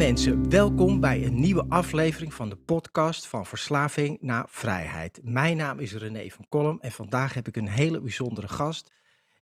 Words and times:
Mensen, 0.00 0.50
welkom 0.50 1.00
bij 1.00 1.24
een 1.24 1.40
nieuwe 1.40 1.64
aflevering 1.68 2.34
van 2.34 2.48
de 2.48 2.56
podcast 2.56 3.26
van 3.26 3.46
Verslaving 3.46 4.18
naar 4.20 4.44
Vrijheid. 4.48 5.20
Mijn 5.22 5.56
naam 5.56 5.78
is 5.78 5.94
René 5.94 6.28
van 6.30 6.48
Kolm 6.48 6.78
en 6.80 6.92
vandaag 6.92 7.34
heb 7.34 7.48
ik 7.48 7.56
een 7.56 7.68
hele 7.68 8.00
bijzondere 8.00 8.48
gast. 8.48 8.92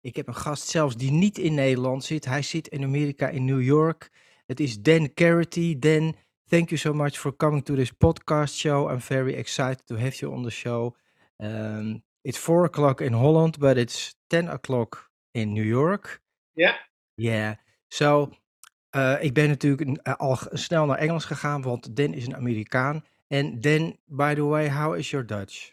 Ik 0.00 0.16
heb 0.16 0.26
een 0.26 0.34
gast 0.34 0.68
zelfs 0.68 0.96
die 0.96 1.10
niet 1.10 1.38
in 1.38 1.54
Nederland 1.54 2.04
zit. 2.04 2.24
Hij 2.24 2.42
zit 2.42 2.68
in 2.68 2.82
Amerika, 2.82 3.28
in 3.28 3.44
New 3.44 3.62
York. 3.62 4.10
Het 4.46 4.60
is 4.60 4.80
Dan 4.80 5.14
Carity. 5.14 5.78
Dan, 5.78 6.16
thank 6.48 6.68
you 6.68 6.76
so 6.76 6.92
much 6.92 7.18
for 7.18 7.36
coming 7.36 7.64
to 7.64 7.74
this 7.74 7.92
podcast 7.92 8.54
show. 8.54 8.90
I'm 8.90 9.00
very 9.00 9.32
excited 9.34 9.86
to 9.86 9.96
have 9.96 10.16
you 10.16 10.32
on 10.32 10.42
the 10.42 10.50
show. 10.50 10.96
Um, 11.36 12.02
it's 12.20 12.38
four 12.38 12.64
o'clock 12.64 13.00
in 13.00 13.12
Holland, 13.12 13.58
but 13.58 13.76
it's 13.76 14.14
10 14.26 14.48
o'clock 14.48 15.10
in 15.30 15.52
New 15.52 15.66
York. 15.66 16.20
Ja, 16.52 16.88
Yeah. 17.14 17.54
So, 17.88 18.30
uh, 18.98 19.22
ik 19.24 19.34
ben 19.34 19.48
natuurlijk 19.48 19.88
uh, 20.08 20.14
al 20.16 20.38
snel 20.52 20.86
naar 20.86 20.98
Engels 20.98 21.24
gegaan, 21.24 21.62
want 21.62 21.96
Dan 21.96 22.14
is 22.14 22.26
een 22.26 22.36
Amerikaan. 22.36 23.04
En 23.28 23.60
Dan, 23.60 23.96
by 24.06 24.34
the 24.34 24.44
way, 24.44 24.68
how 24.70 24.96
is 24.96 25.10
your 25.10 25.26
Dutch? 25.26 25.72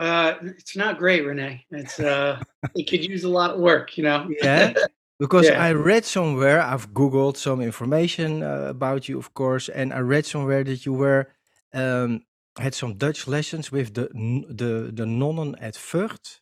uh, 0.00 0.32
it's 0.56 0.74
not 0.76 0.96
great, 0.98 1.24
Renee. 1.24 1.66
It's 1.70 1.98
uh, 1.98 2.40
it 2.74 2.86
could 2.88 3.04
use 3.04 3.24
a 3.26 3.28
lot 3.30 3.50
of 3.54 3.60
work, 3.60 3.96
you 3.96 4.06
know. 4.08 4.26
Yeah, 4.42 4.72
because 5.18 5.48
Yeah. 5.48 5.68
I 5.70 5.72
read 5.72 6.04
somewhere, 6.04 6.60
I've 6.62 6.88
Googled 6.92 7.36
some 7.36 7.64
information 7.64 8.42
uh, 8.42 8.66
about 8.68 9.08
you, 9.08 9.18
of 9.18 9.32
course, 9.32 9.68
and 9.72 9.92
I 9.92 9.98
read 10.00 10.24
somewhere 10.26 10.64
that 10.64 10.84
you 10.84 10.94
were 10.96 11.26
um, 11.72 12.24
had 12.58 12.74
some 12.74 12.94
Dutch 12.96 13.26
lessons 13.26 13.70
with 13.72 13.92
the 13.94 14.08
the 14.54 14.90
the 14.94 15.04
nonnen 15.04 15.54
at 15.60 15.74
Vught. 15.76 16.40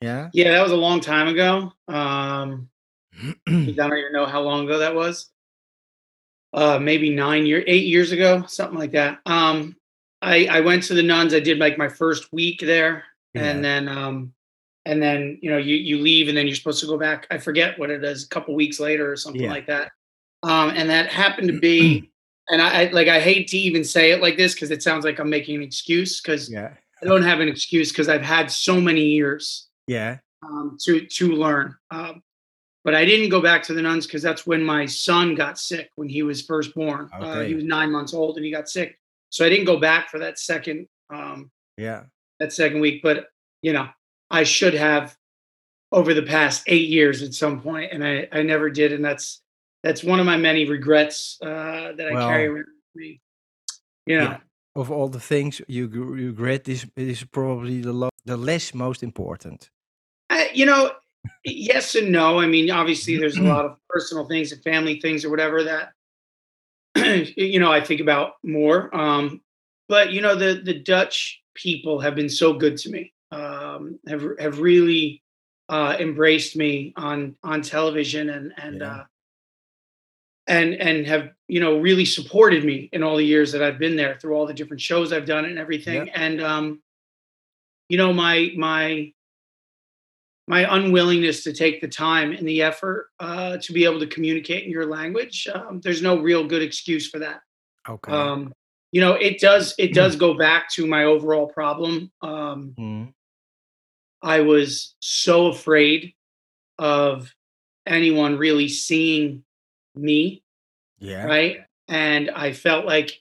Yeah. 0.00 0.28
Yeah, 0.32 0.50
that 0.50 0.62
was 0.62 0.72
a 0.72 0.76
long 0.76 1.00
time 1.00 1.28
ago. 1.28 1.72
Um, 1.88 2.68
I 3.20 3.32
don't 3.46 3.98
even 3.98 4.12
know 4.12 4.26
how 4.26 4.40
long 4.42 4.64
ago 4.64 4.78
that 4.78 4.94
was. 4.94 5.30
Uh, 6.54 6.78
maybe 6.78 7.08
nine 7.10 7.46
year, 7.46 7.64
eight 7.66 7.86
years 7.86 8.12
ago, 8.12 8.44
something 8.46 8.78
like 8.78 8.92
that. 8.92 9.18
Um, 9.26 9.74
I 10.20 10.46
I 10.46 10.60
went 10.60 10.82
to 10.84 10.94
the 10.94 11.02
nuns. 11.02 11.32
I 11.34 11.40
did 11.40 11.58
like 11.58 11.78
my 11.78 11.88
first 11.88 12.30
week 12.32 12.60
there, 12.60 13.04
and 13.34 13.64
then 13.64 13.88
um, 13.88 14.32
and 14.84 15.02
then 15.02 15.38
you 15.40 15.50
know 15.50 15.56
you 15.56 15.76
you 15.76 15.98
leave, 15.98 16.28
and 16.28 16.36
then 16.36 16.46
you're 16.46 16.56
supposed 16.56 16.80
to 16.80 16.86
go 16.86 16.98
back. 16.98 17.26
I 17.30 17.38
forget 17.38 17.78
what 17.78 17.90
it 17.90 18.04
is, 18.04 18.24
a 18.24 18.28
couple 18.28 18.54
weeks 18.54 18.78
later 18.78 19.10
or 19.10 19.16
something 19.16 19.42
Yeah. 19.42 19.50
like 19.50 19.66
that. 19.66 19.92
Um, 20.42 20.70
and 20.70 20.90
that 20.90 21.06
happened 21.10 21.48
to 21.48 21.58
be, 21.58 22.10
and 22.50 22.60
I, 22.60 22.82
I 22.82 22.90
like 22.90 23.08
I 23.08 23.18
hate 23.20 23.48
to 23.48 23.58
even 23.58 23.82
say 23.82 24.10
it 24.10 24.20
like 24.20 24.36
this 24.36 24.52
because 24.54 24.70
it 24.70 24.82
sounds 24.82 25.04
like 25.06 25.18
I'm 25.18 25.30
making 25.30 25.56
an 25.56 25.62
excuse 25.62 26.20
because 26.20 26.50
yeah. 26.50 26.74
I 27.02 27.06
don't 27.06 27.22
have 27.22 27.40
an 27.40 27.48
excuse 27.48 27.90
because 27.90 28.08
I've 28.10 28.22
had 28.22 28.50
so 28.50 28.78
many 28.80 29.06
years 29.06 29.68
Yeah. 29.86 30.18
um, 30.42 30.76
to 30.84 31.06
to 31.06 31.32
learn. 31.32 31.74
Um, 31.90 32.22
but 32.84 32.94
I 32.94 33.04
didn't 33.04 33.28
go 33.28 33.40
back 33.40 33.62
to 33.64 33.74
the 33.74 33.82
nuns 33.82 34.06
because 34.06 34.22
that's 34.22 34.46
when 34.46 34.62
my 34.64 34.86
son 34.86 35.34
got 35.34 35.58
sick 35.58 35.90
when 35.96 36.08
he 36.08 36.22
was 36.22 36.42
first 36.42 36.74
born. 36.74 37.08
Uh, 37.12 37.40
he 37.42 37.54
was 37.54 37.64
nine 37.64 37.90
months 37.92 38.14
old 38.14 38.36
and 38.36 38.44
he 38.44 38.50
got 38.50 38.68
sick, 38.68 38.98
so 39.30 39.44
I 39.44 39.48
didn't 39.48 39.66
go 39.66 39.78
back 39.78 40.10
for 40.10 40.18
that 40.18 40.38
second 40.38 40.88
um, 41.10 41.50
Yeah. 41.76 42.04
that 42.40 42.52
second 42.52 42.80
week. 42.80 43.02
But 43.02 43.26
you 43.62 43.72
know, 43.72 43.88
I 44.30 44.42
should 44.44 44.74
have 44.74 45.16
over 45.92 46.14
the 46.14 46.22
past 46.22 46.64
eight 46.66 46.88
years 46.88 47.22
at 47.22 47.34
some 47.34 47.60
point, 47.60 47.92
and 47.92 48.04
I 48.04 48.28
I 48.32 48.42
never 48.42 48.70
did, 48.70 48.92
and 48.92 49.04
that's 49.04 49.42
that's 49.82 50.02
one 50.04 50.20
of 50.20 50.26
my 50.26 50.36
many 50.36 50.64
regrets 50.64 51.38
uh, 51.42 51.92
that 51.96 52.06
I 52.06 52.12
carry 52.12 52.48
Well, 52.48 52.56
around 52.56 52.58
with 52.58 52.66
me. 52.94 53.20
You 54.06 54.18
know. 54.18 54.24
Yeah. 54.24 54.38
Of 54.74 54.90
all 54.90 55.08
the 55.08 55.20
things 55.20 55.60
you 55.68 55.86
gr- 55.86 56.14
regret, 56.28 56.64
this 56.64 56.86
is 56.96 57.24
probably 57.24 57.82
the 57.82 58.08
the 58.24 58.38
less 58.38 58.72
most 58.72 59.02
important. 59.02 59.68
I, 60.30 60.48
you 60.54 60.64
know, 60.64 60.92
yes 61.44 61.94
and 61.94 62.10
no. 62.12 62.38
I 62.40 62.46
mean, 62.46 62.70
obviously, 62.70 63.16
there's 63.16 63.36
a 63.36 63.42
lot 63.42 63.64
of 63.64 63.76
personal 63.88 64.26
things 64.26 64.52
and 64.52 64.62
family 64.62 65.00
things 65.00 65.24
or 65.24 65.30
whatever 65.30 65.62
that 65.64 65.92
you 67.36 67.58
know 67.58 67.72
I 67.72 67.80
think 67.80 68.00
about 68.00 68.32
more. 68.42 68.94
Um, 68.94 69.40
but 69.88 70.12
you 70.12 70.20
know, 70.20 70.34
the 70.34 70.60
the 70.64 70.74
Dutch 70.78 71.42
people 71.54 72.00
have 72.00 72.14
been 72.14 72.28
so 72.28 72.52
good 72.54 72.76
to 72.78 72.90
me. 72.90 73.12
Um, 73.30 73.98
have 74.08 74.24
have 74.38 74.58
really 74.60 75.22
uh, 75.68 75.96
embraced 75.98 76.56
me 76.56 76.92
on 76.96 77.36
on 77.42 77.62
television 77.62 78.30
and 78.30 78.52
and 78.56 78.80
Yeah. 78.80 78.94
uh, 78.94 79.04
and 80.48 80.74
and 80.74 81.06
have 81.06 81.30
you 81.48 81.60
know 81.60 81.78
really 81.78 82.04
supported 82.04 82.64
me 82.64 82.88
in 82.92 83.02
all 83.02 83.16
the 83.16 83.24
years 83.24 83.52
that 83.52 83.62
I've 83.62 83.78
been 83.78 83.96
there 83.96 84.18
through 84.18 84.34
all 84.34 84.46
the 84.46 84.54
different 84.54 84.80
shows 84.80 85.12
I've 85.12 85.24
done 85.26 85.44
and 85.44 85.58
everything. 85.58 86.10
And 86.10 86.42
um, 86.42 86.82
you 87.88 87.96
know, 87.96 88.12
my 88.12 88.52
my 88.56 89.12
my 90.48 90.76
unwillingness 90.76 91.44
to 91.44 91.52
take 91.52 91.80
the 91.80 91.88
time 91.88 92.32
and 92.32 92.46
the 92.46 92.62
effort 92.62 93.08
uh, 93.20 93.58
to 93.58 93.72
be 93.72 93.84
able 93.84 94.00
to 94.00 94.06
communicate 94.06 94.64
in 94.64 94.70
your 94.70 94.86
language. 94.86 95.46
Um, 95.52 95.80
there's 95.82 96.02
no 96.02 96.18
real 96.18 96.44
good 96.46 96.62
excuse 96.62 97.08
for 97.08 97.20
that. 97.20 97.40
Okay. 97.88 98.12
Um, 98.12 98.52
you 98.90 99.00
know, 99.00 99.12
it 99.14 99.38
does 99.40 99.74
it 99.78 99.94
does 99.94 100.16
go 100.24 100.34
back 100.34 100.68
to 100.72 100.86
my 100.86 101.04
overall 101.04 101.46
problem. 101.46 102.10
Um, 102.22 102.74
Mm. 102.78 103.12
I 104.24 104.40
was 104.40 104.94
so 105.00 105.46
afraid 105.48 106.14
of 106.78 107.34
anyone 107.86 108.38
really 108.38 108.68
seeing 108.68 109.42
me, 109.96 110.44
Yeah. 111.00 111.24
right? 111.24 111.58
And 111.88 112.30
I 112.30 112.52
felt 112.52 112.86
like 112.86 113.20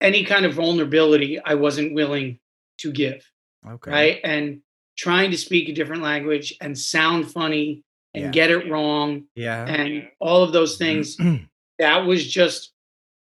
any 0.00 0.24
kind 0.24 0.44
of 0.44 0.54
vulnerability 0.54 1.38
I 1.38 1.54
wasn't 1.54 1.94
willing 1.94 2.40
to 2.78 2.90
give, 2.90 3.24
Okay. 3.64 3.90
right? 3.90 4.20
And 4.24 4.62
trying 4.96 5.30
to 5.30 5.36
speak 5.38 5.68
a 5.68 5.72
different 5.72 6.02
language 6.02 6.54
and 6.60 6.78
sound 6.78 7.30
funny 7.30 7.82
and 8.14 8.24
Yeah. 8.24 8.30
get 8.30 8.50
it 8.50 8.70
wrong 8.70 9.24
Yeah. 9.34 9.64
and 9.66 10.08
all 10.20 10.42
of 10.42 10.52
those 10.52 10.76
things 10.76 11.16
that 11.78 11.98
was 12.06 12.30
just 12.30 12.72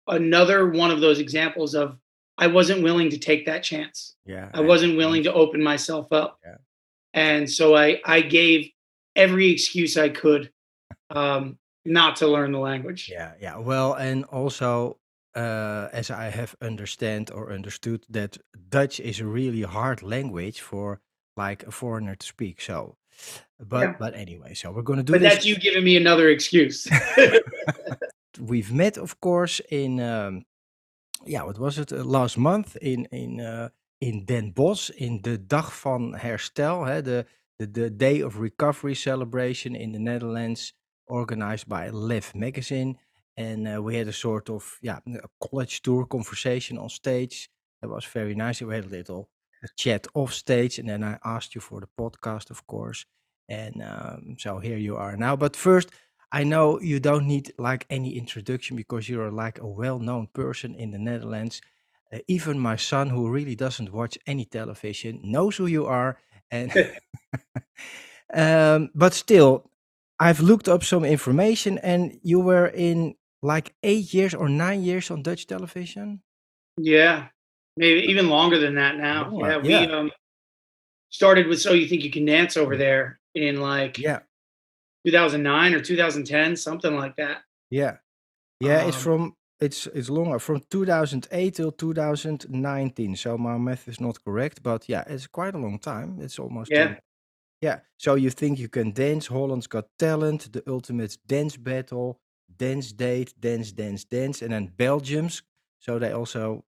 another 0.07 0.69
one 0.69 0.91
of 0.91 0.99
those 1.01 1.19
examples 1.19 1.73
of 1.75 1.97
I 2.37 2.47
wasn't 2.47 2.81
willing 2.83 3.09
to 3.11 3.17
take 3.17 3.45
that 3.45 3.63
chance. 3.63 4.15
yeah. 4.25 4.49
I 4.53 4.61
wasn't 4.61 4.97
willing 4.97 5.23
to 5.23 5.33
open 5.33 5.61
myself 5.63 6.11
up. 6.11 6.39
Yeah. 6.43 6.57
And 7.13 7.49
so 7.49 7.75
I 7.75 8.01
I 8.03 8.21
gave 8.21 8.69
every 9.15 9.49
excuse 9.51 9.95
I 9.97 10.09
could 10.09 10.51
um 11.11 11.57
not 11.85 12.15
to 12.17 12.27
learn 12.27 12.51
the 12.51 12.59
language. 12.59 13.09
Yeah, 13.11 13.33
yeah. 13.41 13.57
Well, 13.57 13.93
and 13.93 14.23
also, 14.25 14.97
uh, 15.35 15.89
as 15.91 16.09
I 16.09 16.29
have 16.29 16.55
understand 16.61 17.29
or 17.29 17.51
understood, 17.51 18.05
that 18.09 18.37
Dutch 18.69 18.99
is 19.01 19.19
a 19.19 19.25
really 19.25 19.63
hard 19.63 20.01
language 20.01 20.61
for 20.61 21.01
like 21.37 21.63
a 21.67 21.71
foreigner 21.71 22.15
to 22.15 22.25
speak. 22.25 22.61
So, 22.61 22.95
but 23.59 23.81
Yeah. 23.81 23.95
but 23.99 24.13
anyway, 24.15 24.53
so 24.53 24.71
we're 24.71 24.83
gonna 24.83 25.03
do 25.03 25.13
But 25.13 25.21
this. 25.21 25.33
that's 25.33 25.45
you 25.45 25.55
giving 25.57 25.83
me 25.83 25.97
another 25.97 26.29
excuse. 26.29 26.87
We've 28.39 28.73
met, 28.73 28.97
of 28.97 29.19
course, 29.19 29.61
in 29.69 29.99
um, 29.99 30.45
yeah, 31.25 31.43
what 31.43 31.57
was 31.59 31.77
it 31.77 31.91
uh, 31.93 32.03
last 32.03 32.37
month 32.37 32.75
in 32.81 33.05
in 33.11 33.39
uh, 33.39 33.69
in 33.99 34.25
Den 34.25 34.51
Bosch 34.53 34.89
in 34.89 35.21
de 35.21 35.37
dag 35.37 35.71
van 35.73 36.13
herstel, 36.15 36.83
hè, 36.85 37.01
the 37.03 37.25
the 37.57 37.71
the 37.71 37.89
Day 37.95 38.21
of 38.23 38.39
Recovery 38.39 38.95
celebration 38.95 39.75
in 39.75 39.91
the 39.91 39.99
Netherlands, 39.99 40.73
organized 41.05 41.67
by 41.67 41.89
Lev 41.91 42.33
Magazine, 42.33 42.97
and 43.37 43.67
uh, 43.67 43.81
we 43.83 43.95
had 43.97 44.07
a 44.07 44.11
sort 44.11 44.49
of 44.49 44.77
yeah 44.81 44.99
a 45.05 45.47
college 45.49 45.81
tour 45.81 46.07
conversation 46.07 46.77
on 46.79 46.89
stage. 46.89 47.49
That 47.81 47.89
was 47.91 48.05
very 48.13 48.33
nice. 48.33 48.65
We 48.65 48.73
had 48.75 48.85
a 48.85 48.89
little 48.97 49.29
chat 49.75 50.07
off 50.13 50.33
stage, 50.33 50.79
and 50.79 50.89
then 50.89 51.03
I 51.03 51.19
asked 51.23 51.55
you 51.55 51.61
for 51.61 51.79
the 51.79 51.89
podcast, 51.99 52.49
of 52.49 52.65
course. 52.67 53.05
And 53.49 53.83
um, 53.83 54.35
so 54.39 54.59
here 54.59 54.77
you 54.77 54.95
are 54.95 55.17
now. 55.17 55.35
But 55.35 55.55
first, 55.55 55.89
I 56.31 56.43
know 56.43 56.79
you 56.79 56.99
don't 56.99 57.27
need 57.27 57.53
like 57.57 57.85
any 57.89 58.17
introduction 58.17 58.75
because 58.75 59.07
you're 59.07 59.31
like 59.31 59.59
a 59.59 59.67
well-known 59.67 60.27
person 60.33 60.75
in 60.75 60.91
the 60.91 60.97
Netherlands. 60.97 61.61
Uh, 62.11 62.19
even 62.27 62.57
my 62.57 62.75
son, 62.75 63.09
who 63.09 63.29
really 63.29 63.55
doesn't 63.55 63.93
watch 63.93 64.17
any 64.25 64.45
television, 64.45 65.19
knows 65.23 65.57
who 65.57 65.67
you 65.67 65.85
are. 65.85 66.17
And 66.49 66.71
um, 68.33 68.89
but 68.95 69.13
still, 69.13 69.69
I've 70.19 70.39
looked 70.39 70.67
up 70.67 70.83
some 70.83 71.05
information, 71.05 71.77
and 71.79 72.17
you 72.23 72.39
were 72.39 72.67
in 72.67 73.15
like 73.41 73.75
eight 73.83 74.13
years 74.13 74.33
or 74.33 74.49
nine 74.49 74.81
years 74.81 75.11
on 75.11 75.21
Dutch 75.21 75.47
television. 75.47 76.21
Yeah, 76.77 77.27
maybe 77.77 78.01
even 78.09 78.29
longer 78.29 78.59
than 78.59 78.75
that 78.75 78.97
now. 78.97 79.29
More, 79.29 79.47
Yeah, 79.49 79.57
we 79.57 79.69
yeah. 79.69 79.85
um 79.91 80.11
started 81.09 81.47
with 81.47 81.61
So 81.61 81.73
You 81.73 81.87
Think 81.87 82.03
You 82.03 82.11
Can 82.11 82.25
Dance 82.25 82.57
over 82.57 82.77
there 82.77 83.19
in 83.35 83.61
like 83.61 83.97
Yeah, 83.97 84.21
2009 85.05 85.73
or 85.75 85.81
2010, 85.81 86.55
something 86.55 86.95
like 86.95 87.15
that. 87.17 87.43
yeah, 87.69 87.97
yeah. 88.59 88.79
It's 88.81 88.97
Um, 88.97 89.03
from 89.03 89.35
it's 89.59 89.87
it's 89.87 90.09
longer 90.09 90.39
from 90.39 90.61
2008 90.69 91.55
till 91.55 91.71
2019. 91.71 93.15
So 93.15 93.37
my 93.37 93.57
math 93.57 93.87
is 93.87 93.99
not 94.01 94.23
correct, 94.23 94.63
but 94.63 94.89
yeah, 94.89 95.03
it's 95.07 95.27
quite 95.27 95.55
a 95.55 95.59
long 95.59 95.79
time. 95.79 96.19
It's 96.21 96.39
almost 96.39 96.75
yeah, 96.75 96.75
10 96.75 96.97
Yeah, 97.61 97.81
so 97.97 98.15
you 98.15 98.29
think 98.31 98.59
you 98.59 98.69
can 98.69 98.91
dance? 98.93 99.27
Holland's 99.27 99.67
Got 99.67 99.87
Talent, 99.99 100.51
the 100.53 100.63
ultimate 100.67 101.17
dance 101.27 101.57
battle, 101.57 102.21
dance 102.57 102.93
date, 102.93 103.33
dance, 103.39 103.71
dance, 103.73 104.05
dance, 104.05 104.41
and 104.41 104.53
then 104.53 104.67
Belgium's. 104.77 105.43
So 105.79 105.99
they 105.99 106.11
also 106.13 106.65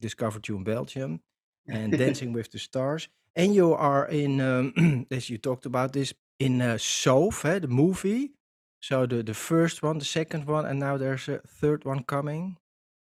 discovered 0.00 0.48
you 0.48 0.56
in 0.56 0.64
Belgium, 0.64 1.20
and 1.68 1.92
Dancing 1.98 2.32
with 2.32 2.50
the 2.50 2.58
Stars. 2.58 3.08
And 3.36 3.54
you 3.54 3.74
are 3.74 4.06
in, 4.08 4.40
um, 4.40 5.06
as 5.10 5.28
you 5.30 5.38
talked 5.38 5.66
about 5.66 5.92
this, 5.92 6.12
in 6.38 6.60
uh, 6.62 6.74
Soof, 6.78 7.44
eh, 7.44 7.58
the 7.58 7.68
movie. 7.68 8.32
So 8.80 9.06
the 9.06 9.22
the 9.24 9.34
first 9.34 9.82
one, 9.82 9.98
the 9.98 10.04
second 10.04 10.46
one, 10.46 10.64
and 10.66 10.78
now 10.78 10.96
there's 10.98 11.28
a 11.28 11.38
third 11.60 11.84
one 11.84 12.04
coming. 12.04 12.56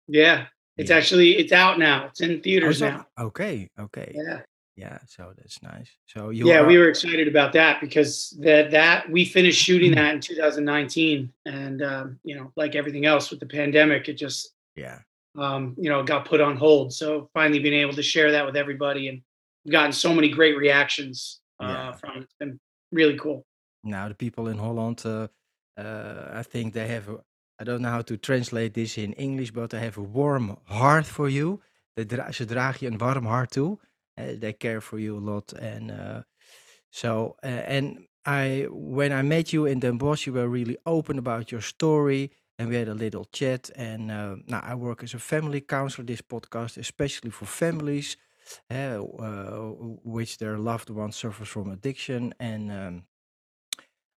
yeah. 0.08 0.46
It's 0.76 0.90
Yeah. 0.90 0.96
actually 0.96 1.36
it's 1.38 1.52
out 1.52 1.78
now. 1.78 2.06
It's 2.06 2.20
in 2.20 2.38
Oh, 2.38 2.40
theaters 2.42 2.78
so 2.78 2.88
now. 2.90 3.06
okay, 3.18 3.68
okay, 3.78 4.12
Yeah. 4.14 4.40
yeah. 4.76 4.98
So 5.06 5.32
that's 5.36 5.62
nice. 5.62 5.90
So 6.06 6.30
you 6.30 6.48
Yeah, 6.48 6.60
are, 6.62 6.66
we 6.66 6.78
were 6.78 6.88
excited 6.88 7.28
about 7.28 7.52
that 7.52 7.80
because 7.80 8.36
that 8.40 8.70
that 8.70 9.08
we 9.10 9.24
finished 9.24 9.62
shooting 9.62 9.92
that 10.00 10.14
in 10.14 10.20
2019, 10.20 11.32
and 11.46 11.82
um, 11.82 12.18
you 12.24 12.34
know, 12.34 12.50
like 12.56 12.74
everything 12.74 13.04
else 13.06 13.30
with 13.30 13.38
the 13.40 13.46
pandemic, 13.46 14.08
it 14.08 14.14
just 14.14 14.54
yeah. 14.74 15.00
Um, 15.34 15.74
you 15.78 15.90
know 15.90 16.02
got 16.02 16.24
put 16.28 16.40
on 16.40 16.56
hold. 16.56 16.92
So 16.92 17.28
finally 17.32 17.60
being 17.60 17.80
able 17.82 17.94
to 17.94 18.02
share 18.02 18.30
that 18.32 18.44
with 18.46 18.56
everybody, 18.56 19.08
and 19.08 19.22
gotten 19.72 19.92
so 19.92 20.12
many 20.14 20.28
great 20.28 20.56
reactions 20.56 21.40
uh, 21.62 21.66
Yeah. 21.66 21.92
from 21.92 22.16
it. 22.16 22.22
It's 22.22 22.34
been 22.38 22.58
really 22.90 23.16
cool. 23.18 23.44
Now 23.82 24.08
the 24.08 24.14
people 24.14 24.50
in 24.50 24.58
Holland, 24.58 25.02
uh, 25.04 25.28
uh, 25.76 26.40
I 26.40 26.42
think 26.42 26.72
they 26.72 26.86
have. 26.88 27.08
I 27.60 27.64
don't 27.64 27.80
know 27.80 27.90
how 27.90 28.02
to 28.02 28.16
translate 28.16 28.70
this 28.72 28.96
in 28.96 29.12
English, 29.12 29.52
but 29.52 29.70
they 29.70 29.78
have 29.80 29.98
a 29.98 30.02
warm 30.12 30.56
heart 30.64 31.06
for 31.06 31.28
you. 31.28 31.60
They 31.94 32.04
dra 32.06 32.32
ze 32.32 32.44
dragen 32.44 32.86
je 32.86 32.92
een 32.92 32.98
warm 32.98 33.26
hart 33.26 33.50
toe. 33.50 33.78
Uh, 34.20 34.38
they 34.40 34.52
care 34.52 34.80
for 34.80 34.98
you 34.98 35.16
a 35.16 35.20
lot, 35.20 35.52
and 35.52 35.90
uh, 35.90 36.20
so 36.90 37.36
uh, 37.44 37.68
and 37.68 38.08
I 38.26 38.66
when 38.70 39.12
I 39.12 39.22
met 39.22 39.50
you 39.50 39.66
in 39.66 39.78
Den 39.78 39.96
Bosch, 39.98 40.26
you 40.26 40.34
were 40.34 40.48
really 40.48 40.76
open 40.82 41.18
about 41.18 41.50
your 41.50 41.62
story, 41.62 42.30
and 42.62 42.70
we 42.70 42.76
had 42.76 42.88
a 42.88 42.94
little 42.94 43.24
chat. 43.26 43.70
And 43.76 44.10
uh, 44.10 44.36
now 44.46 44.60
I 44.60 44.74
work 44.74 45.02
as 45.02 45.14
a 45.14 45.18
family 45.18 45.60
counselor. 45.60 46.06
This 46.06 46.22
podcast, 46.22 46.78
especially 46.78 47.30
for 47.30 47.46
families, 47.46 48.16
uh, 48.70 49.02
uh, 49.02 49.70
which 50.04 50.38
their 50.38 50.58
loved 50.58 50.90
one 50.90 51.12
suffers 51.12 51.48
from 51.48 51.70
addiction, 51.70 52.34
and 52.40 52.72
um, 52.72 53.06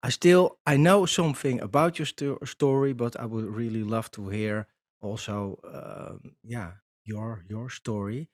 I 0.02 0.10
still 0.10 0.60
I 0.66 0.78
know 0.78 1.06
something 1.06 1.62
about 1.62 1.98
your 2.00 2.06
sto- 2.06 2.40
story, 2.46 2.94
but 2.94 3.16
I 3.20 3.26
would 3.26 3.46
really 3.46 3.84
love 3.84 4.12
to 4.12 4.30
hear 4.30 4.68
also, 5.02 5.60
um, 5.64 6.36
yeah, 6.44 6.74
your 7.06 7.46
your 7.50 7.70
story. 7.70 8.30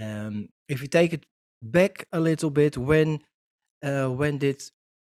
Um, 0.00 0.48
if 0.68 0.82
you 0.82 0.88
take 0.88 1.12
it 1.12 1.26
back 1.62 2.06
a 2.12 2.20
little 2.20 2.50
bit, 2.50 2.76
when 2.76 3.24
uh, 3.82 4.08
when 4.10 4.38
did 4.38 4.62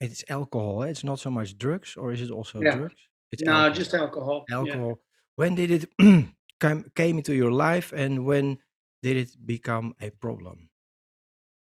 it's 0.01 0.25
alcohol? 0.31 0.85
eh? 0.85 0.91
It's 0.91 1.05
not 1.05 1.21
so 1.21 1.31
much 1.31 1.59
drugs, 1.59 1.97
or 1.97 2.13
is 2.13 2.23
it 2.23 2.31
also 2.33 2.65
Yeah. 2.65 2.77
drugs? 2.77 3.09
It's 3.33 3.43
No, 3.43 3.71
just 3.71 3.95
alcohol. 3.95 4.45
alcohol. 4.51 4.89
Yeah. 4.89 4.95
When 5.37 5.55
did 5.55 5.71
it 5.71 5.89
come 6.61 6.85
came 6.95 7.19
into 7.19 7.35
your 7.35 7.53
life, 7.53 7.93
and 7.93 8.25
when 8.25 8.59
did 9.03 9.17
it 9.17 9.37
become 9.45 9.95
a 10.01 10.11
problem? 10.11 10.71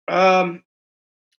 Um, 0.08 0.62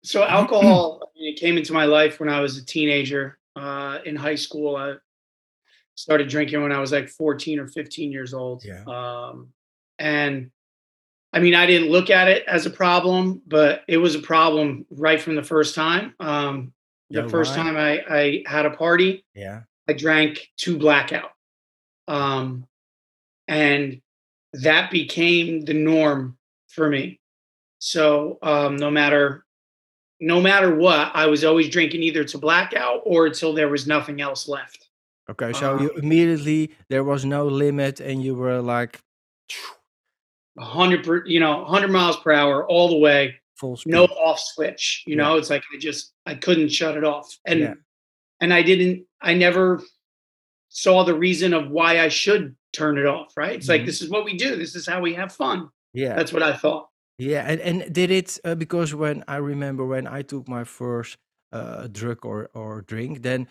so 0.03 0.23
alcohol 0.39 1.01
I 1.03 1.19
mean, 1.19 1.33
it 1.33 1.39
came 1.39 1.57
into 1.57 1.73
my 1.73 1.85
life 1.85 2.19
when 2.19 2.29
I 2.29 2.39
was 2.41 2.57
a 2.57 2.65
teenager. 2.65 3.39
Uh, 3.55 3.97
in 4.05 4.15
high 4.15 4.35
school, 4.35 4.75
I 4.75 4.95
started 5.95 6.29
drinking 6.29 6.61
when 6.61 6.71
I 6.71 6.79
was 6.79 6.91
like 6.91 7.09
14 7.09 7.59
or 7.59 7.67
15 7.67 8.11
years 8.11 8.33
old. 8.35 8.63
Yeah. 8.63 8.83
Um, 8.85 9.49
and 9.97 10.51
I 11.33 11.39
mean, 11.39 11.55
I 11.55 11.65
didn't 11.65 11.89
look 11.89 12.11
at 12.11 12.27
it 12.27 12.43
as 12.47 12.67
a 12.67 12.69
problem, 12.69 13.41
but 13.47 13.83
it 13.87 13.97
was 13.97 14.13
a 14.13 14.19
problem 14.19 14.85
right 14.91 15.19
from 15.19 15.35
the 15.35 15.43
first 15.43 15.73
time. 15.73 16.13
Um, 16.19 16.73
the 17.09 17.23
Yeah, 17.23 17.27
first 17.29 17.57
why? 17.57 17.63
time 17.63 17.77
I, 17.77 18.03
I 18.09 18.43
had 18.45 18.65
a 18.67 18.71
party, 18.71 19.25
Yeah. 19.33 19.61
I 19.87 19.93
drank 19.93 20.49
two 20.57 20.77
blackout. 20.77 21.31
Um, 22.07 22.65
and 23.47 24.01
that 24.53 24.91
became 24.91 25.61
the 25.61 25.73
norm 25.73 26.37
for 26.67 26.89
me. 26.89 27.19
So 27.79 28.37
um, 28.41 28.75
no 28.77 28.89
matter 28.91 29.43
no 30.19 30.41
matter 30.41 30.73
what, 30.75 31.11
I 31.13 31.27
was 31.27 31.43
always 31.43 31.69
drinking 31.69 32.01
either 32.01 32.23
to 32.23 32.37
blackout 32.39 33.01
or 33.05 33.27
until 33.27 33.53
there 33.53 33.69
was 33.69 33.85
nothing 33.85 34.19
else 34.19 34.47
left. 34.47 34.89
Okay, 35.29 35.53
so 35.53 35.75
Um, 35.75 35.83
you 35.83 35.91
immediately 35.91 36.71
there 36.89 37.03
was 37.03 37.23
no 37.25 37.45
limit, 37.45 37.99
and 37.99 38.23
you 38.23 38.33
were 38.33 38.59
like 38.61 38.99
hundred 40.59 41.03
per, 41.05 41.25
you 41.25 41.39
know, 41.39 41.65
hundred 41.65 41.91
miles 41.91 42.17
per 42.17 42.31
hour 42.31 42.65
all 42.67 42.89
the 42.89 42.97
way, 42.97 43.35
full 43.55 43.77
speed. 43.77 43.91
no 43.91 44.05
off 44.05 44.39
switch. 44.39 45.03
You 45.05 45.15
Yeah. 45.15 45.23
know, 45.23 45.37
it's 45.37 45.49
like 45.49 45.63
I 45.73 45.77
just 45.77 46.13
I 46.25 46.35
couldn't 46.35 46.69
shut 46.69 46.97
it 46.97 47.03
off, 47.03 47.37
and 47.45 47.59
Yeah. 47.59 47.73
and 48.41 48.53
I 48.53 48.63
didn't. 48.63 49.05
I 49.21 49.33
never 49.33 49.81
saw 50.69 51.03
the 51.03 51.15
reason 51.15 51.53
of 51.53 51.69
why 51.69 51.99
I 51.99 52.09
should 52.09 52.55
turn 52.73 52.97
it 52.97 53.05
off. 53.05 53.35
Right? 53.37 53.55
It's 53.55 53.67
like 53.69 53.81
Mhm. 53.81 53.85
this 53.85 54.01
is 54.01 54.09
what 54.09 54.25
we 54.25 54.37
do. 54.37 54.55
This 54.55 54.75
is 54.75 54.85
how 54.87 55.01
we 55.01 55.13
have 55.15 55.31
fun. 55.33 55.69
Yeah, 55.93 56.15
That's 56.15 56.33
what 56.33 56.43
I 56.43 56.53
thought. 56.53 56.89
yeah, 57.17 57.43
and 57.51 57.59
and 57.61 57.93
did 57.93 58.11
it 58.11 58.39
uh, 58.43 58.55
because 58.55 58.93
when 58.93 59.23
I 59.27 59.37
remember 59.37 59.85
when 59.85 60.07
I 60.07 60.21
took 60.23 60.47
my 60.47 60.63
first 60.65 61.17
uh, 61.51 61.87
drug 61.87 62.25
or 62.25 62.49
or 62.53 62.81
drink, 62.81 63.21
then 63.23 63.47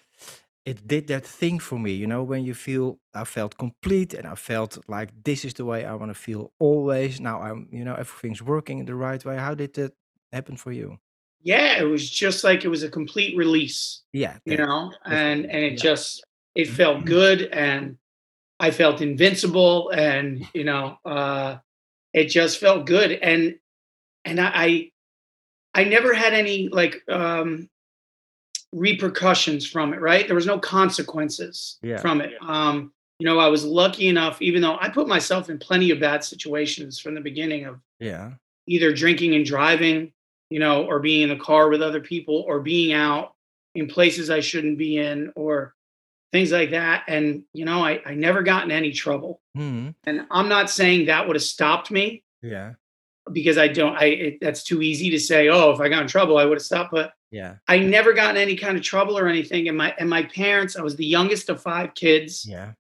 it 0.67 0.87
did 0.87 1.07
that 1.07 1.25
thing 1.27 1.59
for 1.61 1.79
me. 1.79 1.93
You 1.93 2.07
know, 2.07 2.23
when 2.23 2.45
you 2.45 2.55
feel 2.55 2.99
I 3.15 3.25
felt 3.25 3.57
complete, 3.57 4.15
and 4.15 4.27
I 4.27 4.35
felt 4.37 4.79
like 4.89 5.11
this 5.25 5.45
is 5.45 5.55
the 5.55 5.65
way 5.65 5.85
I 5.85 5.95
want 5.95 6.11
to 6.11 6.15
feel 6.15 6.53
always. 6.61 7.21
Now 7.21 7.41
I'm, 7.43 7.69
you 7.73 7.85
know, 7.85 7.95
everything's 7.95 8.43
working 8.43 8.79
in 8.81 8.87
the 8.87 8.95
right 8.95 9.25
way. 9.25 9.37
How 9.39 9.55
did 9.55 9.73
that 9.75 9.93
happen 10.33 10.57
for 10.57 10.73
you? 10.73 10.99
Yeah, 11.47 11.79
it 11.79 11.85
was 11.85 12.11
just 12.11 12.43
like 12.43 12.65
it 12.65 12.69
was 12.69 12.83
a 12.83 12.91
complete 12.91 13.37
release. 13.37 14.03
Yeah, 14.13 14.37
You 14.45 14.57
know, 14.57 14.93
and 15.05 15.45
and 15.47 15.63
it 15.65 15.75
yeah. 15.75 15.79
just 15.79 16.25
it 16.57 16.65
felt 16.69 17.05
good, 17.05 17.43
and 17.53 17.99
I 18.59 18.73
felt 18.73 19.01
invincible, 19.01 19.91
and 19.91 20.45
you 20.55 20.65
know, 20.65 20.99
uh, 21.05 21.59
it 22.13 22.25
just 22.31 22.59
felt 22.59 22.85
good, 22.85 23.13
and 23.13 23.55
and 24.25 24.41
I 24.41 24.51
I, 24.55 24.91
I 25.83 25.85
never 25.85 26.13
had 26.15 26.35
any 26.35 26.69
like 26.69 27.01
um, 27.09 27.69
repercussions 28.73 29.65
from 29.69 29.95
it. 29.95 30.01
Right, 30.01 30.27
there 30.27 30.35
was 30.35 30.47
no 30.47 30.59
consequences 30.59 31.79
Yeah. 31.81 31.99
from 31.99 32.23
it. 32.23 32.33
Um, 32.43 32.93
you 33.21 33.25
know, 33.25 33.39
I 33.39 33.47
was 33.47 33.65
lucky 33.65 34.09
enough, 34.09 34.43
even 34.43 34.63
though 34.63 34.79
I 34.81 34.89
put 34.89 35.07
myself 35.07 35.49
in 35.49 35.59
plenty 35.61 35.93
of 35.93 36.01
bad 36.01 36.25
situations 36.25 36.99
from 36.99 37.15
the 37.15 37.21
beginning 37.21 37.67
of 37.67 37.79
Yeah. 38.01 38.33
either 38.67 38.93
drinking 38.93 39.37
and 39.37 39.45
driving, 39.47 40.13
you 40.51 40.59
know, 40.61 40.85
or 40.85 41.01
being 41.01 41.23
in 41.23 41.29
the 41.29 41.37
car 41.43 41.69
with 41.69 41.83
other 41.83 42.01
people, 42.01 42.45
or 42.47 42.61
being 42.61 42.93
out 42.93 43.35
in 43.75 43.87
places 43.89 44.31
I 44.31 44.41
shouldn't 44.41 44.79
be 44.79 44.97
in, 44.99 45.33
or 45.37 45.75
things 46.33 46.53
like 46.53 46.71
that. 46.71 47.05
And, 47.09 47.45
you 47.53 47.65
know, 47.65 47.85
I, 47.85 48.01
I 48.05 48.15
never 48.15 48.43
got 48.43 48.65
in 48.65 48.71
any 48.71 48.93
trouble. 48.93 49.41
hmm 49.55 49.91
And 50.05 50.27
I'm 50.31 50.49
not 50.49 50.71
saying 50.71 51.07
that 51.07 51.27
would 51.27 51.37
have 51.37 51.43
stopped 51.43 51.91
me 51.91 52.23
Yeah. 52.43 52.75
because 53.33 53.59
I 53.59 53.69
don't, 53.69 53.97
I, 53.97 54.05
it, 54.07 54.39
that's 54.41 54.63
too 54.65 54.83
easy 54.83 55.09
to 55.11 55.19
say, 55.19 55.49
oh, 55.49 55.71
if 55.73 55.81
I 55.81 55.89
got 55.89 56.03
in 56.03 56.09
trouble, 56.09 56.37
I 56.39 56.45
would 56.45 56.59
have 56.59 56.65
stopped. 56.65 56.91
But 56.91 57.13
Yeah. 57.31 57.57
I 57.69 57.79
never 57.79 58.13
got 58.13 58.35
in 58.37 58.43
any 58.43 58.57
kind 58.57 58.77
of 58.77 58.83
trouble 58.83 59.17
or 59.17 59.29
anything. 59.29 59.69
And 59.69 59.79
my, 59.79 59.95
and 59.99 60.11
my 60.11 60.25
parents, 60.25 60.77
I 60.77 60.83
was 60.83 60.97
the 60.97 61.07
youngest 61.07 61.49
of 61.49 61.63
five 61.63 61.95
kids. 61.95 62.45
Yeah. 62.47 62.73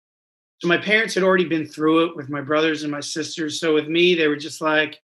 So 0.58 0.68
my 0.68 0.78
parents 0.78 1.14
had 1.14 1.22
already 1.22 1.44
been 1.44 1.66
through 1.66 2.06
it 2.06 2.16
with 2.16 2.28
my 2.28 2.40
brothers 2.40 2.82
and 2.82 2.90
my 2.90 3.00
sisters. 3.00 3.60
So 3.60 3.74
with 3.74 3.88
me, 3.88 4.14
they 4.14 4.26
were 4.28 4.36
just 4.36 4.60
like, 4.60 5.00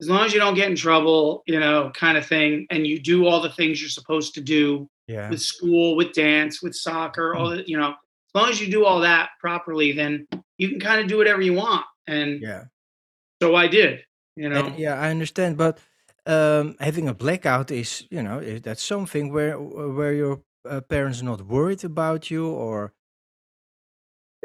as 0.00 0.08
long 0.08 0.24
as 0.24 0.32
you 0.32 0.38
don't 0.38 0.54
get 0.54 0.70
in 0.70 0.76
trouble, 0.76 1.42
you 1.46 1.58
know, 1.58 1.90
kind 1.94 2.16
of 2.16 2.26
thing, 2.26 2.66
and 2.70 2.86
you 2.86 3.00
do 3.00 3.26
all 3.26 3.40
the 3.40 3.50
things 3.50 3.80
you're 3.80 3.90
supposed 3.90 4.34
to 4.34 4.40
do 4.40 4.88
Yeah. 5.06 5.30
with 5.30 5.40
school, 5.40 5.96
with 5.96 6.12
dance, 6.12 6.62
with 6.62 6.74
soccer, 6.74 7.34
all 7.34 7.50
the, 7.50 7.64
you 7.66 7.76
know, 7.76 7.90
as 7.90 8.34
long 8.34 8.50
as 8.50 8.60
you 8.60 8.70
do 8.70 8.84
all 8.84 9.00
that 9.00 9.30
properly, 9.40 9.92
then 9.92 10.26
you 10.58 10.68
can 10.68 10.80
kind 10.80 11.00
of 11.00 11.08
do 11.08 11.16
whatever 11.16 11.40
you 11.40 11.54
want. 11.54 11.84
And 12.06 12.40
Yeah. 12.40 12.64
so 13.42 13.54
I 13.56 13.66
did, 13.66 14.04
you 14.36 14.48
know. 14.48 14.66
And, 14.66 14.78
yeah, 14.78 14.94
I 15.00 15.10
understand, 15.10 15.56
but 15.56 15.78
um, 16.26 16.76
having 16.78 17.08
a 17.08 17.14
blackout 17.14 17.70
is, 17.70 18.06
you 18.10 18.22
know, 18.22 18.38
is 18.38 18.60
that's 18.62 18.82
something 18.82 19.32
where 19.32 19.58
where 19.58 20.12
your 20.12 20.42
uh, 20.68 20.80
parents 20.82 21.22
not 21.22 21.42
worried 21.42 21.84
about 21.84 22.30
you 22.30 22.46
or 22.46 22.92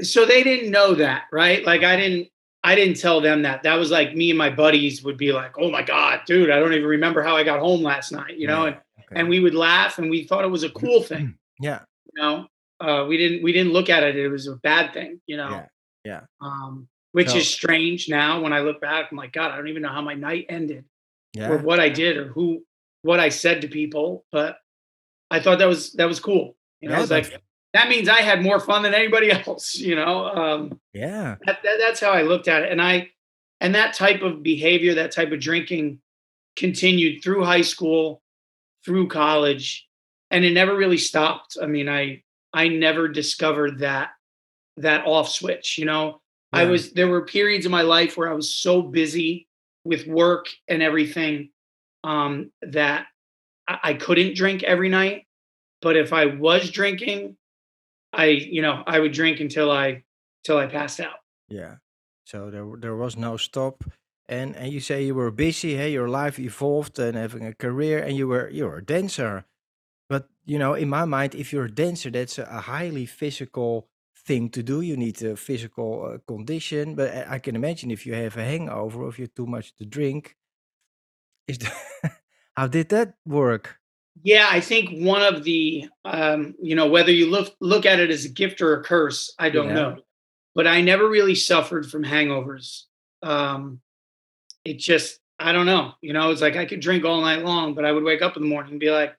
so 0.01 0.25
they 0.25 0.43
didn't 0.43 0.71
know 0.71 0.95
that, 0.95 1.25
right? 1.31 1.63
Like 1.63 1.83
I 1.83 1.95
didn't 1.97 2.29
I 2.63 2.75
didn't 2.75 2.99
tell 2.99 3.19
them 3.21 3.41
that. 3.41 3.63
That 3.63 3.75
was 3.75 3.91
like 3.91 4.15
me 4.15 4.29
and 4.29 4.37
my 4.37 4.49
buddies 4.49 5.03
would 5.03 5.17
be 5.17 5.31
like, 5.33 5.57
"Oh 5.59 5.69
my 5.69 5.81
god, 5.81 6.21
dude, 6.25 6.49
I 6.49 6.59
don't 6.59 6.73
even 6.73 6.87
remember 6.87 7.21
how 7.21 7.35
I 7.35 7.43
got 7.43 7.59
home 7.59 7.81
last 7.81 8.11
night," 8.11 8.37
you 8.37 8.47
know, 8.47 8.61
Yeah, 8.63 8.67
and 8.67 8.75
okay. 8.99 9.19
and 9.19 9.29
we 9.29 9.39
would 9.39 9.55
laugh 9.55 9.97
and 9.99 10.09
we 10.09 10.23
thought 10.23 10.45
it 10.45 10.49
was 10.49 10.63
a 10.63 10.69
cool 10.69 11.01
thing, 11.03 11.37
yeah, 11.59 11.79
you 12.13 12.21
know. 12.21 12.47
Uh, 12.79 13.05
we 13.07 13.17
didn't 13.17 13.43
we 13.43 13.51
didn't 13.53 13.73
look 13.73 13.89
at 13.89 14.03
it; 14.03 14.15
it 14.15 14.29
was 14.29 14.47
a 14.47 14.55
bad 14.57 14.93
thing, 14.93 15.19
you 15.27 15.37
know. 15.37 15.49
yeah, 15.49 15.65
yeah, 16.05 16.21
Um, 16.41 16.87
which 17.11 17.29
So- 17.29 17.37
is 17.37 17.47
strange 17.49 18.07
now 18.09 18.41
when 18.41 18.53
I 18.53 18.59
look 18.61 18.79
back. 18.81 19.09
I'm 19.11 19.17
like, 19.17 19.33
God, 19.33 19.51
I 19.51 19.57
don't 19.57 19.67
even 19.67 19.81
know 19.81 19.89
how 19.89 20.01
my 20.01 20.15
night 20.15 20.45
ended 20.49 20.85
or 21.37 21.57
what 21.57 21.79
I 21.79 21.89
did 21.89 22.17
or 22.17 22.27
who 22.27 22.63
what 23.03 23.19
I 23.19 23.29
said 23.29 23.61
to 23.61 23.67
people, 23.67 24.25
but 24.31 24.57
I 25.29 25.39
thought 25.41 25.59
that 25.59 25.67
was 25.67 25.91
that 25.93 26.05
was 26.07 26.19
cool. 26.21 26.55
You 26.81 26.89
know, 26.89 26.95
Yeah, 26.95 27.01
it's 27.01 27.11
like 27.11 27.41
that 27.73 27.89
means 27.89 28.07
I 28.07 28.21
had 28.21 28.41
more 28.41 28.59
fun 28.59 28.83
than 28.83 28.93
anybody 28.93 29.31
else. 29.47 29.75
You 29.75 29.95
know, 29.95 30.27
um, 30.27 30.79
Yeah, 30.93 31.35
that, 31.45 31.59
that, 31.63 31.77
that's 31.79 31.99
how 31.99 32.11
I 32.11 32.21
looked 32.21 32.47
at 32.47 32.63
it, 32.63 32.71
and 32.71 32.81
I 32.81 33.09
and 33.59 33.75
that 33.75 33.93
type 33.93 34.21
of 34.21 34.43
behavior, 34.43 34.95
that 34.95 35.11
type 35.11 35.31
of 35.31 35.39
drinking, 35.39 35.99
continued 36.55 37.23
through 37.23 37.43
high 37.43 37.61
school, 37.61 38.21
through 38.85 39.07
college, 39.07 39.87
and 40.31 40.43
it 40.43 40.51
never 40.51 40.75
really 40.75 40.97
stopped. 40.97 41.57
I 41.61 41.65
mean, 41.65 41.89
I 41.89 42.23
I 42.53 42.67
never 42.67 43.07
discovered 43.07 43.79
that 43.79 44.09
that 44.77 45.05
off 45.05 45.29
switch. 45.29 45.77
You 45.77 45.85
know, 45.85 46.21
I 46.51 46.65
was 46.65 46.91
there 46.91 47.07
were 47.07 47.25
periods 47.25 47.65
of 47.65 47.71
my 47.71 47.81
life 47.81 48.15
where 48.15 48.29
I 48.29 48.33
was 48.33 48.53
so 48.53 48.81
busy 48.81 49.47
with 49.83 50.07
work 50.07 50.47
and 50.67 50.83
everything 50.83 51.49
um, 52.03 52.51
that 52.61 53.07
I, 53.67 53.79
I 53.83 53.93
couldn't 53.95 54.35
drink 54.35 54.63
every 54.63 54.89
night. 54.89 55.25
But 55.81 55.97
if 55.97 56.13
I 56.13 56.27
was 56.27 56.69
drinking, 56.69 57.35
I 58.13 58.25
you 58.25 58.61
know 58.61 58.83
I 58.85 58.99
would 58.99 59.11
drink 59.11 59.39
until 59.39 59.71
I 59.71 60.03
till 60.43 60.57
I 60.57 60.67
passed 60.67 60.99
out. 60.99 61.19
yeah. 61.49 61.75
So 62.25 62.49
there 62.49 62.67
there 62.79 62.95
was 62.95 63.17
no 63.17 63.37
stop. 63.37 63.83
And 64.29 64.55
and 64.55 64.71
you 64.71 64.79
say 64.79 65.03
you 65.03 65.15
were 65.15 65.31
busy, 65.31 65.75
hey, 65.75 65.91
your 65.91 66.07
life 66.07 66.39
evolved 66.39 66.97
and 66.97 67.17
having 67.17 67.45
a 67.45 67.53
career, 67.53 67.99
and 67.99 68.15
you 68.15 68.27
were 68.27 68.49
you 68.49 68.65
were 68.65 68.77
a 68.77 68.85
dancer. 68.85 69.45
But 70.09 70.29
you 70.45 70.57
know, 70.59 70.73
in 70.73 70.89
my 70.89 71.05
mind, 71.05 71.35
if 71.35 71.51
you're 71.51 71.65
a 71.65 71.71
dancer, 71.71 72.09
that's 72.09 72.37
a, 72.37 72.61
highly 72.61 73.05
physical 73.05 73.89
thing 74.17 74.49
to 74.51 74.63
do. 74.63 74.81
You 74.81 74.95
need 74.97 75.21
a 75.23 75.35
physical 75.35 76.05
uh, 76.05 76.17
condition. 76.27 76.95
But 76.95 77.13
I 77.13 77.35
I 77.35 77.39
can 77.39 77.55
imagine 77.55 77.91
if 77.91 78.05
you 78.05 78.13
have 78.13 78.37
a 78.37 78.43
hangover 78.43 79.03
or 79.03 79.09
if 79.09 79.19
you're 79.19 79.35
too 79.35 79.47
much 79.47 79.75
to 79.75 79.85
drink, 79.85 80.37
is 81.47 81.57
the 81.57 81.71
how 82.57 82.67
did 82.67 82.89
that 82.89 83.15
work? 83.25 83.82
Yeah, 84.21 84.47
I 84.49 84.59
think 84.59 85.03
one 85.03 85.21
of 85.23 85.43
the 85.43 85.89
um, 86.05 86.55
you 86.61 86.75
know 86.75 86.87
whether 86.87 87.11
you 87.11 87.29
look 87.29 87.55
look 87.59 87.85
at 87.85 87.99
it 87.99 88.11
as 88.11 88.25
a 88.25 88.29
gift 88.29 88.61
or 88.61 88.79
a 88.79 88.83
curse, 88.83 89.33
I 89.39 89.49
don't 89.49 89.67
Yeah. 89.67 89.73
know. 89.73 89.97
But 90.55 90.67
I 90.67 90.81
never 90.81 91.09
really 91.09 91.33
suffered 91.35 91.89
from 91.89 92.03
hangovers. 92.03 92.83
Um, 93.23 93.81
it 94.63 94.77
just 94.77 95.19
I 95.39 95.51
don't 95.51 95.65
know. 95.65 95.93
You 96.01 96.13
know, 96.13 96.29
it's 96.31 96.41
like 96.41 96.55
I 96.55 96.65
could 96.65 96.79
drink 96.79 97.05
all 97.05 97.21
night 97.21 97.43
long, 97.43 97.73
but 97.73 97.85
I 97.85 97.91
would 97.91 98.03
wake 98.03 98.21
up 98.21 98.37
in 98.37 98.43
the 98.43 98.49
morning 98.49 98.71
and 98.71 98.79
be 98.79 98.91
like, 98.91 99.17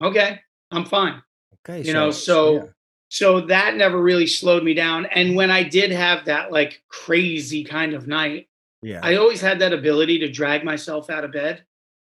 okay, 0.00 0.40
I'm 0.70 0.84
fine. 0.84 1.22
Okay, 1.68 1.82
You 1.86 1.92
know, 1.92 2.10
so 2.12 2.70
so 3.08 3.40
that 3.42 3.76
never 3.76 4.00
really 4.00 4.26
slowed 4.26 4.62
me 4.62 4.74
down. 4.74 5.06
And 5.06 5.34
when 5.36 5.50
I 5.50 5.64
did 5.64 5.90
have 5.90 6.26
that 6.26 6.52
like 6.52 6.82
crazy 6.88 7.64
kind 7.64 7.94
of 7.94 8.06
night, 8.06 8.48
yeah, 8.80 9.00
I 9.02 9.16
always 9.16 9.40
had 9.40 9.58
that 9.58 9.72
ability 9.72 10.20
to 10.20 10.30
drag 10.30 10.64
myself 10.64 11.10
out 11.10 11.24
of 11.24 11.32
bed 11.32 11.64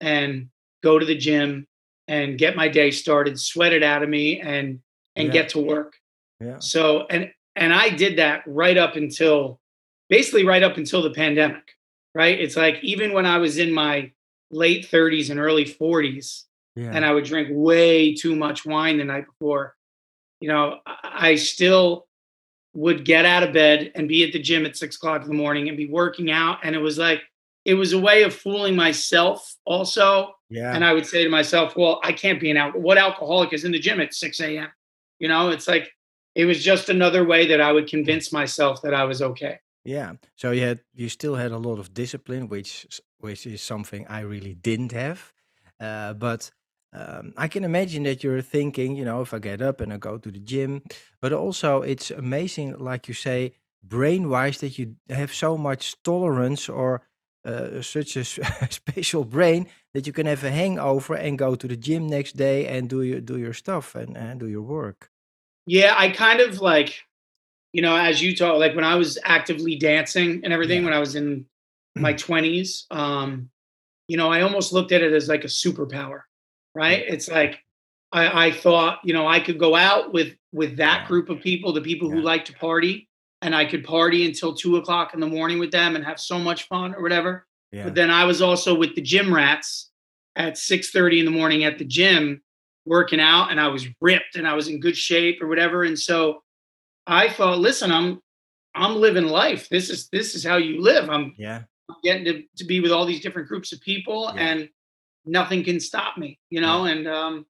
and 0.01 0.49
go 0.83 0.99
to 0.99 1.05
the 1.07 1.17
gym 1.17 1.67
and 2.09 2.39
get 2.39 2.57
my 2.57 2.69
day 2.69 2.91
started, 2.91 3.39
sweat 3.39 3.73
it 3.73 3.83
out 3.83 4.03
of 4.03 4.09
me 4.09 4.41
and 4.41 4.81
and 5.17 5.27
Yeah. 5.29 5.33
get 5.33 5.49
to 5.51 5.61
work. 5.61 5.95
yeah, 6.41 6.59
So 6.59 7.07
and 7.11 7.31
and 7.57 7.73
I 7.73 7.91
did 7.91 8.17
that 8.19 8.43
right 8.47 8.77
up 8.79 8.97
until 8.97 9.61
basically 10.09 10.45
right 10.45 10.63
up 10.63 10.77
until 10.79 11.03
the 11.03 11.11
pandemic, 11.11 11.77
right? 12.15 12.39
It's 12.41 12.57
like 12.57 12.79
even 12.83 13.13
when 13.13 13.27
I 13.27 13.39
was 13.39 13.59
in 13.59 13.73
my 13.73 14.11
late 14.51 14.87
30s 14.91 15.31
and 15.31 15.39
early 15.41 15.65
40s 15.65 16.45
yeah, 16.77 16.91
and 16.93 17.05
I 17.05 17.13
would 17.13 17.25
drink 17.25 17.49
way 17.51 18.15
too 18.15 18.35
much 18.35 18.65
wine 18.65 18.97
the 18.99 19.05
night 19.05 19.27
before, 19.27 19.77
you 20.41 20.49
know, 20.49 20.79
I 20.87 21.31
I 21.31 21.35
still 21.37 22.07
would 22.75 23.05
get 23.05 23.27
out 23.27 23.43
of 23.43 23.53
bed 23.53 23.93
and 23.95 24.09
be 24.09 24.25
at 24.25 24.33
the 24.33 24.39
gym 24.39 24.65
at 24.65 24.77
six 24.77 24.97
o'clock 24.97 25.23
in 25.23 25.29
the 25.29 25.35
morning 25.35 25.69
and 25.69 25.77
be 25.77 25.87
working 25.89 26.31
out. 26.31 26.59
And 26.65 26.75
it 26.75 26.79
was 26.79 26.97
like, 26.97 27.21
it 27.67 27.75
was 27.75 27.93
a 27.93 27.99
way 27.99 28.23
of 28.23 28.35
fooling 28.35 28.75
myself 28.75 29.55
also. 29.67 30.35
Yeah. 30.53 30.75
And 30.75 30.85
I 30.85 30.93
would 30.93 31.07
say 31.07 31.25
to 31.25 31.31
myself, 31.31 31.77
well, 31.77 32.01
I 32.03 32.13
can't 32.13 32.41
be 32.41 32.51
an 32.51 32.57
al- 32.57 32.73
what 32.73 32.99
alcoholic 32.99 33.53
is 33.53 33.65
in 33.65 33.73
the 33.73 33.79
gym 33.79 34.01
at 34.01 34.15
6 34.15 34.41
a.m. 34.41 34.69
You 35.19 35.29
know, 35.29 35.51
it's 35.51 35.67
like 35.67 35.91
it 36.35 36.45
was 36.45 36.63
just 36.63 36.89
another 36.89 37.25
way 37.25 37.47
that 37.47 37.61
I 37.61 37.73
would 37.73 37.89
convince 37.89 38.33
myself 38.33 38.83
that 38.83 38.95
I 38.95 39.05
was 39.05 39.23
okay. 39.23 39.59
Yeah. 39.85 40.15
So 40.37 40.51
you 40.53 40.63
had 40.63 40.81
you 40.95 41.09
still 41.09 41.35
had 41.35 41.53
a 41.53 41.59
lot 41.59 41.79
of 41.79 41.93
discipline, 41.95 42.49
which 42.49 42.87
which 43.19 43.47
is 43.47 43.63
something 43.63 44.07
I 44.09 44.21
really 44.21 44.55
didn't 44.55 44.93
have. 44.93 45.33
Uh, 45.81 46.13
but 46.15 46.51
um, 46.93 47.33
I 47.37 47.49
can 47.49 47.65
imagine 47.65 48.03
that 48.05 48.23
you're 48.23 48.43
thinking, 48.43 48.97
you 48.97 49.05
know, 49.05 49.23
if 49.23 49.33
I 49.33 49.39
get 49.39 49.63
up 49.63 49.81
and 49.81 49.93
I 49.93 49.97
go 49.97 50.19
to 50.19 50.31
the 50.31 50.39
gym, 50.39 50.83
but 51.21 51.33
also 51.33 51.83
it's 51.83 52.11
amazing, 52.11 52.79
like 52.79 53.09
you 53.09 53.15
say, 53.15 53.55
brain-wise, 53.83 54.59
that 54.59 54.79
you 54.79 54.97
have 55.09 55.33
so 55.33 55.57
much 55.57 56.01
tolerance 56.03 56.69
or 56.69 57.03
uh, 57.45 57.83
such 57.83 58.17
a 58.17 58.25
special 58.71 59.25
brain 59.25 59.69
that 59.95 60.07
you 60.07 60.13
can 60.13 60.27
have 60.27 60.45
a 60.45 60.51
hangover 60.51 61.15
and 61.15 61.39
go 61.39 61.55
to 61.55 61.69
the 61.69 61.77
gym 61.77 62.07
next 62.09 62.37
day 62.37 62.67
and 62.67 62.89
do 62.89 63.03
your 63.03 63.21
do 63.21 63.39
your 63.39 63.53
stuff 63.55 63.95
and, 63.95 64.17
and 64.17 64.41
do 64.41 64.49
your 64.49 64.63
work. 64.63 65.11
Yeah, 65.67 65.95
I 65.97 66.11
kind 66.11 66.41
of 66.41 66.61
like, 66.61 67.03
you 67.73 67.83
know, 67.83 67.97
as 67.97 68.23
you 68.23 68.37
talk, 68.37 68.59
like 68.59 68.75
when 68.75 68.85
I 68.85 68.97
was 68.97 69.19
actively 69.25 69.77
dancing 69.77 70.43
and 70.45 70.53
everything 70.53 70.83
Yeah. 70.83 70.85
when 70.85 70.93
I 70.95 70.99
was 70.99 71.15
in 71.15 71.47
my 71.97 72.15
20s, 72.15 72.87
um, 72.91 73.51
you 74.09 74.17
know, 74.17 74.31
I 74.31 74.43
almost 74.43 74.73
looked 74.73 74.93
at 74.93 75.03
it 75.03 75.13
as 75.13 75.29
like 75.29 75.45
a 75.45 75.49
superpower, 75.49 76.23
right? 76.75 77.05
It's 77.07 77.29
like 77.29 77.61
I, 78.13 78.49
I 78.49 78.53
thought, 78.53 79.01
you 79.05 79.15
know, 79.15 79.27
I 79.27 79.41
could 79.41 79.59
go 79.59 79.75
out 79.77 80.13
with 80.13 80.37
with 80.53 80.77
that 80.79 81.03
Yeah. 81.03 81.07
group 81.07 81.31
of 81.31 81.41
people, 81.41 81.73
the 81.73 81.81
people 81.81 82.11
who 82.11 82.21
like 82.21 82.47
to 82.47 82.53
party, 82.55 83.09
and 83.43 83.55
I 83.55 83.65
could 83.65 83.85
party 83.85 84.25
until 84.25 84.55
two 84.55 84.77
o'clock 84.77 85.15
in 85.15 85.21
the 85.21 85.27
morning 85.27 85.59
with 85.59 85.73
them 85.73 85.97
and 85.97 86.05
have 86.05 86.19
so 86.21 86.39
much 86.39 86.69
fun 86.69 86.95
or 86.95 87.03
whatever. 87.03 87.47
Yeah. 87.73 87.85
But 87.85 87.95
then 87.95 88.11
I 88.11 88.25
was 88.25 88.41
also 88.41 88.75
with 88.75 88.95
the 88.95 89.03
gym 89.03 89.35
rats 89.35 89.91
at 90.37 90.55
6:30 90.55 91.19
in 91.19 91.25
the 91.25 91.31
morning 91.31 91.65
at 91.65 91.79
the 91.79 91.85
gym 91.85 92.41
working 92.87 93.21
out 93.21 93.51
and 93.51 93.61
I 93.61 93.69
was 93.69 93.87
ripped 94.01 94.37
and 94.37 94.47
I 94.47 94.55
was 94.55 94.69
in 94.69 94.81
good 94.81 94.97
shape 94.97 95.43
or 95.43 95.49
whatever. 95.49 95.83
And 95.85 95.99
so 95.99 96.43
I 97.07 97.29
thought, 97.29 97.59
listen, 97.59 97.91
I'm 97.91 98.23
I'm 98.75 98.97
living 98.97 99.27
life. 99.27 99.69
This 99.69 99.91
is 99.91 100.09
this 100.09 100.35
is 100.35 100.45
how 100.45 100.57
you 100.57 100.81
live. 100.81 101.11
I'm 101.11 101.35
yeah. 101.37 101.63
getting 102.03 102.25
to, 102.25 102.43
to 102.59 102.65
be 102.65 102.81
with 102.81 102.93
all 102.93 103.05
these 103.05 103.21
different 103.21 103.49
groups 103.49 103.73
of 103.73 103.81
people 103.81 104.33
Yeah. 104.35 104.41
and 104.41 104.69
nothing 105.25 105.65
can 105.65 105.81
stop 105.81 106.17
me, 106.17 106.39
you 106.49 106.61
know? 106.61 106.85
And 106.85 107.09
um 107.09 107.47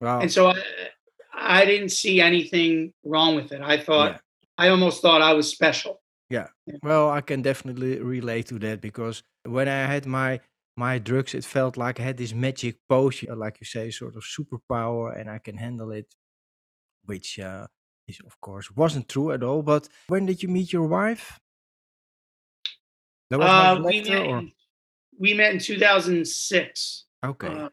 Well, 0.00 0.20
and 0.20 0.30
so 0.30 0.48
I 0.48 0.62
I 1.32 1.64
didn't 1.64 1.90
see 1.90 2.20
anything 2.20 2.92
wrong 3.04 3.36
with 3.36 3.52
it. 3.52 3.60
I 3.62 3.78
thought 3.78 4.12
yeah. 4.12 4.18
I 4.60 4.68
almost 4.68 5.00
thought 5.00 5.22
I 5.22 5.32
was 5.32 5.48
special. 5.48 6.02
Yeah. 6.28 6.48
Yeah. 6.66 6.76
Well, 6.82 7.10
I 7.10 7.22
can 7.22 7.40
definitely 7.42 7.98
relate 7.98 8.46
to 8.48 8.58
that 8.58 8.80
because 8.80 9.22
when 9.44 9.68
I 9.68 9.86
had 9.86 10.04
my 10.06 10.40
my 10.76 10.98
drugs, 10.98 11.34
it 11.34 11.44
felt 11.44 11.76
like 11.76 11.98
I 11.98 12.04
had 12.04 12.16
this 12.16 12.32
magic 12.34 12.76
potion, 12.88 13.30
uh, 13.30 13.36
like 13.36 13.56
you 13.60 13.66
say, 13.66 13.90
sort 13.90 14.16
of 14.16 14.22
superpower, 14.22 15.18
and 15.18 15.28
I 15.30 15.38
can 15.38 15.56
handle 15.56 15.90
it, 15.90 16.14
which 17.06 17.38
uh, 17.38 17.66
is 18.06 18.20
of 18.26 18.38
course 18.40 18.70
wasn't 18.76 19.08
true 19.08 19.32
at 19.32 19.42
all. 19.42 19.62
But 19.62 19.88
when 20.08 20.26
did 20.26 20.42
you 20.42 20.48
meet 20.48 20.72
your 20.72 20.86
wife? 20.86 21.40
That 23.30 23.38
was 23.38 23.48
Uh, 23.50 23.80
we 23.84 24.00
met 24.02 24.26
or 24.26 24.38
in, 24.38 24.52
we 25.18 25.34
met 25.34 25.52
in 25.54 25.58
2006. 25.58 27.06
okay, 27.24 27.48
Um, 27.48 27.70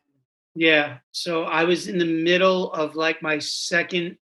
yeah. 0.56 1.00
So 1.12 1.44
I 1.44 1.63
was 1.65 1.88
in 1.88 1.98
the 1.98 2.24
middle 2.24 2.72
of 2.72 2.96
like 2.96 3.22
my 3.22 3.39
second, 3.39 4.17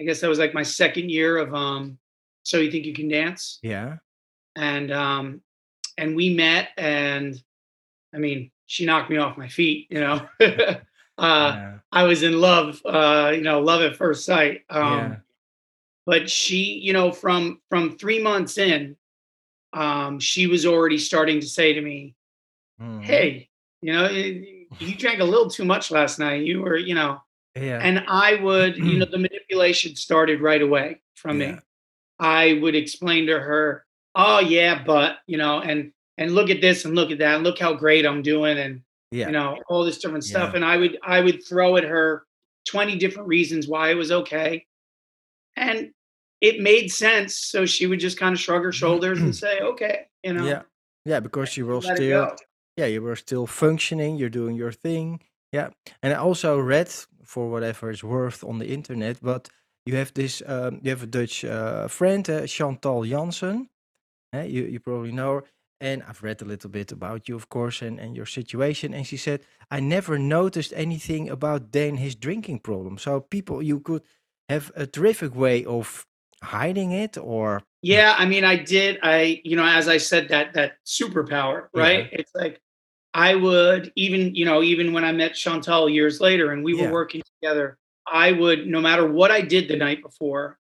I 0.00 0.04
guess 0.04 0.20
that 0.20 0.28
was 0.28 0.38
like 0.38 0.54
my 0.54 0.62
second 0.64 1.10
year 1.10 1.38
of 1.38 1.54
um 1.54 1.98
So 2.42 2.58
You 2.58 2.70
Think 2.70 2.86
You 2.86 2.94
Can 2.94 3.08
Dance. 3.08 3.58
yeah, 3.62 3.98
And 4.56 4.90
um 4.92 5.42
and 5.98 6.16
we 6.16 6.34
met 6.34 6.70
and 6.76 7.42
I 8.14 8.18
mean, 8.18 8.50
she 8.66 8.84
knocked 8.86 9.10
me 9.10 9.16
off 9.18 9.38
my 9.38 9.48
feet, 9.48 9.88
you 9.90 10.00
know. 10.00 10.28
uh 10.40 10.76
yeah, 11.18 11.78
I 11.92 12.04
was 12.04 12.22
in 12.22 12.40
love, 12.40 12.80
uh, 12.86 13.32
you 13.34 13.42
know, 13.42 13.60
love 13.60 13.82
at 13.82 13.96
first 13.96 14.24
sight. 14.24 14.62
Um 14.70 14.88
yeah, 14.92 15.16
but 16.06 16.30
she, 16.30 16.80
you 16.82 16.92
know, 16.92 17.12
from 17.12 17.60
from 17.68 17.96
three 17.98 18.20
months 18.22 18.58
in, 18.58 18.96
um, 19.72 20.20
she 20.20 20.46
was 20.46 20.66
already 20.66 20.98
starting 20.98 21.40
to 21.40 21.46
say 21.46 21.72
to 21.74 21.80
me, 21.80 22.14
mhm, 22.78 23.04
Hey, 23.04 23.50
you 23.82 23.92
know, 23.92 24.08
you 24.08 24.66
you 24.78 24.96
drank 24.96 25.20
a 25.20 25.24
little 25.24 25.50
too 25.50 25.64
much 25.64 25.90
last 25.90 26.18
night. 26.18 26.44
You 26.44 26.62
were, 26.62 26.76
you 26.76 26.94
know, 26.94 27.20
yeah, 27.54 27.78
and 27.82 28.04
I 28.08 28.36
would, 28.36 28.76
you 28.76 28.98
know, 28.98 29.06
the 29.10 29.18
manipulation 29.18 29.96
started 29.96 30.40
right 30.40 30.62
away 30.62 31.00
from 31.14 31.38
Yeah. 31.38 31.56
me. 31.56 31.60
I 32.22 32.58
would 32.62 32.76
explain 32.76 33.26
to 33.26 33.38
her, 33.38 33.84
"Oh 34.14 34.38
yeah, 34.38 34.82
but 34.84 35.18
you 35.26 35.36
know, 35.36 35.58
and 35.58 35.92
and 36.16 36.34
look 36.34 36.50
at 36.50 36.60
this 36.60 36.84
and 36.84 36.94
look 36.94 37.10
at 37.10 37.18
that 37.18 37.34
and 37.34 37.44
look 37.44 37.58
how 37.58 37.74
great 37.74 38.06
I'm 38.06 38.22
doing 38.22 38.58
and 38.58 38.82
yeah, 39.10 39.26
you 39.26 39.32
know 39.32 39.58
all 39.68 39.84
this 39.84 39.98
different 39.98 40.24
stuff." 40.24 40.50
Yeah. 40.50 40.56
And 40.56 40.64
I 40.64 40.76
would 40.76 40.98
I 41.02 41.20
would 41.20 41.44
throw 41.44 41.76
at 41.76 41.84
her 41.84 42.24
twenty 42.64 42.96
different 42.96 43.28
reasons 43.28 43.66
why 43.66 43.90
it 43.90 43.94
was 43.96 44.12
okay, 44.12 44.64
and 45.56 45.90
it 46.40 46.60
made 46.60 46.92
sense. 46.92 47.36
So 47.36 47.66
she 47.66 47.86
would 47.86 48.00
just 48.00 48.18
kind 48.18 48.32
of 48.32 48.40
shrug 48.40 48.62
her 48.62 48.68
mm-hmm. 48.68 48.76
shoulders 48.76 49.20
and 49.20 49.34
say, 49.44 49.58
"Okay," 49.60 50.06
you 50.22 50.32
know, 50.32 50.46
Yeah. 50.46 50.62
Yeah, 51.04 51.18
because 51.18 51.56
you 51.56 51.66
were 51.66 51.82
still 51.82 52.30
yeah, 52.76 52.86
you 52.86 53.02
were 53.02 53.16
still 53.16 53.46
functioning, 53.46 54.16
you're 54.16 54.28
doing 54.28 54.56
your 54.56 54.72
thing. 54.72 55.20
Yeah. 55.52 55.70
And 56.02 56.12
I 56.12 56.16
also 56.16 56.58
read 56.58 56.88
for 57.24 57.50
whatever 57.50 57.90
it's 57.90 58.02
worth 58.02 58.42
on 58.44 58.58
the 58.58 58.68
internet, 58.68 59.18
but 59.20 59.48
you 59.86 59.96
have 59.96 60.14
this 60.14 60.42
um, 60.46 60.80
you 60.82 60.90
have 60.90 61.02
a 61.02 61.06
Dutch 61.06 61.44
uh, 61.44 61.88
friend, 61.88 62.28
uh, 62.28 62.46
Chantal 62.46 63.02
Janzen. 63.02 63.68
eh, 64.32 64.44
you 64.44 64.64
you 64.64 64.80
probably 64.80 65.12
know 65.12 65.34
her. 65.34 65.44
And 65.80 66.04
I've 66.04 66.22
read 66.22 66.40
a 66.40 66.44
little 66.44 66.70
bit 66.70 66.92
about 66.92 67.28
you, 67.28 67.34
of 67.34 67.48
course, 67.48 67.82
and, 67.82 67.98
and 67.98 68.14
your 68.14 68.26
situation. 68.26 68.94
And 68.94 69.04
she 69.04 69.16
said, 69.16 69.40
I 69.68 69.80
never 69.80 70.16
noticed 70.16 70.72
anything 70.76 71.28
about 71.28 71.72
Dan 71.72 71.96
his 71.96 72.14
drinking 72.14 72.60
problem. 72.60 72.98
So 72.98 73.20
people 73.20 73.60
you 73.62 73.80
could 73.80 74.02
have 74.48 74.70
a 74.76 74.86
terrific 74.86 75.34
way 75.34 75.64
of 75.64 76.06
hiding 76.42 76.92
it 76.92 77.18
or 77.18 77.62
Yeah, 77.82 78.14
I 78.16 78.26
mean, 78.26 78.44
I 78.44 78.56
did. 78.56 78.98
I, 79.02 79.40
you 79.44 79.56
know, 79.56 79.66
as 79.66 79.88
I 79.88 79.98
said, 79.98 80.28
that 80.28 80.54
that 80.54 80.74
superpower, 80.86 81.66
yeah, 81.74 81.82
right? 81.82 82.08
It's 82.12 82.32
like 82.34 82.60
I 83.12 83.34
would 83.34 83.92
even, 83.96 84.34
you 84.36 84.44
know, 84.44 84.62
even 84.62 84.92
when 84.92 85.04
I 85.04 85.12
met 85.12 85.34
Chantal 85.34 85.88
years 85.88 86.20
later 86.20 86.52
and 86.52 86.62
we 86.62 86.74
were 86.74 86.92
working 86.92 87.22
together, 87.40 87.76
I 88.06 88.32
would, 88.32 88.66
no 88.66 88.80
matter 88.80 89.06
what 89.06 89.30
I 89.30 89.40
did 89.40 89.68
the 89.68 89.76
night 89.76 90.02
before, 90.02 90.58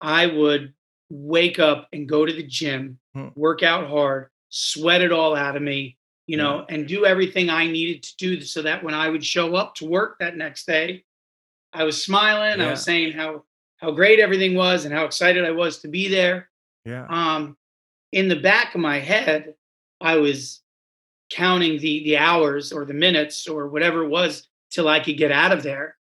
I 0.00 0.26
would 0.26 0.74
wake 1.10 1.58
up 1.58 1.88
and 1.92 2.08
go 2.08 2.24
to 2.24 2.32
the 2.32 2.42
gym, 2.42 2.98
hmm, 3.14 3.28
work 3.34 3.62
out 3.62 3.88
hard, 3.88 4.28
sweat 4.48 5.02
it 5.02 5.12
all 5.12 5.34
out 5.34 5.56
of 5.56 5.62
me, 5.62 5.96
you 6.26 6.36
yeah, 6.36 6.42
know, 6.42 6.66
and 6.68 6.86
do 6.86 7.04
everything 7.04 7.50
I 7.50 7.66
needed 7.66 8.02
to 8.04 8.16
do 8.16 8.40
so 8.40 8.62
that 8.62 8.82
when 8.82 8.94
I 8.94 9.08
would 9.08 9.24
show 9.24 9.54
up 9.56 9.74
to 9.76 9.86
work 9.86 10.18
that 10.20 10.36
next 10.36 10.66
day, 10.66 11.04
I 11.72 11.84
was 11.84 12.02
smiling, 12.02 12.60
I 12.60 12.70
was 12.70 12.82
saying 12.82 13.12
how 13.12 13.44
how 13.78 13.90
great 13.90 14.20
everything 14.20 14.54
was 14.54 14.84
and 14.84 14.94
how 14.94 15.04
excited 15.04 15.44
I 15.44 15.50
was 15.50 15.78
to 15.78 15.88
be 15.88 16.08
there. 16.08 16.48
Yeah, 16.84 17.06
um, 17.08 17.56
in 18.12 18.28
the 18.28 18.36
back 18.36 18.74
of 18.74 18.80
my 18.80 19.00
head, 19.00 19.54
I 20.00 20.16
was 20.16 20.60
counting 21.30 21.78
the 21.80 22.04
the 22.04 22.16
hours 22.16 22.72
or 22.72 22.84
the 22.84 22.94
minutes 22.94 23.48
or 23.48 23.68
whatever 23.68 24.04
it 24.04 24.08
was 24.08 24.46
till 24.70 24.88
I 24.88 25.00
could 25.00 25.16
get 25.16 25.32
out 25.32 25.52
of 25.52 25.62
there 25.62 25.96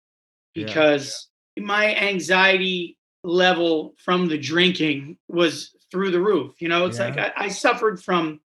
yeah, 0.55 0.67
because 0.67 1.29
my 1.59 1.95
anxiety 1.97 2.97
level 3.25 3.95
from 3.99 4.29
the 4.29 4.39
drinking 4.39 5.19
was 5.29 5.75
through 5.91 6.11
the 6.11 6.21
roof. 6.21 6.61
You 6.61 6.69
know, 6.69 6.87
it's 6.87 6.99
like 6.99 7.19
I, 7.19 7.33
I 7.37 7.49
suffered 7.49 8.03
from 8.03 8.41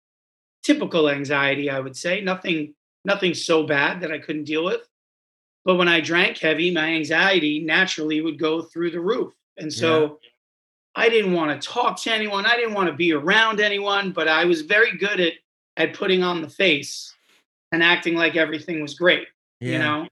typical 0.64 1.10
anxiety, 1.10 1.70
I 1.70 1.80
would 1.80 1.96
say. 1.96 2.22
Nothing 2.22 2.74
nothing 3.06 3.34
so 3.34 3.64
bad 3.64 4.02
that 4.02 4.12
I 4.12 4.20
couldn't 4.20 4.44
deal 4.44 4.64
with. 4.64 4.88
But 5.66 5.76
when 5.76 5.88
I 5.88 6.02
drank 6.02 6.38
heavy, 6.38 6.72
my 6.72 6.94
anxiety 6.94 7.60
naturally 7.60 8.22
would 8.22 8.40
go 8.40 8.62
through 8.62 8.92
the 8.92 9.00
roof. 9.00 9.34
And 9.58 9.72
yeah, 9.72 9.80
so 9.80 10.20
I 10.96 11.10
didn't 11.10 11.34
want 11.34 11.62
to 11.62 11.68
talk 11.68 12.02
to 12.02 12.14
anyone. 12.14 12.46
I 12.46 12.56
didn't 12.56 12.74
want 12.74 12.88
to 12.88 12.96
be 12.96 13.14
around 13.14 13.60
anyone, 13.60 14.12
but 14.12 14.28
I 14.28 14.46
was 14.46 14.62
very 14.62 14.98
good 14.98 15.20
at 15.20 15.34
at 15.78 15.94
putting 15.94 16.24
on 16.24 16.42
the 16.42 16.50
face 16.50 17.14
and 17.72 17.82
acting 17.84 18.16
like 18.16 18.36
everything 18.36 18.82
was 18.82 18.96
great, 18.96 19.28
you 19.74 19.78
know? 19.80 20.08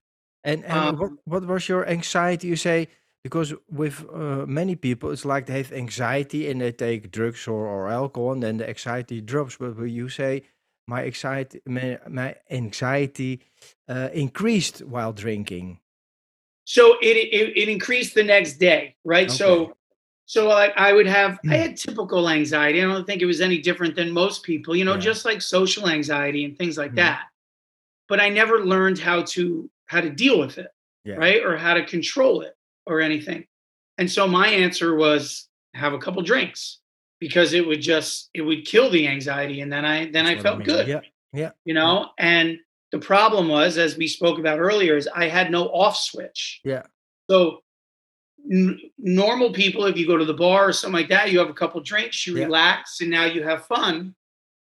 And 0.47 0.63
and 0.65 0.97
what 0.99 1.11
Um, 1.11 1.19
what 1.25 1.45
was 1.45 1.67
your 1.69 1.85
anxiety? 1.87 2.47
You 2.47 2.55
say 2.57 2.87
because 3.23 3.53
with 3.69 4.05
uh, 4.13 4.45
many 4.47 4.75
people, 4.75 5.11
it's 5.11 5.25
like 5.25 5.45
they 5.45 5.57
have 5.63 5.73
anxiety 5.73 6.49
and 6.49 6.61
they 6.61 6.71
take 6.71 7.11
drugs 7.11 7.47
or, 7.47 7.67
or 7.67 7.89
alcohol, 7.89 8.33
and 8.33 8.43
then 8.43 8.57
the 8.57 8.67
anxiety 8.69 9.21
drops. 9.21 9.57
But 9.57 9.77
you 9.89 10.09
say 10.09 10.43
my 10.87 11.03
anxiety, 11.05 11.61
my, 11.65 11.99
my 12.07 12.35
anxiety 12.49 13.41
uh, 13.89 14.09
increased 14.13 14.79
while 14.93 15.13
drinking. 15.13 15.79
so 16.65 16.97
it, 17.01 17.17
it 17.17 17.57
it 17.57 17.69
increased 17.69 18.15
the 18.15 18.23
next 18.23 18.57
day, 18.57 18.95
right? 19.03 19.29
Okay. 19.29 19.37
So 19.37 19.77
so 20.25 20.51
I, 20.51 20.67
I 20.75 20.93
would 20.93 21.07
have 21.07 21.39
I 21.49 21.55
had 21.55 21.77
typical 21.77 22.29
anxiety. 22.29 22.81
I 22.81 22.85
don't 22.85 23.05
think 23.05 23.21
it 23.21 23.25
was 23.25 23.41
any 23.41 23.59
different 23.59 23.95
than 23.95 24.11
most 24.11 24.43
people, 24.43 24.75
you 24.75 24.85
know, 24.85 24.95
yeah. 24.95 24.99
just 24.99 25.25
like 25.25 25.41
social 25.41 25.87
anxiety 25.89 26.45
and 26.45 26.57
things 26.57 26.77
like 26.77 26.91
Mhm. 26.91 26.95
that. 26.97 27.21
But 28.09 28.19
I 28.19 28.29
never 28.29 28.65
learned 28.65 28.99
how 28.99 29.23
to 29.35 29.69
how 29.87 30.01
to 30.01 30.09
deal 30.09 30.39
with 30.39 30.57
it, 30.57 30.67
Yeah. 31.03 31.15
right? 31.15 31.43
Or 31.43 31.57
how 31.57 31.73
to 31.73 31.85
control 31.85 32.41
it 32.41 32.53
or 32.85 33.01
anything. 33.01 33.45
And 33.97 34.09
so 34.11 34.27
my 34.27 34.47
answer 34.47 34.95
was 34.95 35.47
have 35.73 35.93
a 35.93 35.97
couple 35.99 36.21
drinks 36.21 36.79
because 37.19 37.53
it 37.53 37.65
would 37.65 37.81
just 37.81 38.29
it 38.33 38.41
would 38.41 38.65
kill 38.65 38.89
the 38.89 39.07
anxiety 39.07 39.61
and 39.61 39.71
then 39.71 39.85
I 39.85 40.05
then 40.11 40.25
That's 40.25 40.29
I 40.29 40.33
what 40.35 40.39
I 40.39 40.43
felt 40.43 40.57
mean. 40.59 40.65
good, 40.67 40.87
Yeah. 40.87 40.99
Yeah. 41.33 41.51
you 41.65 41.73
know? 41.73 42.09
And 42.17 42.57
the 42.91 42.99
problem 42.99 43.47
was 43.49 43.77
as 43.77 43.97
we 43.97 44.07
spoke 44.07 44.39
about 44.39 44.59
earlier 44.59 44.95
is 44.95 45.09
I 45.13 45.27
had 45.27 45.51
no 45.51 45.67
off 45.67 45.97
switch. 45.97 46.61
Yeah. 46.63 46.83
So 47.29 47.63
n- 48.51 48.79
normal 48.97 49.51
people 49.51 49.85
if 49.85 49.97
you 49.97 50.05
go 50.07 50.17
to 50.17 50.25
the 50.25 50.33
bar 50.33 50.69
or 50.69 50.73
something 50.73 50.93
like 51.01 51.09
that, 51.09 51.31
you 51.31 51.39
have 51.39 51.49
a 51.49 51.53
couple 51.53 51.81
drinks, 51.81 52.25
you 52.27 52.37
Yeah. 52.37 52.45
relax 52.45 53.01
and 53.01 53.09
now 53.09 53.25
you 53.25 53.43
have 53.43 53.65
fun. 53.65 54.15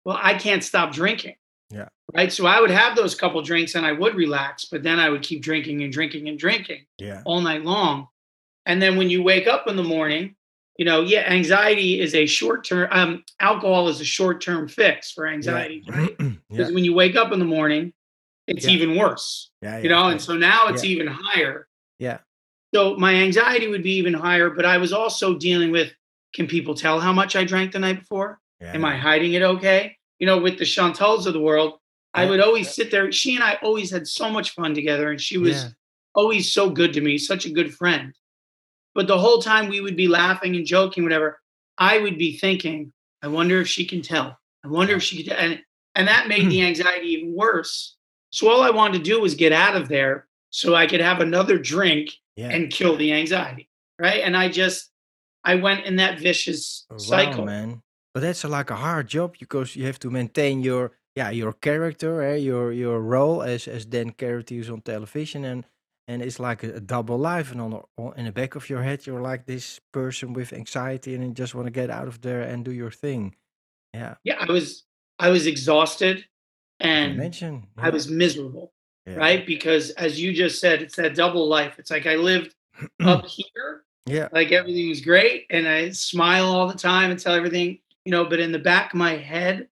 Well, 0.05 0.19
I 0.21 0.33
can't 0.35 0.63
stop 0.63 0.91
drinking 0.93 1.35
Yeah. 1.73 1.87
right? 2.13 2.31
So 2.31 2.45
I 2.45 2.59
would 2.61 2.69
have 2.69 2.95
those 2.95 3.15
couple 3.15 3.41
drinks 3.41 3.75
and 3.75 3.85
I 3.85 3.91
would 3.91 4.15
relax, 4.15 4.65
but 4.65 4.83
then 4.83 4.99
I 4.99 5.09
would 5.09 5.23
keep 5.23 5.41
drinking 5.41 5.81
and 5.83 5.91
drinking 5.91 6.29
and 6.29 6.37
drinking 6.37 6.85
Yeah. 6.99 7.21
all 7.25 7.41
night 7.41 7.63
long. 7.63 8.07
And 8.65 8.81
then 8.81 8.95
when 8.97 9.09
you 9.09 9.23
wake 9.23 9.47
up 9.47 9.67
in 9.67 9.75
the 9.75 9.83
morning, 9.83 10.35
you 10.77 10.85
know, 10.85 11.01
yeah, 11.01 11.21
anxiety 11.29 11.99
is 11.99 12.15
a 12.15 12.25
short 12.25 12.65
term, 12.65 12.87
um, 12.91 13.23
alcohol 13.39 13.87
is 13.89 13.99
a 14.01 14.05
short 14.05 14.41
term 14.41 14.67
fix 14.67 15.11
for 15.11 15.27
Yeah. 15.27 15.33
anxiety, 15.33 15.83
right? 15.87 16.15
yeah. 16.19 16.29
Because 16.49 16.71
when 16.73 16.83
you 16.85 16.93
wake 16.93 17.15
up 17.15 17.31
in 17.31 17.39
the 17.39 17.45
morning, 17.45 17.93
it's 18.47 18.65
Yeah. 18.65 18.71
even 18.71 18.95
worse, 18.95 19.51
Yeah. 19.61 19.77
you 19.77 19.89
Yeah. 19.89 19.95
know, 19.95 20.07
and 20.09 20.21
so 20.21 20.35
now 20.35 20.67
it's 20.67 20.83
Yeah. 20.83 20.91
even 20.91 21.07
higher. 21.07 21.67
Yeah. 21.99 22.19
So 22.73 22.95
my 22.97 23.13
anxiety 23.15 23.67
would 23.67 23.83
be 23.83 23.93
even 23.97 24.13
higher, 24.13 24.49
but 24.49 24.65
I 24.65 24.77
was 24.77 24.93
also 24.93 25.35
dealing 25.37 25.71
with 25.71 25.93
can 26.33 26.47
people 26.47 26.73
tell 26.73 26.99
how 26.99 27.13
much 27.13 27.35
I 27.35 27.43
drank 27.43 27.71
the 27.71 27.79
night 27.79 27.99
before? 27.99 28.39
Am 28.61 28.83
I 28.85 28.97
hiding 28.97 29.33
it 29.33 29.43
okay? 29.43 29.97
You 30.23 30.27
know, 30.27 30.37
with 30.37 30.57
the 30.57 30.63
Chantals 30.63 31.27
of 31.27 31.33
the 31.33 31.41
world, 31.41 31.79
I 32.13 32.23
would 32.23 32.39
always 32.39 32.73
sit 32.73 32.91
there. 32.91 33.11
She 33.11 33.35
and 33.35 33.43
I 33.43 33.55
always 33.61 33.91
had 33.91 34.07
so 34.07 34.29
much 34.29 34.51
fun 34.51 34.73
together, 34.73 35.11
and 35.11 35.19
she 35.19 35.35
Yeah. 35.35 35.41
was 35.41 35.75
always 36.15 36.53
so 36.53 36.69
good 36.69 36.93
to 36.93 37.01
me, 37.01 37.17
such 37.17 37.45
a 37.45 37.49
good 37.51 37.75
friend. 37.75 38.15
But 38.95 39.07
the 39.07 39.17
whole 39.17 39.41
time 39.41 39.67
we 39.67 39.81
would 39.81 39.97
be 39.97 40.07
laughing 40.07 40.55
and 40.55 40.65
joking, 40.65 41.03
whatever, 41.03 41.41
I 41.77 41.97
would 41.99 42.17
be 42.17 42.37
thinking, 42.37 42.93
I 43.21 43.27
wonder 43.27 43.59
if 43.59 43.67
she 43.67 43.83
can 43.85 44.01
tell. 44.01 44.39
I 44.63 44.69
wonder 44.69 44.95
if 44.95 45.03
she 45.03 45.25
could, 45.25 45.33
and 45.33 45.61
and 45.93 46.07
that 46.07 46.29
made 46.29 46.49
the 46.49 46.61
anxiety 46.69 47.07
even 47.07 47.35
worse. 47.35 47.97
So 48.29 48.49
all 48.49 48.61
I 48.61 48.69
wanted 48.69 48.99
to 48.99 49.03
do 49.03 49.19
was 49.19 49.35
get 49.35 49.51
out 49.51 49.75
of 49.75 49.89
there 49.89 50.29
so 50.51 50.73
I 50.73 50.87
could 50.87 51.01
have 51.01 51.19
another 51.19 51.57
drink 51.59 52.11
Yeah. 52.37 52.47
and 52.47 52.71
kill 52.71 52.95
the 52.95 53.11
anxiety, 53.11 53.67
right? 53.99 54.21
And 54.23 54.37
I 54.37 54.47
just 54.47 54.89
I 55.43 55.55
went 55.55 55.85
in 55.85 55.97
that 55.97 56.17
vicious 56.19 56.85
Oh, 56.89 56.93
Wow, 56.93 56.99
cycle. 56.99 57.45
man. 57.45 57.82
But 58.13 58.21
that's 58.21 58.43
like 58.43 58.69
a 58.69 58.75
hard 58.75 59.07
job 59.07 59.35
because 59.39 59.75
you 59.75 59.85
have 59.85 59.99
to 59.99 60.09
maintain 60.09 60.61
your 60.61 60.91
yeah 61.15 61.31
your 61.31 61.53
character, 61.53 62.21
eh, 62.21 62.35
your 62.35 62.71
your 62.71 62.99
role 63.01 63.41
as 63.41 63.67
as 63.67 63.85
Dan 63.85 64.13
is 64.19 64.69
on 64.69 64.81
television, 64.81 65.45
and 65.45 65.65
and 66.07 66.21
it's 66.21 66.39
like 66.39 66.63
a, 66.63 66.75
a 66.75 66.79
double 66.79 67.17
life. 67.17 67.51
And 67.51 67.61
on, 67.61 67.71
the, 67.71 67.81
on 67.97 68.13
in 68.17 68.25
the 68.25 68.31
back 68.31 68.55
of 68.55 68.69
your 68.69 68.83
head, 68.83 69.07
you're 69.07 69.21
like 69.21 69.45
this 69.45 69.79
person 69.91 70.33
with 70.33 70.53
anxiety, 70.53 71.15
and 71.15 71.23
you 71.23 71.31
just 71.31 71.55
want 71.55 71.67
to 71.67 71.71
get 71.71 71.89
out 71.89 72.07
of 72.07 72.21
there 72.21 72.41
and 72.41 72.63
do 72.63 72.71
your 72.71 72.91
thing. 72.91 73.35
Yeah, 73.93 74.15
Yeah, 74.23 74.37
I 74.39 74.51
was 74.51 74.83
I 75.17 75.29
was 75.29 75.47
exhausted 75.47 76.25
and 76.79 77.13
imagine. 77.13 77.67
I 77.77 77.89
was 77.89 78.07
miserable, 78.07 78.73
yeah, 79.07 79.15
right? 79.15 79.45
Because 79.45 79.91
as 79.91 80.21
you 80.21 80.33
just 80.33 80.59
said, 80.59 80.81
it's 80.81 80.95
that 80.97 81.15
double 81.15 81.47
life. 81.47 81.79
It's 81.79 81.91
like 81.91 82.05
I 82.05 82.15
lived 82.15 82.53
up 83.03 83.25
here, 83.25 83.85
yeah, 84.05 84.27
like 84.31 84.51
everything 84.51 84.89
was 84.89 85.01
great, 85.01 85.47
and 85.49 85.67
I 85.67 85.89
smile 85.91 86.45
all 86.45 86.67
the 86.67 86.77
time 86.77 87.09
and 87.09 87.19
tell 87.19 87.33
everything, 87.33 87.79
you 88.05 88.11
know, 88.11 88.25
but 88.25 88.39
in 88.39 88.51
the 88.51 88.59
back 88.59 88.93
of 88.93 88.97
my 88.99 89.15
head 89.15 89.67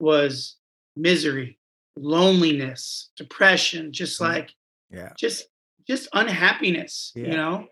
was 0.00 0.56
misery, 0.96 1.58
loneliness, 1.96 3.10
depression, 3.16 3.92
just 3.92 4.20
mm, 4.20 4.28
like 4.28 4.54
yeah, 4.90 5.12
just 5.18 5.46
just 5.86 6.08
unhappiness, 6.12 7.12
you 7.14 7.28
know? 7.28 7.66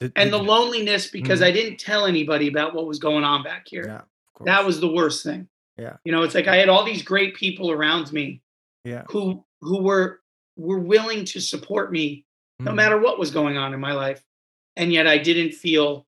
Did, 0.00 0.12
And 0.16 0.32
the 0.32 0.38
loneliness 0.38 1.08
because 1.08 1.40
mhm, 1.40 1.46
I 1.46 1.50
didn't 1.50 1.78
tell 1.78 2.06
anybody 2.06 2.48
about 2.48 2.74
what 2.74 2.86
was 2.86 2.98
going 2.98 3.24
on 3.24 3.42
back 3.42 3.66
here. 3.68 3.84
Yeah, 3.86 4.44
That 4.44 4.64
was 4.64 4.80
the 4.80 4.90
worst 4.90 5.24
thing. 5.24 5.48
Yeah, 5.76 5.96
You 6.04 6.12
know, 6.12 6.22
it's 6.22 6.34
like 6.34 6.46
I 6.48 6.56
had 6.56 6.68
all 6.68 6.84
these 6.84 7.02
great 7.02 7.34
people 7.34 7.70
around 7.70 8.12
me 8.12 8.42
yeah, 8.84 9.04
who 9.08 9.44
who 9.60 9.82
were 9.82 10.20
were 10.56 10.78
willing 10.78 11.24
to 11.24 11.40
support 11.40 11.92
me 11.92 12.24
no 12.60 12.72
mhm, 12.72 12.76
matter 12.76 12.98
what 12.98 13.18
was 13.18 13.30
going 13.30 13.56
on 13.56 13.74
in 13.74 13.80
my 13.80 13.92
life 13.92 14.24
and 14.76 14.92
yet 14.92 15.06
i 15.06 15.16
didn't 15.16 15.52
feel 15.52 16.04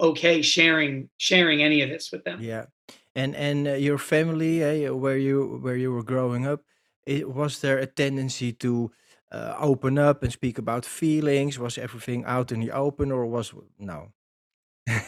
okay 0.00 0.42
sharing 0.42 1.08
sharing 1.18 1.62
any 1.62 1.82
of 1.82 1.88
this 1.88 2.10
with 2.10 2.24
them. 2.24 2.40
Yeah. 2.42 2.66
And 3.14 3.36
and 3.36 3.68
uh, 3.68 3.72
your 3.72 3.98
family, 3.98 4.62
eh, 4.62 4.88
where 4.88 5.18
you 5.18 5.58
where 5.62 5.76
you 5.76 5.92
were 5.92 6.02
growing 6.02 6.46
up, 6.46 6.62
it, 7.06 7.28
was 7.28 7.60
there 7.60 7.78
a 7.78 7.86
tendency 7.86 8.52
to 8.54 8.90
uh, 9.30 9.54
open 9.58 9.98
up 9.98 10.22
and 10.22 10.32
speak 10.32 10.58
about 10.58 10.86
feelings? 10.86 11.58
Was 11.58 11.76
everything 11.78 12.24
out 12.24 12.52
in 12.52 12.60
the 12.60 12.70
open, 12.70 13.12
or 13.12 13.26
was 13.26 13.52
no? 13.78 14.12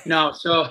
no 0.07 0.33
so 0.33 0.69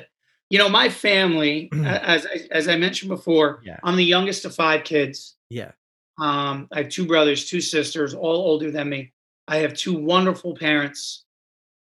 you 0.50 0.58
know 0.58 0.68
my 0.68 0.88
family 0.88 1.68
as 1.84 2.24
I- 2.26 2.48
as 2.50 2.68
i 2.68 2.76
mentioned 2.76 3.10
before 3.10 3.60
yeah, 3.62 3.78
i'm 3.82 3.96
the 3.96 4.04
youngest 4.04 4.44
of 4.44 4.54
five 4.54 4.82
kids 4.84 5.36
yeah, 5.50 5.72
um 6.18 6.68
i 6.72 6.78
have 6.78 6.88
two 6.88 7.06
brothers 7.06 7.44
two 7.50 7.60
sisters 7.60 8.14
all 8.14 8.36
older 8.36 8.70
than 8.70 8.88
me 8.88 9.12
i 9.46 9.58
have 9.58 9.74
two 9.74 9.98
wonderful 9.98 10.54
parents 10.56 11.24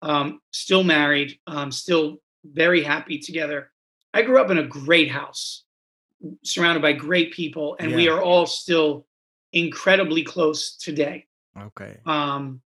um 0.02 0.40
still 0.52 0.84
married 0.84 1.40
um 1.46 1.72
still 1.72 2.22
very 2.44 2.84
happy 2.84 3.20
together. 3.20 3.72
I 4.14 4.22
grew 4.24 4.40
up 4.42 4.50
in 4.50 4.58
a 4.58 4.64
great 4.68 5.10
house, 5.10 5.64
surrounded 6.44 6.82
by 6.82 6.94
great 6.94 7.34
people, 7.34 7.76
and 7.80 7.96
we 7.96 8.10
are 8.10 8.22
all 8.22 8.46
still 8.46 9.06
incredibly 9.54 10.24
close 10.24 10.76
today. 10.78 11.28
Okay. 11.58 11.98
Um, 12.06 12.62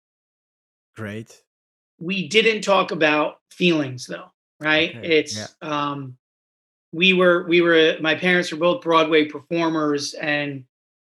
Great. 0.96 1.42
we 1.98 2.28
didn't 2.28 2.62
talk 2.62 2.90
about 2.90 3.38
feelings 3.50 4.06
though, 4.06 4.30
right? 4.60 4.94
Okay. 4.96 5.18
It's 5.18 5.36
Yeah. 5.36 5.46
um, 5.62 6.16
we 6.92 7.12
were 7.12 7.46
we 7.48 7.60
were 7.62 7.96
my 8.00 8.14
parents 8.14 8.52
were 8.52 8.58
both 8.58 8.82
Broadway 8.82 9.24
performers, 9.24 10.14
and 10.14 10.64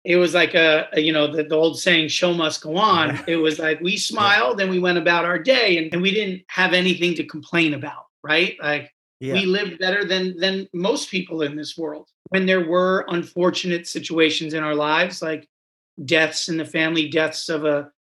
it 0.04 0.18
was 0.18 0.34
like 0.34 0.54
a, 0.54 0.88
a, 0.94 1.00
you 1.02 1.12
know 1.14 1.28
the, 1.28 1.44
the 1.44 1.56
old 1.56 1.80
saying 1.80 2.10
"show 2.10 2.34
must 2.34 2.62
go 2.62 2.78
on." 2.78 3.16
Yeah. 3.16 3.24
It 3.28 3.36
was 3.38 3.58
like 3.60 3.80
we 3.82 3.98
smiled 3.98 4.62
and 4.62 4.70
we 4.70 4.80
went 4.80 4.98
about 5.00 5.26
our 5.26 5.40
day, 5.40 5.78
and, 5.78 5.94
and 5.94 6.02
we 6.02 6.12
didn't 6.12 6.44
have 6.48 6.74
anything 6.74 7.16
to 7.16 7.24
complain 7.24 7.74
about, 7.74 8.06
right? 8.24 8.56
Like 8.62 8.94
Yeah. 9.20 9.34
we 9.34 9.46
lived 9.46 9.80
better 9.80 10.04
than 10.06 10.38
than 10.38 10.68
most 10.74 11.10
people 11.10 11.42
in 11.44 11.56
this 11.56 11.78
world. 11.78 12.10
When 12.30 12.46
there 12.46 12.68
were 12.68 13.06
unfortunate 13.10 13.88
situations 13.88 14.54
in 14.54 14.64
our 14.64 14.76
lives, 14.76 15.22
like 15.22 15.48
deaths 16.04 16.50
in 16.50 16.58
the 16.58 16.66
family, 16.66 17.08
deaths 17.10 17.50
of 17.50 17.64
a 17.66 17.92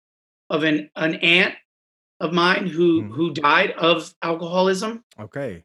of 0.51 0.65
an 0.65 0.91
an 0.97 1.15
aunt 1.17 1.55
of 2.21 2.33
mine 2.33 2.67
who 2.67 3.03
Mm. 3.03 3.15
who 3.15 3.33
died 3.35 3.73
of 3.73 4.15
alcoholism. 4.23 5.05
Okay. 5.19 5.65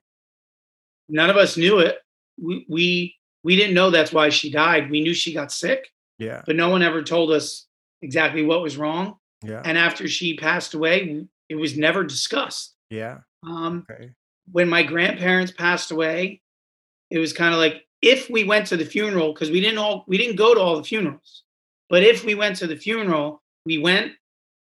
None 1.09 1.29
of 1.29 1.37
us 1.37 1.57
knew 1.57 1.79
it. 1.79 1.99
We 2.37 2.65
we 2.69 3.15
we 3.43 3.55
didn't 3.55 3.73
know 3.75 3.89
that's 3.89 4.11
why 4.13 4.29
she 4.29 4.51
died. 4.51 4.89
We 4.91 5.01
knew 5.01 5.13
she 5.13 5.33
got 5.33 5.51
sick, 5.51 5.91
Yeah. 6.19 6.43
but 6.45 6.55
no 6.55 6.69
one 6.69 6.83
ever 6.83 7.01
told 7.01 7.31
us 7.31 7.65
exactly 8.01 8.43
what 8.43 8.61
was 8.61 8.77
wrong. 8.77 9.17
Yeah. 9.43 9.61
And 9.63 9.77
after 9.77 10.07
she 10.07 10.35
passed 10.35 10.73
away, 10.73 11.25
it 11.49 11.55
was 11.55 11.77
never 11.77 12.03
discussed. 12.03 12.75
Yeah. 12.89 13.19
Um, 13.43 13.85
Okay. 13.89 14.11
When 14.51 14.69
my 14.69 14.83
grandparents 14.83 15.51
passed 15.51 15.91
away, 15.91 16.41
it 17.09 17.19
was 17.19 17.33
kind 17.33 17.53
of 17.53 17.59
like 17.59 17.85
if 18.01 18.29
we 18.29 18.43
went 18.43 18.67
to 18.67 18.77
the 18.77 18.85
funeral 18.85 19.33
because 19.33 19.49
we 19.51 19.59
didn't 19.61 19.77
all 19.79 20.03
we 20.07 20.17
didn't 20.17 20.35
go 20.35 20.53
to 20.53 20.59
all 20.59 20.77
the 20.77 20.83
funerals, 20.83 21.43
but 21.89 22.03
if 22.03 22.23
we 22.23 22.35
went 22.35 22.55
to 22.57 22.67
the 22.67 22.75
funeral, 22.75 23.41
we 23.65 23.77
went 23.77 24.13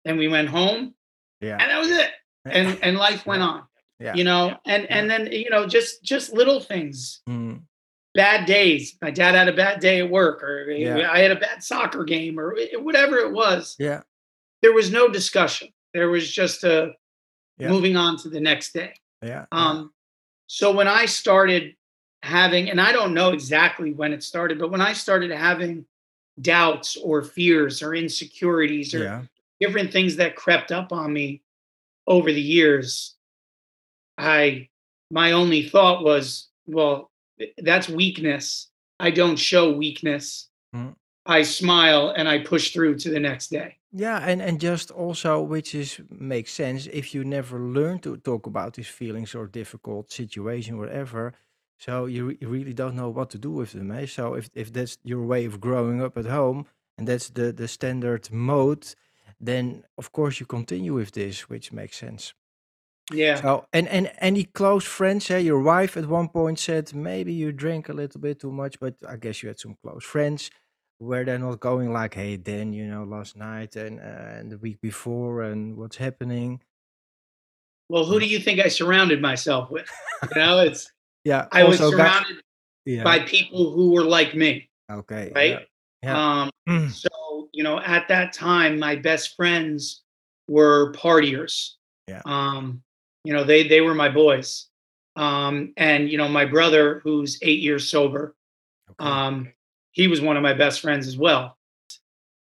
and 0.05 0.17
we 0.17 0.27
went 0.27 0.49
home, 0.49 0.93
Yeah. 1.41 1.57
and 1.59 1.69
that 1.71 1.79
was 1.79 1.89
it. 1.91 2.09
And 2.45 2.79
and 2.81 2.97
life 2.97 3.25
went 3.25 3.43
on, 3.43 3.63
yeah. 3.99 4.15
you 4.15 4.23
know. 4.23 4.57
And 4.65 4.89
and 4.89 5.09
then 5.09 5.31
you 5.31 5.49
know 5.49 5.67
just 5.67 6.03
just 6.03 6.33
little 6.33 6.59
things, 6.59 7.21
Mm, 7.29 7.61
bad 8.15 8.45
days. 8.45 8.97
My 9.01 9.11
dad 9.11 9.35
had 9.35 9.47
a 9.49 9.53
bad 9.53 9.79
day 9.81 9.99
at 9.99 10.09
work, 10.09 10.41
or 10.43 10.69
Yeah. 10.71 11.11
I 11.11 11.19
had 11.19 11.31
a 11.31 11.35
bad 11.39 11.63
soccer 11.63 12.03
game, 12.03 12.39
or 12.39 12.55
whatever 12.77 13.17
it 13.17 13.31
was. 13.31 13.75
yeah. 13.79 14.01
There 14.61 14.73
was 14.73 14.91
no 14.91 15.07
discussion. 15.07 15.69
There 15.93 16.09
was 16.09 16.29
just 16.31 16.63
a 16.63 16.93
Yeah. 17.57 17.69
moving 17.69 17.95
on 17.95 18.17
to 18.19 18.29
the 18.29 18.39
next 18.39 18.73
day. 18.73 18.93
Yeah. 19.21 19.45
Um, 19.51 19.91
so 20.47 20.71
when 20.71 20.87
I 20.87 21.05
started 21.05 21.75
having, 22.23 22.69
and 22.69 22.81
I 22.81 22.91
don't 22.91 23.13
know 23.13 23.31
exactly 23.31 23.93
when 23.93 24.13
it 24.13 24.23
started, 24.23 24.59
but 24.59 24.71
when 24.71 24.81
I 24.81 24.93
started 24.93 25.31
having 25.31 25.85
doubts 26.41 26.95
or 26.97 27.23
fears 27.23 27.83
or 27.83 27.93
insecurities 27.93 28.93
or 28.93 29.03
yeah. 29.03 29.21
different 29.59 29.91
things 29.91 30.15
that 30.17 30.35
crept 30.35 30.71
up 30.71 30.91
on 30.91 31.11
me 31.11 31.41
over 32.07 32.31
the 32.31 32.41
years, 32.41 33.15
I 34.17 34.69
my 35.11 35.31
only 35.31 35.63
thought 35.63 36.03
was, 36.03 36.49
well, 36.67 37.09
that's 37.57 37.89
weakness. 37.89 38.69
I 38.99 39.11
don't 39.11 39.37
show 39.37 39.71
weakness. 39.71 40.49
Mm. 40.75 40.95
I 41.29 41.43
smile 41.43 42.09
and 42.17 42.27
I 42.27 42.39
push 42.39 42.73
through 42.73 42.97
to 42.99 43.09
the 43.11 43.19
next 43.19 43.51
day. 43.51 43.77
Yeah, 43.91 44.17
and 44.29 44.41
and 44.41 44.59
just 44.59 44.91
also, 44.91 45.41
which 45.41 45.75
is 45.75 46.01
makes 46.09 46.51
sense 46.51 46.87
if 46.91 47.13
you 47.13 47.23
never 47.23 47.59
learn 47.59 47.99
to 47.99 48.17
talk 48.17 48.47
about 48.47 48.73
these 48.73 48.87
feelings 48.87 49.35
or 49.35 49.47
difficult 49.47 50.11
situation, 50.11 50.77
whatever. 50.77 51.33
So 51.77 52.07
you, 52.07 52.25
re- 52.25 52.37
you 52.41 52.49
really 52.49 52.73
don't 52.73 52.95
know 52.95 53.09
what 53.09 53.29
to 53.29 53.37
do 53.37 53.51
with 53.51 53.71
them. 53.71 53.91
Eh? 53.91 54.07
So 54.07 54.33
if 54.33 54.49
if 54.53 54.73
that's 54.73 54.97
your 55.03 55.23
way 55.23 55.45
of 55.45 55.59
growing 55.59 56.01
up 56.01 56.17
at 56.17 56.25
home 56.25 56.65
and 56.97 57.07
that's 57.07 57.29
the 57.29 57.53
the 57.53 57.67
standard 57.67 58.31
mode, 58.31 58.85
then 59.39 59.83
of 59.97 60.11
course 60.11 60.39
you 60.39 60.47
continue 60.47 60.93
with 60.95 61.11
this, 61.11 61.49
which 61.49 61.71
makes 61.71 61.97
sense. 61.97 62.33
Yeah. 63.11 63.41
So 63.41 63.65
and 63.71 63.87
and 63.87 64.11
any 64.17 64.45
close 64.45 64.85
friends? 64.85 65.29
Eh? 65.31 65.37
Your 65.37 65.61
wife 65.61 65.95
at 65.97 66.05
one 66.05 66.29
point 66.29 66.59
said 66.59 66.93
maybe 66.93 67.33
you 67.33 67.51
drink 67.51 67.89
a 67.89 67.93
little 67.93 68.21
bit 68.21 68.39
too 68.39 68.51
much, 68.51 68.79
but 68.79 68.95
I 69.07 69.15
guess 69.17 69.41
you 69.41 69.49
had 69.49 69.59
some 69.59 69.75
close 69.83 70.03
friends 70.03 70.51
where 70.99 71.25
they're 71.25 71.39
not 71.39 71.59
going 71.59 71.91
like, 71.91 72.13
"Hey, 72.13 72.37
Dan, 72.37 72.71
you 72.73 72.85
know, 72.85 73.03
last 73.03 73.35
night 73.35 73.75
and 73.75 73.99
uh, 73.99 74.37
and 74.37 74.51
the 74.51 74.57
week 74.57 74.79
before, 74.81 75.43
and 75.43 75.75
what's 75.75 75.97
happening?" 75.97 76.61
Well, 77.89 78.05
who 78.05 78.19
do 78.19 78.27
you 78.27 78.39
think 78.39 78.59
I 78.59 78.67
surrounded 78.67 79.19
myself 79.19 79.71
with? 79.71 79.89
You 80.35 80.41
know, 80.41 80.59
it's 80.67 80.91
Yeah, 81.23 81.47
I 81.51 81.63
was 81.63 81.81
also 81.81 81.97
got 81.97 82.23
surrounded 82.23 82.43
yeah. 82.85 83.03
by 83.03 83.19
people 83.19 83.71
who 83.71 83.91
were 83.91 84.03
like 84.03 84.35
me, 84.35 84.69
okay, 84.91 85.31
right? 85.33 85.67
Yeah. 86.03 86.41
Um, 86.43 86.51
Mm, 86.69 86.91
so 86.91 87.49
you 87.51 87.63
know, 87.63 87.79
at 87.79 88.07
that 88.09 88.31
time, 88.31 88.77
my 88.77 88.95
best 88.95 89.35
friends 89.35 90.03
were 90.47 90.93
partiers. 90.93 91.71
Yeah. 92.07 92.21
Um, 92.25 92.83
you 93.23 93.33
know, 93.33 93.43
they 93.43 93.67
they 93.67 93.81
were 93.81 93.95
my 93.95 94.09
boys. 94.09 94.67
Um, 95.15 95.73
and 95.75 96.09
you 96.09 96.17
know, 96.17 96.29
my 96.29 96.45
brother, 96.45 97.01
who's 97.03 97.39
eight 97.41 97.59
years 97.59 97.89
sober, 97.89 98.35
okay. 98.91 99.09
um, 99.09 99.51
he 99.99 100.07
was 100.07 100.21
one 100.21 100.37
of 100.37 100.43
my 100.43 100.53
best 100.53 100.79
friends 100.79 101.07
as 101.07 101.17
well. 101.17 101.57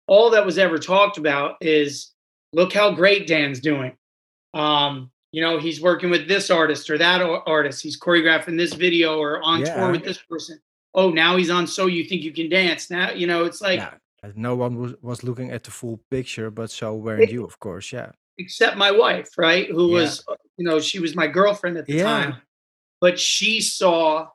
All 0.07 0.31
that 0.31 0.47
was 0.47 0.57
ever 0.57 0.79
talked 0.79 1.19
about 1.19 1.57
is 1.61 2.13
look 2.55 2.73
how 2.73 2.93
great 2.93 3.27
Dan's 3.27 3.61
doing. 3.61 3.95
Um, 4.55 5.11
you 5.33 5.43
know, 5.43 5.59
he's 5.59 5.81
working 5.81 6.09
with 6.09 6.27
this 6.27 6.51
artist 6.51 6.89
or 6.89 6.97
that 6.97 7.21
artist. 7.21 7.83
He's 7.83 8.01
choreographing 8.01 8.57
this 8.57 8.73
video 8.73 9.19
or 9.19 9.43
on 9.43 9.61
Yeah. 9.61 9.75
tour 9.75 9.93
with 9.93 10.03
this 10.03 10.19
person. 10.31 10.61
Oh, 10.95 11.11
now 11.11 11.37
he's 11.37 11.51
on 11.51 11.67
So 11.67 11.87
You 11.87 12.05
Think 12.05 12.23
You 12.23 12.33
Can 12.33 12.49
Dance. 12.49 12.91
Now, 12.91 13.13
you 13.13 13.27
know, 13.27 13.45
it's 13.45 13.61
like, 13.61 13.81
yeah, 13.81 14.31
no 14.35 14.57
one 14.57 14.77
was 14.77 14.95
was 15.03 15.23
looking 15.23 15.51
at 15.51 15.63
the 15.65 15.71
full 15.71 16.01
picture, 16.11 16.51
but 16.51 16.71
so 16.71 16.95
weren't 16.95 17.31
you, 17.31 17.45
of 17.45 17.59
course. 17.59 17.93
Yeah, 17.93 18.13
except 18.39 18.79
my 18.79 18.91
wife, 18.91 19.37
right? 19.37 19.71
Who 19.71 19.89
Yeah. 19.89 20.01
was, 20.01 20.25
uh, 20.27 20.37
you 20.57 20.65
know, 20.65 20.81
she 20.81 21.01
was 21.01 21.15
my 21.15 21.27
girlfriend 21.27 21.77
at 21.77 21.85
the 21.87 21.99
time, 22.03 22.43
but 23.01 23.21
she 23.21 23.61
saw, 23.61 24.29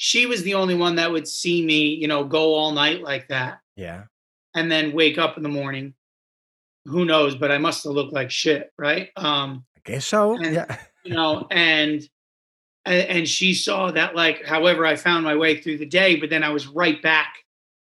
she 0.00 0.26
was 0.26 0.44
the 0.44 0.54
only 0.54 0.76
one 0.76 0.94
that 0.94 1.10
would 1.10 1.26
see 1.26 1.64
me, 1.64 1.88
you 1.88 2.06
know, 2.06 2.22
go 2.24 2.54
all 2.54 2.70
night 2.70 3.02
like 3.02 3.26
that 3.28 3.58
yeah, 3.74 4.04
and 4.54 4.70
then 4.70 4.92
wake 4.92 5.18
up 5.18 5.36
in 5.36 5.42
the 5.42 5.48
morning. 5.48 5.92
Who 6.84 7.04
knows? 7.04 7.34
But 7.34 7.50
I 7.50 7.58
must 7.58 7.82
have 7.84 7.92
looked 7.92 8.12
like 8.12 8.30
shit, 8.30 8.72
right? 8.78 9.10
Um, 9.16 9.64
I 9.76 9.80
guess 9.84 10.06
so. 10.06 10.36
And- 10.36 10.54
yeah, 10.54 10.78
you 11.04 11.14
know, 11.14 11.46
and 11.50 12.08
and, 12.86 13.28
she 13.28 13.52
saw 13.52 13.90
that 13.90 14.14
like, 14.14 14.46
however, 14.46 14.86
I 14.86 14.96
found 14.96 15.24
my 15.24 15.36
way 15.36 15.60
through 15.60 15.78
the 15.78 15.84
day, 15.84 16.16
but 16.16 16.30
then 16.30 16.42
I 16.42 16.48
was 16.48 16.68
right 16.68 17.02
back 17.02 17.34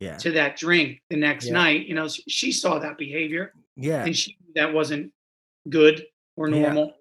yeah, 0.01 0.17
to 0.19 0.31
that 0.33 0.57
drink 0.57 1.03
the 1.11 1.17
next 1.17 1.47
Yeah. 1.47 1.53
night. 1.53 1.87
You 1.87 1.95
know, 1.97 2.09
she 2.09 2.51
saw 2.53 2.79
that 2.79 2.97
behavior 2.97 3.53
yeah. 3.77 4.05
and 4.05 4.17
she 4.17 4.39
that 4.55 4.73
wasn't 4.73 5.13
good 5.69 6.07
or 6.37 6.49
Yeah. 6.49 6.61
normal. 6.63 6.95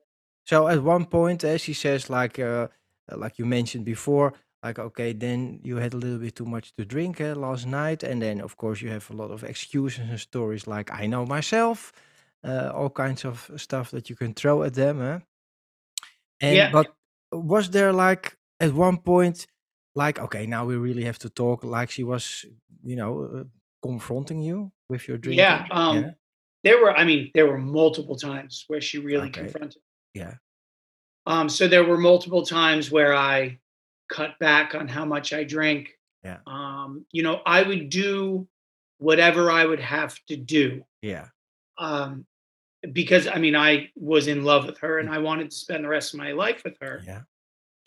So 0.46 0.68
at 0.68 0.82
one 0.84 1.06
point, 1.06 1.44
as 1.44 1.62
she 1.62 1.74
says, 1.74 2.10
like 2.10 2.38
uh, 2.40 2.68
uh, 3.10 3.18
like 3.18 3.40
you 3.40 3.46
mentioned 3.46 3.86
before, 3.86 4.34
like 4.66 4.80
okay, 4.80 5.14
then 5.14 5.60
you 5.64 5.78
had 5.78 5.94
a 5.94 5.98
little 5.98 6.20
bit 6.20 6.36
too 6.36 6.46
much 6.56 6.68
to 6.76 6.86
drink 6.86 7.22
uh, 7.22 7.36
last 7.36 7.66
night, 7.68 8.04
and 8.04 8.22
then 8.22 8.42
of 8.42 8.58
course 8.58 8.82
you 8.84 8.90
have 8.92 9.10
a 9.12 9.14
lot 9.22 9.32
of 9.32 9.44
excuses 9.44 10.10
and 10.10 10.20
stories 10.20 10.68
like 10.68 10.92
I 10.92 11.06
know 11.08 11.26
myself, 11.26 11.92
uh, 12.44 12.72
all 12.74 12.90
kinds 12.90 13.26
of 13.26 13.52
stuff 13.58 13.92
that 13.92 14.10
you 14.10 14.16
can 14.16 14.34
throw 14.34 14.64
at 14.64 14.74
them. 14.76 15.00
Huh? 15.00 15.20
And 16.42 16.58
Yeah. 16.58 16.72
but 16.72 16.96
was 17.32 17.70
there 17.72 17.94
like 17.94 18.38
at 18.60 18.74
one 18.74 18.98
point, 19.00 19.48
like 19.96 20.20
okay, 20.20 20.46
now 20.46 20.66
we 20.66 20.76
really 20.76 21.04
have 21.06 21.20
to 21.20 21.30
talk, 21.30 21.64
like 21.64 21.90
she 21.92 22.04
was, 22.04 22.46
you 22.84 22.96
know, 22.96 23.24
uh, 23.24 23.44
confronting 23.82 24.42
you 24.42 24.72
with 24.90 25.08
your 25.08 25.18
drinking? 25.18 25.66
Yeah. 25.88 26.10
Um, 26.10 26.16
there 26.64 26.82
were, 26.82 26.96
I 26.96 27.04
mean, 27.06 27.32
there 27.34 27.48
were 27.48 27.58
multiple 27.58 28.16
times 28.16 28.64
where 28.68 28.82
she 28.82 28.98
really 29.00 29.30
Okay. 29.30 29.32
confronted. 29.32 29.82
yeah, 30.14 30.38
Um, 31.26 31.50
so 31.50 31.68
there 31.68 31.84
were 31.84 31.98
multiple 31.98 32.46
times 32.46 32.92
where 32.92 33.14
I 33.16 33.60
cut 34.10 34.38
back 34.40 34.76
on 34.76 34.88
how 34.88 35.06
much 35.06 35.34
I 35.34 35.44
drink. 35.44 35.90
Yeah. 36.24 36.38
Um, 36.48 37.06
you 37.12 37.24
know, 37.24 37.42
I 37.46 37.62
would 37.64 37.90
do 37.90 38.48
whatever 38.98 39.52
I 39.52 39.66
would 39.66 39.80
have 39.80 40.18
to 40.28 40.36
do. 40.38 40.84
yeah, 41.02 41.28
Um, 41.78 42.26
because 42.94 43.28
I 43.28 43.38
mean, 43.40 43.56
I 43.56 43.90
was 43.96 44.28
in 44.28 44.44
love 44.44 44.66
with 44.66 44.78
her 44.80 45.00
and 45.00 45.10
I 45.10 45.18
wanted 45.20 45.52
to 45.52 45.56
spend 45.56 45.84
the 45.84 45.90
rest 45.90 46.14
of 46.14 46.20
my 46.20 46.32
life 46.32 46.64
with 46.64 46.78
her. 46.82 47.02
yeah, 47.06 47.22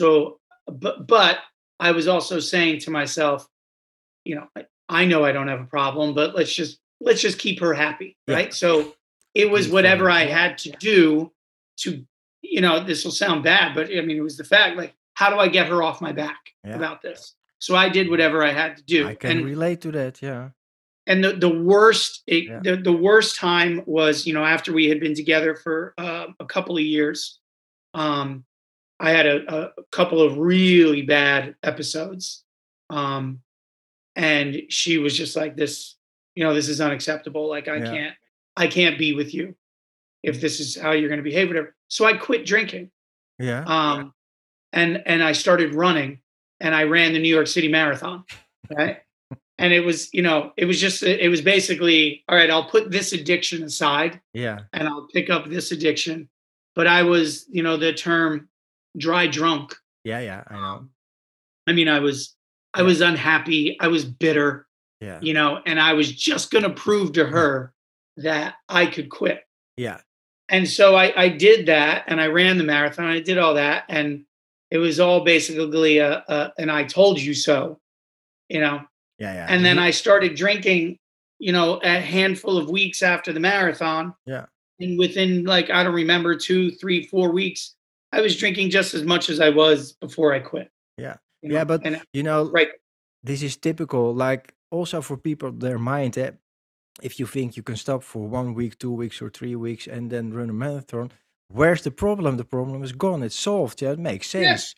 So, 0.00 0.38
but 0.66 1.06
but 1.06 1.38
I 1.80 1.92
was 1.92 2.08
also 2.08 2.40
saying 2.40 2.80
to 2.80 2.90
myself, 2.90 3.46
you 4.24 4.34
know, 4.36 4.48
I, 4.56 4.66
I 4.88 5.04
know 5.04 5.24
I 5.24 5.32
don't 5.32 5.48
have 5.48 5.60
a 5.60 5.64
problem, 5.64 6.14
but 6.14 6.34
let's 6.34 6.52
just 6.54 6.78
let's 7.00 7.20
just 7.22 7.38
keep 7.38 7.60
her 7.60 7.72
happy, 7.74 8.16
Yeah. 8.26 8.34
right? 8.34 8.54
So 8.54 8.94
it 9.34 9.48
was 9.50 9.68
whatever 9.68 10.10
I 10.10 10.24
had 10.26 10.58
to 10.58 10.70
do 10.72 11.32
to, 11.78 12.04
you 12.42 12.60
know, 12.60 12.82
this 12.82 13.04
will 13.04 13.12
sound 13.12 13.44
bad, 13.44 13.74
but 13.74 13.86
I 13.96 14.00
mean, 14.00 14.16
it 14.16 14.20
was 14.22 14.36
the 14.36 14.44
fact 14.44 14.76
like, 14.76 14.94
how 15.18 15.28
do 15.30 15.36
I 15.44 15.48
get 15.48 15.66
her 15.72 15.82
off 15.82 16.00
my 16.08 16.12
back 16.12 16.40
Yeah. 16.64 16.76
about 16.76 16.98
this? 17.02 17.34
So 17.58 17.74
I 17.84 17.88
did 17.96 18.08
whatever 18.08 18.38
I 18.50 18.52
had 18.52 18.76
to 18.78 18.84
do, 18.84 19.00
I 19.08 19.14
can 19.16 19.30
and 19.38 19.44
relate 19.44 19.80
to 19.80 19.90
that. 19.98 20.22
Yeah, 20.22 20.50
and 21.10 21.18
the 21.24 21.32
the 21.46 21.54
worst 21.72 22.22
it, 22.26 22.44
Yeah. 22.44 22.60
the 22.66 22.76
the 22.90 22.98
worst 23.08 23.32
time 23.36 23.82
was 23.86 24.14
you 24.28 24.34
know 24.36 24.44
after 24.44 24.70
we 24.72 24.84
had 24.88 25.00
been 25.00 25.14
together 25.22 25.52
for 25.64 25.76
uh, 25.98 26.26
a 26.38 26.46
couple 26.54 26.76
of 26.76 26.84
years, 26.96 27.40
um, 27.94 28.44
I 29.00 29.10
had 29.10 29.26
a, 29.26 29.36
a 29.58 29.82
couple 29.98 30.20
of 30.22 30.38
really 30.38 31.02
bad 31.02 31.54
episodes. 31.62 32.44
Um, 32.90 33.40
and 34.16 34.62
she 34.68 34.98
was 34.98 35.16
just 35.16 35.36
like 35.36 35.54
this, 35.56 35.96
you 36.34 36.42
know, 36.44 36.52
this 36.54 36.68
is 36.68 36.80
unacceptable. 36.80 37.48
Like 37.48 37.68
I 37.68 37.76
Yeah. 37.76 37.90
can't, 37.92 38.16
I 38.56 38.66
can't 38.66 38.98
be 38.98 39.14
with 39.14 39.32
you 39.34 39.54
if 40.22 40.40
this 40.40 40.58
is 40.58 40.76
how 40.76 40.92
you're 40.92 41.08
going 41.08 41.22
to 41.24 41.30
behave, 41.30 41.48
whatever. 41.48 41.76
So 41.88 42.04
I 42.04 42.14
quit 42.16 42.44
drinking. 42.44 42.90
Yeah. 43.38 43.62
Um, 43.64 44.12
and 44.72 45.02
and 45.06 45.22
I 45.22 45.32
started 45.32 45.74
running, 45.74 46.20
and 46.60 46.74
I 46.74 46.84
ran 46.84 47.12
the 47.12 47.18
New 47.20 47.32
York 47.34 47.46
City 47.46 47.68
Marathon, 47.68 48.24
right? 48.70 48.98
and 49.58 49.72
it 49.72 49.80
was, 49.80 50.12
you 50.14 50.22
know, 50.22 50.52
it 50.56 50.64
was 50.66 50.80
just, 50.80 51.02
it 51.02 51.28
was 51.28 51.40
basically, 51.40 52.22
all 52.28 52.36
right, 52.36 52.50
I'll 52.50 52.68
put 52.68 52.90
this 52.90 53.12
addiction 53.12 53.62
aside, 53.64 54.20
Yeah. 54.32 54.60
and 54.72 54.86
I'll 54.88 55.08
pick 55.12 55.30
up 55.30 55.48
this 55.48 55.72
addiction. 55.72 56.28
But 56.76 56.86
I 56.86 57.02
was, 57.02 57.44
you 57.50 57.62
know, 57.64 57.76
the 57.76 57.92
term 57.92 58.48
dry 58.96 59.26
drunk. 59.26 59.74
Yeah. 60.04 60.20
Yeah. 60.20 60.44
I 60.46 60.54
know. 60.54 60.60
Um, 60.62 60.90
I 61.66 61.72
mean, 61.72 61.88
I 61.88 61.98
was, 61.98 62.36
I 62.72 62.82
was 62.82 63.00
unhappy. 63.00 63.76
I 63.80 63.88
was 63.88 64.04
bitter, 64.04 64.66
Yeah. 65.00 65.18
you 65.20 65.34
know, 65.34 65.60
and 65.66 65.80
I 65.80 65.94
was 65.94 66.12
just 66.12 66.52
going 66.52 66.62
to 66.64 66.70
prove 66.70 67.12
to 67.14 67.26
her 67.26 67.72
that 68.16 68.54
I 68.68 68.86
could 68.86 69.10
quit. 69.10 69.44
Yeah. 69.76 70.00
And 70.48 70.68
so 70.68 70.94
I, 70.94 71.12
I 71.20 71.28
did 71.28 71.66
that 71.66 72.04
and 72.06 72.20
I 72.20 72.26
ran 72.28 72.58
the 72.58 72.64
marathon. 72.64 73.06
I 73.06 73.20
did 73.20 73.38
all 73.38 73.54
that. 73.54 73.84
And 73.88 74.24
it 74.70 74.78
was 74.78 75.00
all 75.00 75.24
basically 75.24 75.98
a, 75.98 76.24
a 76.28 76.52
an 76.58 76.70
I 76.70 76.84
told 76.84 77.20
you 77.20 77.34
so, 77.34 77.78
you 78.48 78.60
know. 78.60 78.82
Yeah. 79.18 79.34
Yeah. 79.34 79.46
And 79.48 79.64
then 79.64 79.78
I 79.78 79.90
started 79.90 80.36
drinking, 80.36 80.98
you 81.38 81.52
know, 81.52 81.80
a 81.82 82.00
handful 82.00 82.56
of 82.56 82.70
weeks 82.70 83.02
after 83.02 83.32
the 83.32 83.40
marathon. 83.40 84.14
Yeah. 84.26 84.46
And 84.80 84.98
within 84.98 85.44
like, 85.44 85.70
I 85.70 85.82
don't 85.82 85.94
remember, 85.94 86.36
two, 86.36 86.70
three, 86.70 87.06
four 87.06 87.32
weeks, 87.32 87.74
I 88.12 88.20
was 88.20 88.36
drinking 88.36 88.70
just 88.70 88.94
as 88.94 89.02
much 89.02 89.28
as 89.28 89.40
I 89.40 89.50
was 89.50 89.92
before 89.92 90.32
I 90.32 90.38
quit. 90.38 90.70
Yeah. 90.96 91.16
you 91.42 91.52
Yeah, 91.52 91.64
but 91.64 91.84
and 91.84 92.00
you 92.12 92.22
know, 92.22 92.50
right. 92.50 92.68
this 93.22 93.42
is 93.42 93.56
typical. 93.56 94.14
Like 94.14 94.54
also 94.70 95.00
for 95.00 95.16
people, 95.16 95.52
their 95.52 95.78
mind. 95.78 96.16
Eh, 96.16 96.30
if 97.02 97.20
you 97.20 97.26
think 97.26 97.56
you 97.56 97.62
can 97.62 97.76
stop 97.76 98.02
for 98.02 98.26
one 98.26 98.54
week, 98.54 98.78
two 98.78 98.92
weeks, 98.92 99.22
or 99.22 99.30
three 99.30 99.54
weeks, 99.54 99.86
and 99.86 100.10
then 100.10 100.32
run 100.32 100.50
a 100.50 100.52
marathon, 100.52 101.12
where's 101.48 101.82
the 101.82 101.90
problem? 101.90 102.36
The 102.36 102.44
problem 102.44 102.82
is 102.82 102.92
gone. 102.92 103.22
It's 103.22 103.34
solved. 103.38 103.82
Yeah, 103.82 103.92
it 103.92 103.98
makes 103.98 104.28
sense. 104.28 104.44
Yes. 104.44 104.74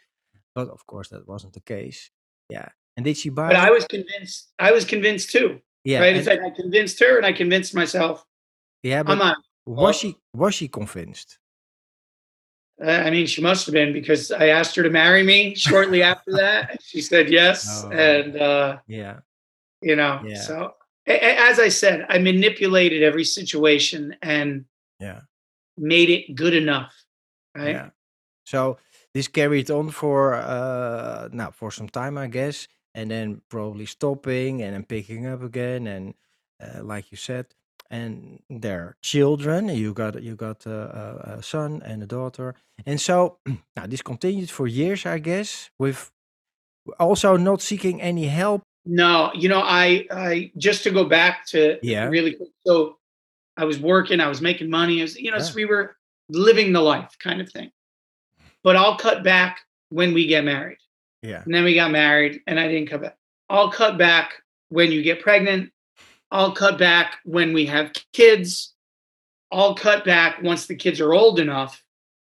But 0.54 0.68
of 0.68 0.86
course, 0.86 1.08
that 1.10 1.26
wasn't 1.28 1.52
the 1.52 1.60
case. 1.60 2.10
Yeah. 2.48 2.68
And 2.96 3.04
did 3.04 3.16
she 3.16 3.28
buy? 3.30 3.48
But 3.48 3.56
I 3.56 3.70
was 3.70 3.84
convinced, 3.86 4.52
I 4.58 4.72
was 4.72 4.84
convinced 4.84 5.30
too. 5.30 5.60
yeah. 5.84 6.00
right. 6.00 6.16
It's 6.16 6.26
like 6.26 6.40
I 6.42 6.50
convinced 6.50 6.98
her 7.00 7.16
and 7.16 7.24
I 7.26 7.32
convinced 7.32 7.74
myself. 7.74 8.24
yeah. 8.82 9.02
But 9.02 9.12
I'm 9.12 9.18
not 9.18 9.36
was 9.66 9.96
she 9.96 10.16
was 10.34 10.54
she 10.54 10.68
convinced? 10.68 11.38
Uh, 12.82 12.90
I 12.90 13.10
mean, 13.10 13.26
she 13.26 13.42
must 13.42 13.66
have 13.66 13.74
been 13.74 13.92
because 13.92 14.32
I 14.32 14.46
asked 14.48 14.74
her 14.76 14.82
to 14.82 14.90
marry 14.90 15.22
me 15.22 15.54
shortly 15.54 16.02
after 16.12 16.32
that. 16.32 16.80
She 16.82 17.00
said 17.02 17.28
yes, 17.30 17.84
Oh. 17.84 17.90
and 17.90 18.36
uh, 18.36 18.78
Yeah. 18.86 19.18
you 19.82 19.96
know, 19.96 20.20
Yeah. 20.24 20.40
so 20.40 20.74
as 21.06 21.58
I 21.60 21.68
said, 21.68 22.06
I 22.08 22.18
manipulated 22.18 23.02
every 23.02 23.24
situation 23.24 24.16
and 24.22 24.64
Yeah. 24.98 25.20
Made 25.78 26.10
it 26.10 26.34
good 26.34 26.54
enough. 26.54 26.92
Right? 27.54 27.74
Yeah. 27.74 27.90
So 28.44 28.78
this 29.14 29.28
carried 29.28 29.70
on 29.70 29.90
for 29.90 30.34
uh 30.34 31.28
now 31.32 31.50
for 31.50 31.70
some 31.70 31.88
time, 31.88 32.18
I 32.18 32.26
guess, 32.28 32.68
and 32.94 33.10
then 33.10 33.42
probably 33.48 33.86
stopping 33.86 34.62
and 34.62 34.74
then 34.74 34.84
picking 34.84 35.26
up 35.26 35.42
again, 35.42 35.86
and 35.86 36.14
uh, 36.62 36.82
like 36.82 37.10
you 37.10 37.16
said, 37.16 37.46
and 37.90 38.42
their 38.48 38.96
children. 39.02 39.68
You 39.68 39.92
got 39.92 40.22
you 40.22 40.36
got 40.36 40.66
a, 40.66 40.70
a, 41.34 41.38
a 41.38 41.42
son 41.42 41.82
and 41.84 42.02
a 42.02 42.06
daughter, 42.06 42.54
and 42.86 43.00
so 43.00 43.38
now 43.76 43.86
this 43.86 44.02
continued 44.02 44.50
for 44.50 44.66
years, 44.66 45.06
I 45.06 45.18
guess, 45.18 45.70
with 45.78 46.10
also 46.98 47.36
not 47.36 47.60
seeking 47.62 48.00
any 48.00 48.26
help. 48.26 48.62
No, 48.86 49.30
you 49.34 49.48
know, 49.48 49.60
I, 49.60 50.06
I 50.10 50.52
just 50.56 50.82
to 50.84 50.90
go 50.90 51.04
back 51.04 51.46
to 51.48 51.78
Yeah. 51.82 52.06
really 52.08 52.32
quick. 52.34 52.48
So 52.66 52.96
I 53.60 53.64
was 53.64 53.78
working, 53.78 54.20
I 54.20 54.28
was 54.28 54.40
making 54.40 54.70
money. 54.70 55.00
I 55.00 55.02
was, 55.02 55.16
you 55.16 55.30
know, 55.30 55.38
so 55.38 55.54
we 55.54 55.66
were 55.66 55.96
living 56.30 56.72
the 56.72 56.80
life 56.80 57.14
kind 57.18 57.42
of 57.42 57.52
thing. 57.52 57.70
But 58.64 58.76
I'll 58.76 58.96
cut 58.96 59.22
back 59.22 59.60
when 59.90 60.14
we 60.14 60.26
get 60.26 60.44
married. 60.44 60.78
Yeah. 61.22 61.42
And 61.44 61.52
then 61.52 61.64
we 61.64 61.74
got 61.74 61.90
married 61.90 62.40
and 62.46 62.58
I 62.58 62.68
didn't 62.68 62.88
cut 62.88 63.02
back. 63.02 63.18
I'll 63.50 63.70
cut 63.70 63.98
back 63.98 64.32
when 64.70 64.90
you 64.90 65.02
get 65.02 65.20
pregnant. 65.20 65.72
I'll 66.30 66.52
cut 66.52 66.78
back 66.78 67.18
when 67.24 67.52
we 67.52 67.66
have 67.66 67.92
kids. 68.14 68.72
I'll 69.52 69.74
cut 69.74 70.06
back 70.06 70.42
once 70.42 70.66
the 70.66 70.76
kids 70.76 70.98
are 71.00 71.12
old 71.12 71.38
enough 71.38 71.82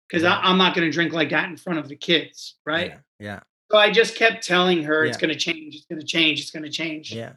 because 0.07 0.21
Yeah. 0.21 0.39
I'm 0.43 0.59
not 0.59 0.75
going 0.75 0.87
to 0.87 0.93
drink 0.93 1.11
like 1.11 1.31
that 1.31 1.49
in 1.49 1.57
front 1.57 1.79
of 1.79 1.87
the 1.87 1.95
kids. 1.95 2.55
Right. 2.67 2.91
Yeah. 2.91 2.97
Yeah. 3.19 3.39
So 3.71 3.79
I 3.79 3.89
just 3.89 4.15
kept 4.15 4.45
telling 4.45 4.83
her 4.83 5.05
it's 5.05 5.17
going 5.17 5.33
to 5.33 5.39
change. 5.39 5.73
It's 5.75 5.85
going 5.85 5.99
to 5.99 6.05
change. 6.05 6.39
It's 6.41 6.51
going 6.51 6.63
to 6.63 6.69
change. 6.69 7.11
Yeah. 7.11 7.33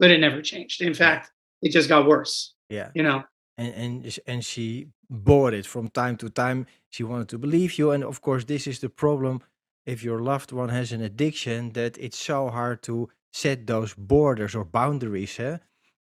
But 0.00 0.10
it 0.10 0.18
never 0.18 0.42
changed. 0.42 0.82
In 0.82 0.94
fact, 0.94 1.30
it 1.62 1.70
just 1.70 1.88
got 1.88 2.08
worse, 2.08 2.54
Yeah. 2.72 2.90
you 2.94 3.02
know? 3.02 3.22
and 3.58 3.74
and 3.82 4.12
sh- 4.12 4.24
and 4.26 4.40
she 4.44 4.88
bought 5.10 5.52
it 5.60 5.66
from 5.66 5.88
time 5.88 6.16
to 6.16 6.28
time 6.30 6.66
she 6.94 7.04
wanted 7.04 7.28
to 7.28 7.38
believe 7.38 7.72
you 7.78 7.90
and 7.94 8.02
of 8.04 8.20
course 8.26 8.44
this 8.46 8.66
is 8.66 8.78
the 8.80 8.88
problem 8.88 9.40
if 9.84 10.02
your 10.02 10.20
loved 10.20 10.52
one 10.52 10.70
has 10.70 10.92
an 10.92 11.02
addiction 11.02 11.72
that 11.72 11.98
it's 11.98 12.18
so 12.18 12.48
hard 12.48 12.82
to 12.82 13.08
set 13.32 13.66
those 13.66 13.94
borders 13.94 14.54
or 14.54 14.64
boundaries 14.64 15.38
eh? 15.38 15.58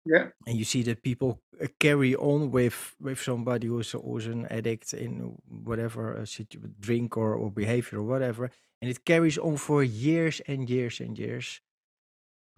Yeah. 0.07 0.27
and 0.47 0.59
you 0.59 0.65
see 0.65 0.83
that 0.85 1.03
people 1.03 1.31
uh, 1.61 1.67
carry 1.81 2.15
on 2.15 2.51
with 2.51 2.95
with 3.01 3.19
somebody 3.21 3.67
who's 3.69 3.93
who's 3.93 4.27
an 4.27 4.47
addict 4.59 4.93
in 4.95 5.13
whatever 5.71 6.03
uh, 6.19 6.27
situ- 6.27 6.61
drink 6.79 7.17
or, 7.17 7.35
or 7.35 7.51
behavior 7.51 7.99
or 8.01 8.05
whatever 8.15 8.51
and 8.83 8.91
it 8.91 9.05
carries 9.05 9.39
on 9.39 9.57
for 9.57 9.83
years 9.83 10.41
and 10.47 10.69
years 10.71 11.01
and 11.01 11.19
years 11.19 11.61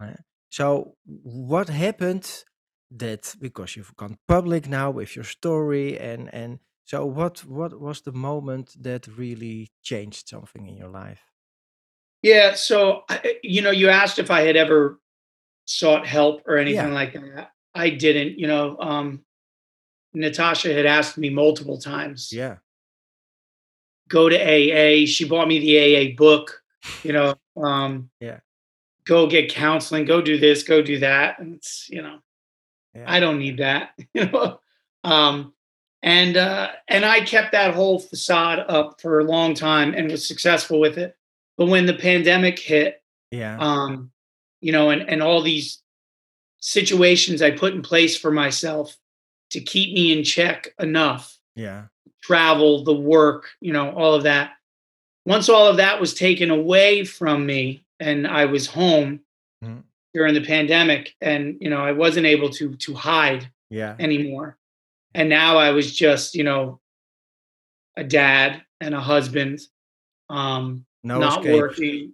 right? 0.01 0.19
so 0.49 0.95
what 1.05 1.69
happened 1.69 2.43
that 2.91 3.35
because 3.41 3.75
you've 3.75 3.95
gone 3.97 4.17
public 4.27 4.67
now 4.67 4.89
with 4.91 5.15
your 5.15 5.25
story 5.25 5.97
and 5.99 6.33
and 6.33 6.59
so 6.85 7.05
what 7.05 7.43
what 7.45 7.79
was 7.79 8.01
the 8.01 8.11
moment 8.13 8.75
that 8.83 9.07
really 9.17 9.69
changed 9.83 10.27
something 10.29 10.67
in 10.67 10.77
your 10.77 10.89
life 10.89 11.21
Yeah. 12.23 12.55
So, 12.55 13.03
I- 13.09 13.39
you 13.43 13.61
know, 13.61 13.71
you 13.71 13.89
asked 13.89 14.19
if 14.19 14.31
I 14.31 14.41
had 14.47 14.55
ever 14.57 14.99
sought 15.65 16.07
help 16.07 16.41
or 16.47 16.57
anything 16.57 16.87
Yeah. 16.91 16.99
like 17.01 17.13
that. 17.13 17.51
I 17.75 17.89
didn't, 17.91 18.39
you 18.39 18.47
know. 18.47 18.75
Um, 18.79 19.25
Natasha 20.13 20.73
had 20.73 20.85
asked 20.85 21.17
me 21.17 21.29
multiple 21.29 21.77
times, 21.77 22.31
yeah 22.33 22.57
go 24.09 24.29
to 24.29 24.37
AA. 24.37 25.05
She 25.05 25.25
bought 25.27 25.47
me 25.49 25.59
the 25.59 25.77
AA 25.77 26.15
book, 26.15 26.63
you 27.03 27.11
know, 27.13 27.35
um, 27.57 28.09
Yeah. 28.21 28.39
go 29.03 29.27
get 29.27 29.49
counseling, 29.51 30.05
go 30.05 30.21
do 30.21 30.37
this, 30.39 30.63
go 30.63 30.81
do 30.81 30.99
that. 30.99 31.39
And 31.39 31.55
it's, 31.55 31.89
you 31.89 32.01
know, 32.01 32.19
yeah 32.97 33.05
I 33.07 33.19
don't 33.19 33.39
need 33.39 33.57
that, 33.57 33.91
you 34.13 34.25
know. 34.25 34.59
Um, 35.03 35.53
and 36.03 36.37
uh, 36.37 36.69
and 36.87 37.05
I 37.05 37.21
kept 37.21 37.51
that 37.53 37.73
whole 37.73 37.99
facade 37.99 38.59
up 38.67 39.01
for 39.01 39.19
a 39.19 39.23
long 39.23 39.53
time 39.53 39.93
and 39.93 40.11
was 40.11 40.27
successful 40.27 40.79
with 40.79 40.97
it. 40.97 41.15
But 41.57 41.67
when 41.67 41.85
the 41.85 41.93
pandemic 41.93 42.59
hit, 42.59 43.01
yeah 43.31 43.57
um, 43.59 44.11
you 44.61 44.71
know, 44.71 44.89
and 44.89 45.07
and 45.09 45.21
all 45.23 45.41
these 45.41 45.81
situations 46.59 47.41
I 47.41 47.51
put 47.51 47.73
in 47.73 47.81
place 47.81 48.17
for 48.17 48.31
myself 48.31 48.97
to 49.51 49.61
keep 49.61 49.93
me 49.93 50.17
in 50.17 50.23
check 50.23 50.73
enough, 50.79 51.37
yeah 51.55 51.85
travel, 52.21 52.83
the 52.83 52.93
work, 52.93 53.49
you 53.61 53.71
know, 53.71 53.91
all 53.91 54.13
of 54.13 54.23
that. 54.23 54.51
Once 55.25 55.47
all 55.47 55.67
of 55.67 55.77
that 55.77 56.01
was 56.01 56.13
taken 56.13 56.49
away 56.49 57.05
from 57.05 57.45
me 57.45 57.85
and 57.99 58.27
I 58.27 58.45
was 58.45 58.67
home 58.67 59.21
Mhm. 59.63 59.83
During 60.17 60.33
the 60.33 60.41
pandemic 60.41 61.13
and 61.21 61.57
you 61.61 61.69
know, 61.69 61.77
I 61.85 61.91
wasn't 61.91 62.25
able 62.25 62.49
to 62.49 62.75
to 62.75 62.93
hide 62.95 63.51
yeah 63.69 63.95
anymore. 63.99 64.57
And 65.13 65.29
now 65.29 65.57
I 65.57 65.69
was 65.71 65.95
just, 65.95 66.33
you 66.35 66.43
know, 66.43 66.79
a 67.95 68.03
dad 68.03 68.61
and 68.81 68.93
a 68.95 68.99
husband, 68.99 69.59
um, 70.29 70.85
no 71.03 71.19
not 71.19 71.39
escape 71.41 71.55
working, 71.59 72.13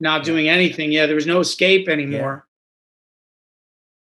not 0.00 0.24
doing 0.24 0.48
anything. 0.48 0.90
Yeah, 0.90 1.04
there 1.06 1.14
was 1.14 1.26
no 1.26 1.40
escape 1.40 1.86
anymore. 1.88 2.46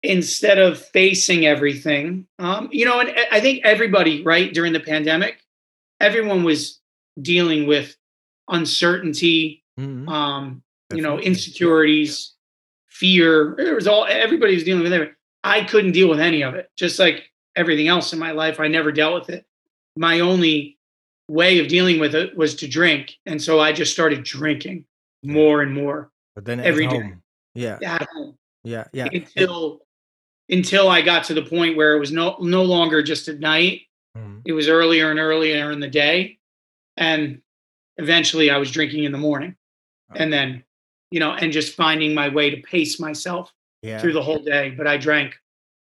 Instead 0.04 0.58
of 0.58 0.78
facing 0.78 1.46
everything, 1.46 2.26
um, 2.38 2.68
you 2.72 2.84
know, 2.84 2.98
and 3.00 3.10
I- 3.30 3.40
think 3.40 3.64
everybody, 3.64 4.22
right, 4.22 4.52
during 4.52 4.72
the 4.72 4.80
pandemic, 4.80 5.40
everyone 6.00 6.42
was 6.44 6.80
dealing 7.20 7.66
with 7.66 7.96
uncertainty, 8.48 9.62
Mhm. 9.78 10.08
um, 10.08 10.62
you 10.94 11.02
know, 11.02 11.18
insecurities, 11.20 12.34
fear. 13.02 13.54
There 13.56 13.74
was 13.74 13.88
all 13.88 14.06
everybody 14.06 14.54
was 14.54 14.62
dealing 14.64 14.84
with 14.84 14.92
it. 14.92 15.12
I 15.42 15.64
couldn't 15.64 15.90
deal 15.92 16.08
with 16.08 16.20
any 16.20 16.42
of 16.42 16.54
it. 16.54 16.70
Just 16.76 16.98
like 17.00 17.30
everything 17.56 17.88
else 17.88 18.12
in 18.12 18.18
my 18.20 18.30
life, 18.30 18.60
I 18.60 18.68
never 18.68 18.92
dealt 18.92 19.14
with 19.14 19.30
it. 19.30 19.44
My 19.96 20.20
only 20.20 20.78
way 21.28 21.58
of 21.58 21.66
dealing 21.66 21.98
with 21.98 22.14
it 22.14 22.36
was 22.36 22.54
to 22.56 22.68
drink, 22.68 23.16
and 23.26 23.42
so 23.42 23.58
I 23.58 23.72
just 23.72 23.92
started 23.92 24.22
drinking 24.22 24.84
more 25.24 25.62
and 25.62 25.72
more 25.74 26.10
but 26.34 26.44
then 26.44 26.60
every 26.60 26.86
day. 26.86 27.14
yeah 27.54 27.78
at 27.82 28.08
home 28.12 28.36
yeah 28.64 28.84
yeah 28.92 29.06
until 29.12 29.80
until 30.48 30.88
I 30.88 31.00
got 31.00 31.22
to 31.24 31.34
the 31.34 31.42
point 31.42 31.76
where 31.76 31.94
it 31.96 32.00
was 32.00 32.10
no 32.10 32.36
no 32.40 32.62
longer 32.64 33.02
just 33.02 33.28
at 33.28 33.38
night. 33.40 33.82
Mhm. 34.16 34.42
It 34.44 34.52
was 34.52 34.68
earlier 34.68 35.10
and 35.10 35.18
earlier 35.20 35.70
in 35.72 35.80
the 35.80 35.88
day, 35.88 36.38
and 36.96 37.40
eventually 37.98 38.50
I 38.50 38.58
was 38.58 38.70
drinking 38.70 39.04
in 39.04 39.12
the 39.12 39.18
morning, 39.28 39.56
Oh. 40.10 40.14
and 40.16 40.32
then 40.32 40.64
you 41.12 41.20
know, 41.20 41.32
and 41.32 41.52
just 41.52 41.74
finding 41.76 42.14
my 42.14 42.28
way 42.28 42.48
to 42.50 42.56
pace 42.62 42.98
myself 42.98 43.52
Yeah. 43.82 44.00
through 44.00 44.14
the 44.14 44.22
whole 44.22 44.42
day. 44.42 44.70
But 44.70 44.86
I 44.86 44.96
drank 44.96 45.38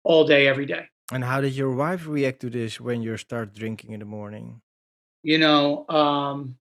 all 0.03 0.25
day, 0.25 0.47
every 0.47 0.65
day. 0.65 0.87
And 1.13 1.23
how 1.23 1.41
did 1.41 1.53
your 1.53 1.71
wife 1.75 2.07
react 2.07 2.39
to 2.41 2.49
this 2.49 2.79
when 2.81 3.01
you 3.03 3.15
start 3.17 3.53
drinking 3.53 3.91
in 3.91 3.99
the 3.99 4.05
morning? 4.05 4.61
You 5.23 5.37
know, 5.37 5.85
um, 5.89 6.57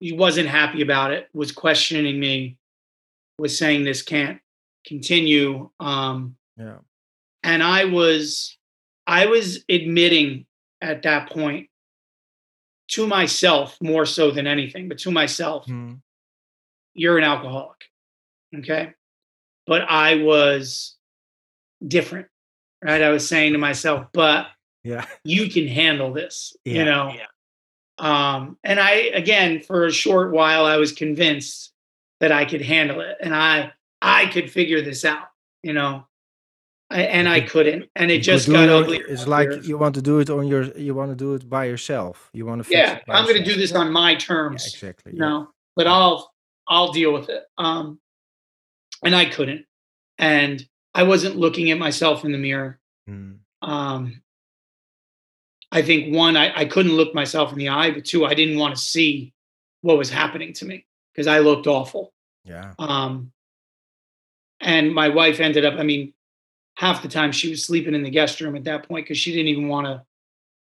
he 0.00 0.12
wasn't 0.12 0.48
happy 0.48 0.82
about 0.82 1.12
it. 1.12 1.28
Was 1.32 1.52
questioning 1.52 2.18
me. 2.18 2.58
Was 3.38 3.56
saying 3.56 3.84
this 3.84 4.02
can't 4.02 4.40
continue. 4.86 5.70
Um, 5.80 6.36
Yeah. 6.58 6.78
and 7.42 7.62
I 7.62 7.84
was, 7.84 8.56
I 9.06 9.26
was 9.26 9.64
admitting 9.68 10.46
at 10.80 11.02
that 11.02 11.30
point 11.30 11.68
to 12.88 13.06
myself 13.06 13.76
more 13.80 14.06
so 14.06 14.30
than 14.30 14.46
anything, 14.46 14.88
but 14.88 14.98
to 14.98 15.10
myself, 15.10 15.66
Hmm. 15.66 15.94
You're 16.94 17.18
an 17.18 17.24
alcoholic. 17.24 17.84
Okay. 18.56 18.94
But 19.66 19.82
I 19.82 20.16
was 20.22 20.96
different, 21.86 22.28
right? 22.82 23.02
I 23.02 23.10
was 23.10 23.28
saying 23.28 23.52
to 23.52 23.58
myself, 23.58 24.06
but 24.12 24.46
Yeah. 24.82 25.04
you 25.24 25.48
can 25.50 25.66
handle 25.66 26.12
this, 26.12 26.56
Yeah. 26.64 26.74
you 26.74 26.84
know? 26.84 27.12
Um, 27.98 28.58
and 28.64 28.80
I, 28.80 28.90
again, 29.14 29.60
for 29.60 29.86
a 29.86 29.92
short 29.92 30.32
while, 30.32 30.64
I 30.66 30.76
was 30.76 30.92
convinced 30.92 31.72
that 32.20 32.32
I 32.32 32.44
could 32.44 32.62
handle 32.62 33.00
it 33.00 33.16
and 33.20 33.34
I, 33.34 33.72
I 34.02 34.26
could 34.26 34.50
figure 34.50 34.82
this 34.82 35.04
out, 35.04 35.28
you 35.62 35.72
know? 35.72 36.06
I, 36.90 37.02
and 37.02 37.28
I 37.28 37.40
couldn't. 37.40 37.88
And 37.96 38.10
it 38.10 38.18
just 38.20 38.46
do 38.46 38.52
got 38.52 38.64
it 38.64 38.70
ugly. 38.70 38.98
It's 39.08 39.26
like 39.26 39.64
you 39.66 39.78
want 39.78 39.94
to 39.94 40.02
do 40.02 40.18
it 40.20 40.28
on 40.28 40.46
your. 40.46 40.64
You 40.76 40.94
want 40.94 41.10
to 41.10 41.16
do 41.16 41.32
it 41.32 41.48
by 41.48 41.64
yourself. 41.64 42.28
You 42.34 42.44
want 42.44 42.60
to. 42.60 42.64
Fix 42.64 42.76
yeah, 42.76 42.96
it 42.96 43.04
I'm 43.08 43.24
going 43.24 43.38
to 43.38 43.42
do 43.42 43.56
this 43.56 43.72
on 43.72 43.90
my 43.90 44.10
Yeah, 44.12 44.18
terms. 44.18 44.66
exactly. 44.66 45.12
you 45.12 45.18
yeah. 45.18 45.28
know 45.28 45.48
but 45.76 45.86
i'll 45.88 46.33
i'll 46.68 46.92
deal 46.92 47.12
with 47.12 47.28
it 47.28 47.44
um 47.58 47.98
and 49.04 49.14
i 49.14 49.24
couldn't 49.24 49.66
and 50.18 50.66
i 50.94 51.02
wasn't 51.02 51.36
looking 51.36 51.70
at 51.70 51.78
myself 51.78 52.24
in 52.24 52.32
the 52.32 52.38
mirror 52.38 52.78
Hmm. 53.06 53.32
um 53.62 54.22
i 55.70 55.82
think 55.82 56.14
one 56.14 56.36
I, 56.36 56.60
I 56.60 56.64
couldn't 56.64 56.96
look 56.96 57.14
myself 57.14 57.52
in 57.52 57.58
the 57.58 57.68
eye 57.68 57.90
but 57.90 58.04
two 58.06 58.24
i 58.24 58.32
didn't 58.34 58.58
want 58.58 58.74
to 58.74 58.80
see 58.80 59.32
what 59.82 59.98
was 59.98 60.08
happening 60.10 60.52
to 60.54 60.64
me 60.64 60.86
because 61.12 61.26
i 61.26 61.38
looked 61.40 61.66
awful 61.66 62.12
Yeah. 62.44 62.72
um 62.78 63.30
and 64.60 64.94
my 64.94 65.08
wife 65.08 65.40
ended 65.40 65.64
up 65.64 65.74
i 65.78 65.82
mean 65.82 66.14
half 66.76 67.02
the 67.02 67.08
time 67.08 67.30
she 67.32 67.50
was 67.50 67.64
sleeping 67.64 67.94
in 67.94 68.02
the 68.02 68.10
guest 68.10 68.40
room 68.40 68.56
at 68.56 68.64
that 68.64 68.88
point 68.88 69.04
because 69.04 69.18
she 69.18 69.30
didn't 69.32 69.48
even 69.48 69.68
want 69.68 69.86
to 69.86 70.02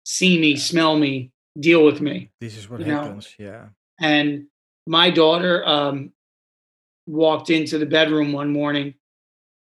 see 0.04 0.38
me 0.40 0.56
smell 0.56 0.98
me 0.98 1.30
deal 1.58 1.84
with 1.84 2.00
me 2.00 2.30
This 2.40 2.56
is 2.56 2.68
what 2.68 2.80
You 2.80 2.86
know, 2.86 3.02
happens. 3.02 3.34
Yeah. 3.38 3.68
and 4.00 4.46
my 4.86 5.10
daughter 5.10 5.66
um, 5.66 6.12
walked 7.06 7.50
into 7.50 7.78
the 7.78 7.86
bedroom 7.86 8.32
one 8.32 8.52
morning 8.52 8.94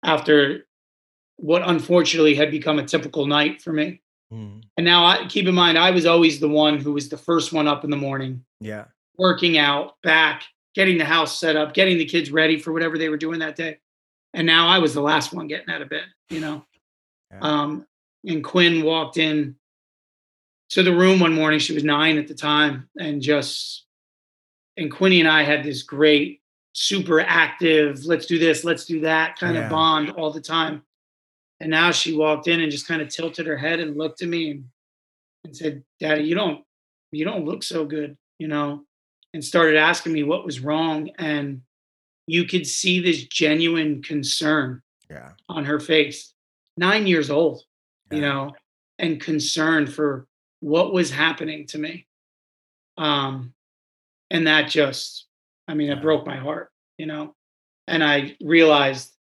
after 0.03 0.65
what 1.37 1.61
unfortunately 1.65 2.35
had 2.35 2.51
become 2.51 2.79
a 2.79 2.85
typical 2.85 3.25
night 3.25 3.61
for 3.61 3.73
me. 3.73 4.01
Hmm. 4.31 4.59
And 4.77 4.85
now, 4.85 5.05
I, 5.05 5.27
keep 5.27 5.47
in 5.47 5.55
mind, 5.55 5.77
I 5.77 5.91
was 5.91 6.05
always 6.05 6.39
the 6.39 6.49
one 6.49 6.79
who 6.79 6.93
was 6.93 7.09
the 7.09 7.17
first 7.17 7.53
one 7.53 7.67
up 7.67 7.83
in 7.83 7.89
the 7.89 7.97
morning, 7.97 8.43
Yeah. 8.59 8.85
working 9.17 9.57
out, 9.57 9.95
back, 10.01 10.43
getting 10.73 10.97
the 10.97 11.05
house 11.05 11.39
set 11.39 11.55
up, 11.55 11.73
getting 11.73 11.97
the 11.97 12.05
kids 12.05 12.31
ready 12.31 12.57
for 12.59 12.73
whatever 12.73 12.97
they 12.97 13.09
were 13.09 13.17
doing 13.17 13.39
that 13.39 13.55
day. 13.55 13.77
And 14.33 14.45
now 14.47 14.67
I 14.67 14.79
was 14.79 14.93
the 14.93 15.01
last 15.01 15.33
one 15.33 15.47
getting 15.47 15.69
out 15.69 15.81
of 15.81 15.89
bed, 15.89 16.05
you 16.29 16.39
know. 16.39 16.65
Yeah. 17.31 17.39
Um, 17.41 17.85
and 18.25 18.43
Quinn 18.43 18.83
walked 18.83 19.17
in 19.17 19.55
to 20.69 20.83
the 20.83 20.95
room 20.95 21.19
one 21.19 21.33
morning. 21.33 21.59
She 21.59 21.73
was 21.73 21.83
nine 21.83 22.17
at 22.17 22.27
the 22.27 22.33
time, 22.33 22.89
and 22.99 23.21
just 23.21 23.84
and 24.77 24.91
Quinny 24.91 25.19
and 25.19 25.29
I 25.29 25.43
had 25.43 25.63
this 25.63 25.83
great, 25.83 26.41
super 26.73 27.21
active, 27.21 28.05
let's 28.05 28.25
do 28.25 28.37
this, 28.37 28.63
let's 28.63 28.85
do 28.85 28.99
that 29.01 29.37
kind 29.39 29.55
Yeah. 29.55 29.63
of 29.63 29.69
bond 29.69 30.11
all 30.11 30.31
the 30.31 30.41
time. 30.41 30.83
And 31.61 31.71
now 31.71 31.91
she 31.91 32.13
walked 32.13 32.47
in 32.47 32.59
and 32.61 32.71
just 32.71 32.87
kind 32.87 33.01
of 33.01 33.07
tilted 33.09 33.47
her 33.47 33.57
head 33.57 33.79
and 33.79 33.97
looked 33.97 34.21
at 34.21 34.27
me 34.27 34.51
and, 34.51 34.65
and 35.45 35.55
said, 35.55 35.83
Daddy, 35.99 36.23
you 36.23 36.35
don't 36.35 36.63
you 37.11 37.23
don't 37.23 37.45
look 37.45 37.63
so 37.63 37.85
good, 37.85 38.17
you 38.39 38.47
know, 38.49 38.83
and 39.33 39.43
started 39.43 39.77
asking 39.77 40.11
me 40.11 40.23
what 40.23 40.43
was 40.45 40.59
wrong. 40.59 41.09
And 41.17 41.61
you 42.27 42.45
could 42.45 42.67
see 42.67 42.99
this 42.99 43.23
genuine 43.25 44.01
concern 44.01 44.81
Yeah. 45.09 45.31
on 45.47 45.63
her 45.63 45.79
face. 45.79 46.33
Nine 46.75 47.07
years 47.07 47.29
old, 47.29 47.63
you 48.11 48.19
know, 48.19 48.51
and 48.99 49.21
concern 49.21 49.87
for 49.87 50.27
what 50.59 50.91
was 50.91 51.09
happening 51.09 51.67
to 51.67 51.77
me. 51.77 52.05
Um, 52.97 53.53
and 54.31 54.47
that 54.47 54.69
just, 54.69 55.27
I 55.67 55.73
mean, 55.73 55.89
it 55.89 56.01
broke 56.01 56.25
my 56.25 56.37
heart, 56.37 56.71
you 56.97 57.05
know. 57.05 57.35
And 57.87 58.03
I 58.03 58.35
realized 58.41 59.13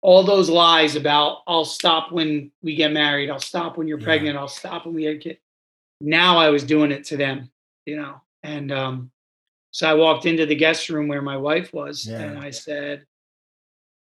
all 0.00 0.22
those 0.22 0.48
lies 0.48 0.94
about 0.94 1.38
I'll 1.46 1.64
stop 1.64 2.12
when 2.12 2.52
we 2.62 2.76
get 2.76 2.92
married, 2.92 3.30
I'll 3.30 3.40
stop 3.40 3.76
when 3.76 3.88
you're 3.88 3.98
Yeah. 3.98 4.04
pregnant, 4.04 4.38
I'll 4.38 4.48
stop 4.48 4.86
when 4.86 4.94
we 4.94 5.02
get 5.02 5.16
a 5.16 5.18
kid. 5.18 5.38
Now 6.00 6.38
I 6.38 6.50
was 6.50 6.62
doing 6.62 6.92
it 6.92 7.04
to 7.06 7.16
them, 7.16 7.50
you 7.84 7.96
know. 7.96 8.20
And 8.44 8.70
um, 8.70 9.10
so 9.72 9.88
I 9.88 9.94
walked 9.94 10.26
into 10.26 10.46
the 10.46 10.54
guest 10.54 10.88
room 10.88 11.08
where 11.08 11.22
my 11.22 11.36
wife 11.36 11.72
was, 11.72 12.06
and 12.06 12.38
I 12.38 12.50
said, 12.50 13.04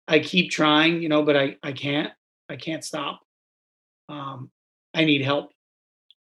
I 0.08 0.20
keep 0.20 0.52
trying, 0.52 1.02
you 1.02 1.10
know, 1.10 1.24
but 1.24 1.36
I 1.36 1.58
I 1.62 1.74
can't. 1.74 2.12
I 2.50 2.56
can't 2.56 2.84
stop. 2.84 3.22
Um, 4.10 4.52
I 4.94 5.06
need 5.06 5.22
help, 5.22 5.52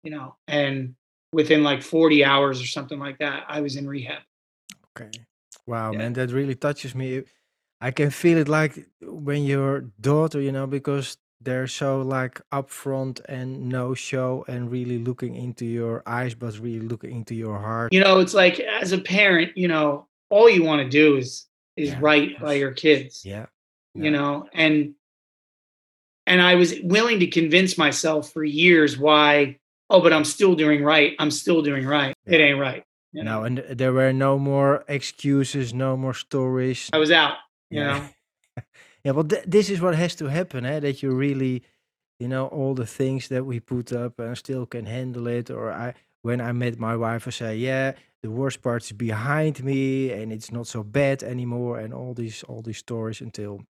you 0.03 0.11
know. 0.11 0.37
And 0.47 0.95
within 1.33 1.63
like 1.63 1.83
40 1.83 2.25
hours 2.25 2.61
or 2.61 2.67
something 2.67 2.99
like 2.99 3.19
that, 3.19 3.45
I 3.49 3.61
was 3.61 3.77
in 3.77 3.87
rehab. 3.87 4.23
Okay. 4.97 5.11
Wow, 5.67 5.93
Yeah. 5.93 5.99
man, 5.99 6.13
that 6.15 6.31
really 6.31 6.55
touches 6.55 6.95
me. 6.95 7.25
I 7.81 7.91
can 7.91 8.11
feel 8.11 8.39
it 8.39 8.49
like 8.49 8.87
when 9.03 9.45
your 9.45 9.83
daughter, 10.01 10.41
you 10.41 10.51
know, 10.53 10.67
because 10.67 11.17
they're 11.41 11.69
so 11.69 12.03
like 12.03 12.41
upfront 12.51 13.21
and 13.29 13.69
no 13.69 13.95
show 13.95 14.45
and 14.49 14.71
really 14.71 14.99
looking 14.99 15.37
into 15.37 15.65
your 15.65 16.03
eyes, 16.07 16.35
but 16.35 16.59
really 16.59 16.89
looking 16.89 17.13
into 17.13 17.35
your 17.35 17.59
heart. 17.59 17.93
You 17.93 18.01
know, 18.01 18.19
it's 18.19 18.35
like 18.35 18.59
as 18.59 18.91
a 18.93 18.99
parent, 18.99 19.57
you 19.57 19.69
know, 19.69 20.09
all 20.31 20.51
you 20.51 20.65
want 20.65 20.83
to 20.83 20.89
do 20.89 21.17
is 21.17 21.47
is 21.77 21.91
Yeah, 21.91 21.99
right 22.01 22.41
by 22.41 22.55
your 22.55 22.73
kids, 22.73 23.25
Yeah. 23.25 23.47
you 23.95 24.11
know, 24.11 24.49
and 24.53 24.95
and 26.27 26.43
I 26.43 26.57
was 26.57 26.75
willing 26.83 27.21
to 27.21 27.27
convince 27.29 27.79
myself 27.79 28.33
for 28.33 28.43
years 28.45 28.99
why, 28.99 29.59
oh, 29.91 30.01
but 30.01 30.13
I'm 30.13 30.25
still 30.25 30.55
doing 30.55 30.83
right. 30.83 31.15
I'm 31.19 31.31
still 31.31 31.63
doing 31.63 31.87
right. 31.87 32.15
It 32.27 32.41
ain't 32.41 32.59
right. 32.59 32.85
You 33.13 33.25
know, 33.25 33.41
No, 33.41 33.45
and 33.45 33.59
there 33.71 33.93
were 33.93 34.13
no 34.13 34.39
more 34.39 34.85
excuses, 34.89 35.73
no 35.73 35.97
more 35.97 36.15
stories. 36.15 36.91
I 36.93 36.99
was 36.99 37.11
out, 37.11 37.37
you 37.71 37.81
Yeah. 37.81 37.99
know. 37.99 38.09
Yeah, 39.05 39.13
well, 39.13 39.25
th- 39.25 39.45
this 39.47 39.71
is 39.71 39.81
what 39.81 39.95
has 39.95 40.17
to 40.17 40.27
happen, 40.27 40.67
eh? 40.67 40.81
That 40.81 41.03
you 41.03 41.13
really, 41.13 41.63
you 42.19 42.27
know, 42.29 42.49
all 42.49 42.75
the 42.75 42.85
things 42.87 43.29
that 43.29 43.47
we 43.47 43.61
put 43.61 43.93
up 43.93 44.19
and 44.19 44.37
still 44.37 44.67
can 44.67 44.87
handle 44.87 45.29
it. 45.29 45.51
Or 45.51 45.71
I, 45.73 45.95
when 46.23 46.41
I 46.41 46.53
met 46.53 46.79
my 46.79 46.97
wife, 46.97 47.27
I 47.29 47.31
say, 47.31 47.57
yeah, 47.57 47.93
the 48.23 48.31
worst 48.31 48.61
part 48.61 48.83
is 48.83 48.93
behind 48.93 49.63
me, 49.63 50.11
and 50.11 50.33
it's 50.33 50.51
not 50.51 50.67
so 50.67 50.83
bad 50.83 51.23
anymore, 51.23 51.79
and 51.79 51.95
all 51.95 52.13
these, 52.13 52.43
all 52.49 52.61
these 52.61 52.79
stories 52.79 53.21
until, 53.21 53.61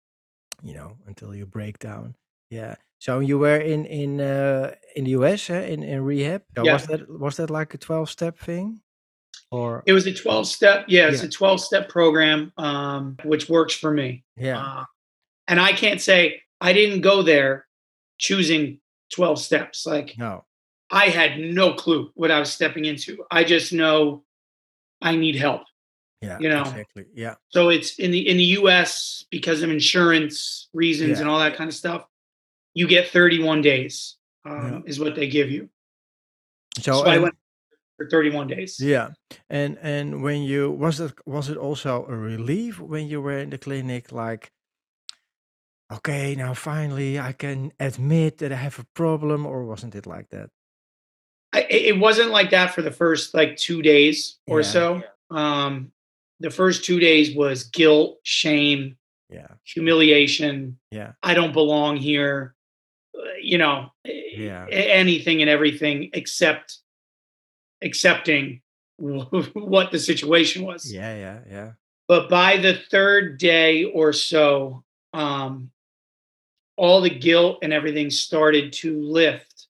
you 0.62 0.74
know, 0.74 0.96
until 1.06 1.34
you 1.34 1.44
break 1.46 1.78
down. 1.78 2.14
Yeah. 2.50 2.76
So 2.98 3.20
you 3.20 3.38
were 3.38 3.58
in 3.58 3.84
in 3.86 4.20
uh, 4.20 4.74
in 4.96 5.04
the 5.04 5.10
US, 5.12 5.50
eh? 5.50 5.66
in 5.66 5.82
in 5.82 6.02
rehab. 6.04 6.42
So 6.56 6.64
Yeah. 6.64 6.72
was 6.74 6.86
that 6.86 7.08
was 7.08 7.36
that 7.36 7.50
like 7.50 7.74
a 7.74 7.78
twelve 7.78 8.10
step 8.10 8.38
thing, 8.38 8.80
or 9.50 9.82
It 9.86 9.92
was 9.92 10.06
a 10.06 10.12
12 10.12 10.46
step, 10.46 10.84
yeah, 10.88 11.08
it's 11.08 11.22
Yeah. 11.22 11.28
a 11.28 11.30
12 11.30 11.60
step 11.60 11.88
program, 11.88 12.52
um, 12.56 13.16
which 13.24 13.48
works 13.48 13.74
for 13.74 13.90
me. 13.92 14.24
yeah, 14.36 14.58
Uh, 14.60 14.84
and 15.46 15.60
I 15.60 15.72
can't 15.72 16.00
say 16.00 16.42
I 16.60 16.72
didn't 16.72 17.00
go 17.02 17.22
there 17.22 17.66
choosing 18.18 18.80
12 19.14 19.38
steps. 19.38 19.86
Like 19.86 20.16
no, 20.18 20.44
I 20.90 21.06
had 21.08 21.38
no 21.38 21.74
clue 21.74 22.10
what 22.14 22.30
I 22.30 22.40
was 22.40 22.52
stepping 22.52 22.84
into. 22.84 23.24
I 23.30 23.44
just 23.44 23.72
know 23.72 24.24
I 25.00 25.14
need 25.16 25.36
help. 25.36 25.62
yeah, 26.20 26.38
you 26.40 26.48
know. 26.48 26.62
exactly, 26.62 27.04
yeah, 27.14 27.36
So 27.50 27.68
it's 27.68 27.98
in 28.00 28.10
the 28.10 28.28
in 28.28 28.36
the 28.36 28.58
US 28.60 29.24
because 29.30 29.62
of 29.62 29.70
insurance 29.70 30.68
reasons 30.74 31.10
Yeah. 31.10 31.20
and 31.20 31.28
all 31.30 31.38
that 31.38 31.54
kind 31.56 31.68
of 31.70 31.76
stuff. 31.76 32.08
You 32.78 32.86
get 32.86 33.08
31 33.08 33.60
days 33.62 34.18
um, 34.44 34.62
Yeah. 34.62 34.80
is 34.86 35.00
what 35.00 35.16
they 35.16 35.26
give 35.26 35.50
you. 35.50 35.68
So, 36.78 36.92
So, 36.92 37.10
I 37.10 37.18
went 37.18 37.34
for 37.96 38.08
31 38.08 38.46
days. 38.46 38.78
Yeah, 38.78 39.08
and 39.50 39.76
and 39.82 40.22
when 40.22 40.42
you 40.42 40.70
was 40.70 41.00
it 41.00 41.12
was 41.26 41.48
it 41.48 41.56
also 41.56 42.06
a 42.06 42.14
relief 42.14 42.78
when 42.78 43.08
you 43.08 43.20
were 43.20 43.42
in 43.42 43.50
the 43.50 43.58
clinic? 43.58 44.12
Like, 44.12 44.52
okay, 45.90 46.36
now 46.36 46.54
finally 46.54 47.18
I 47.18 47.32
can 47.32 47.72
admit 47.80 48.38
that 48.38 48.52
I 48.52 48.56
have 48.62 48.78
a 48.78 48.86
problem, 48.94 49.44
or 49.44 49.64
wasn't 49.64 49.94
it 49.96 50.06
like 50.06 50.28
that? 50.30 50.50
I, 51.52 51.62
it 51.62 51.82
it 51.96 51.98
wasn't 51.98 52.30
like 52.30 52.50
that 52.50 52.74
for 52.74 52.82
the 52.82 52.92
first 52.94 53.34
like 53.34 53.56
two 53.56 53.82
days 53.82 54.38
or 54.46 54.60
Yeah. 54.60 54.70
so. 54.70 55.02
Um, 55.30 55.90
the 56.38 56.50
first 56.50 56.84
two 56.84 57.00
days 57.00 57.34
was 57.34 57.64
guilt, 57.64 58.20
shame, 58.22 58.96
Yeah, 59.28 59.58
humiliation. 59.64 60.78
yeah, 60.92 61.12
I 61.22 61.34
don't 61.34 61.52
belong 61.52 61.96
here. 61.98 62.54
You 63.42 63.58
know, 63.58 63.92
Yeah. 64.04 64.66
anything 64.70 65.40
and 65.40 65.50
everything 65.50 66.10
except 66.12 66.78
accepting 67.82 68.60
what 68.98 69.92
the 69.92 69.98
situation 69.98 70.64
was. 70.64 70.92
Yeah, 70.92 71.14
yeah, 71.16 71.38
yeah. 71.48 71.72
But 72.08 72.28
by 72.28 72.56
the 72.56 72.74
third 72.74 73.38
day 73.38 73.84
or 73.84 74.12
so, 74.12 74.82
um, 75.12 75.70
all 76.76 77.00
the 77.00 77.10
guilt 77.10 77.58
and 77.62 77.72
everything 77.72 78.10
started 78.10 78.72
to 78.72 79.00
lift 79.00 79.66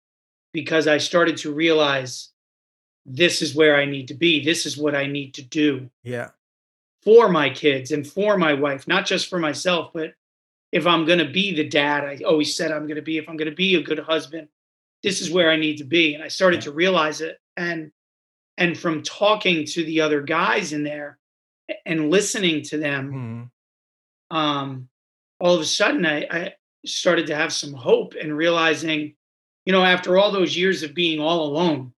because 0.53 0.87
I 0.87 0.99
started 0.99 1.37
to 1.39 1.53
realize 1.53 2.31
this 3.07 3.41
is 3.43 3.55
where 3.55 3.77
I 3.77 3.85
need 3.87 4.09
to 4.09 4.15
be. 4.15 4.45
This 4.45 4.67
is 4.67 4.77
what 4.77 4.95
I 4.95 5.07
need 5.07 5.35
to 5.35 5.43
do 5.43 5.91
Yeah. 6.05 6.31
for 7.03 7.29
my 7.29 7.51
kids 7.51 7.91
and 7.93 8.07
for 8.07 8.37
my 8.37 8.53
wife, 8.55 8.87
not 8.87 9.07
just 9.07 9.29
for 9.29 9.39
myself, 9.39 9.93
but 9.95 10.15
if 10.73 10.87
I'm 10.87 11.05
going 11.07 11.19
to 11.19 11.29
be 11.31 11.55
the 11.55 11.69
dad, 11.69 12.05
I 12.05 12.19
always 12.25 12.57
said 12.57 12.71
I'm 12.73 12.85
going 12.87 12.97
to 12.97 13.03
be, 13.03 13.19
if 13.19 13.29
I'm 13.29 13.37
going 13.37 13.51
to 13.51 13.55
be 13.57 13.75
a 13.77 13.83
good 13.83 13.99
husband, 13.99 14.49
this 15.03 15.21
is 15.21 15.31
where 15.31 15.51
I 15.51 15.57
need 15.57 15.79
to 15.79 15.85
be. 15.85 16.15
And 16.15 16.23
I 16.23 16.29
started 16.29 16.61
to 16.63 16.73
realize 16.73 17.21
it. 17.21 17.39
And, 17.57 17.91
and 18.57 18.77
from 18.79 19.03
talking 19.03 19.65
to 19.67 19.85
the 19.85 20.01
other 20.01 20.21
guys 20.23 20.73
in 20.73 20.83
there 20.83 21.19
and 21.87 22.11
listening 22.11 22.63
to 22.65 22.79
them, 22.79 23.51
Mhm. 24.31 24.37
um, 24.37 24.89
all 25.41 25.55
of 25.55 25.61
a 25.61 25.65
sudden 25.65 26.05
I, 26.05 26.27
I 26.31 26.55
started 26.85 27.27
to 27.29 27.37
have 27.37 27.53
some 27.53 27.73
hope 27.73 28.15
and 28.21 28.37
realizing, 28.37 29.15
you 29.65 29.73
know, 29.73 29.85
after 29.85 30.19
all 30.19 30.33
those 30.33 30.57
years 30.57 30.83
of 30.83 30.95
being 30.95 31.21
all 31.21 31.47
alone, 31.47 31.93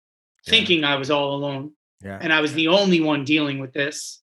Yeah. 0.45 0.51
thinking 0.51 0.83
I 0.83 0.95
was 0.95 1.11
all 1.11 1.35
alone, 1.35 1.73
Yeah. 2.03 2.19
and 2.21 2.31
I 2.31 2.41
was 2.41 2.53
the 2.53 2.67
only 2.69 3.01
one 3.01 3.23
dealing 3.25 3.59
with 3.59 3.73
this, 3.73 4.21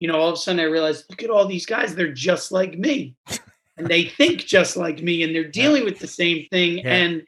you 0.00 0.08
know, 0.08 0.16
all 0.18 0.28
of 0.28 0.34
a 0.34 0.36
sudden 0.36 0.60
I 0.60 0.64
realized, 0.64 1.06
look 1.08 1.22
at 1.22 1.30
all 1.30 1.46
these 1.46 1.66
guys, 1.66 1.94
they're 1.94 2.12
just 2.12 2.52
like 2.52 2.76
me. 2.78 3.16
and 3.76 3.86
they 3.86 4.04
think 4.04 4.40
just 4.46 4.76
like 4.76 5.02
me 5.02 5.22
and 5.22 5.34
they're 5.34 5.44
dealing 5.48 5.84
with 5.84 5.98
the 5.98 6.06
same 6.06 6.46
thing. 6.50 6.78
Yeah. 6.78 6.94
And 6.94 7.22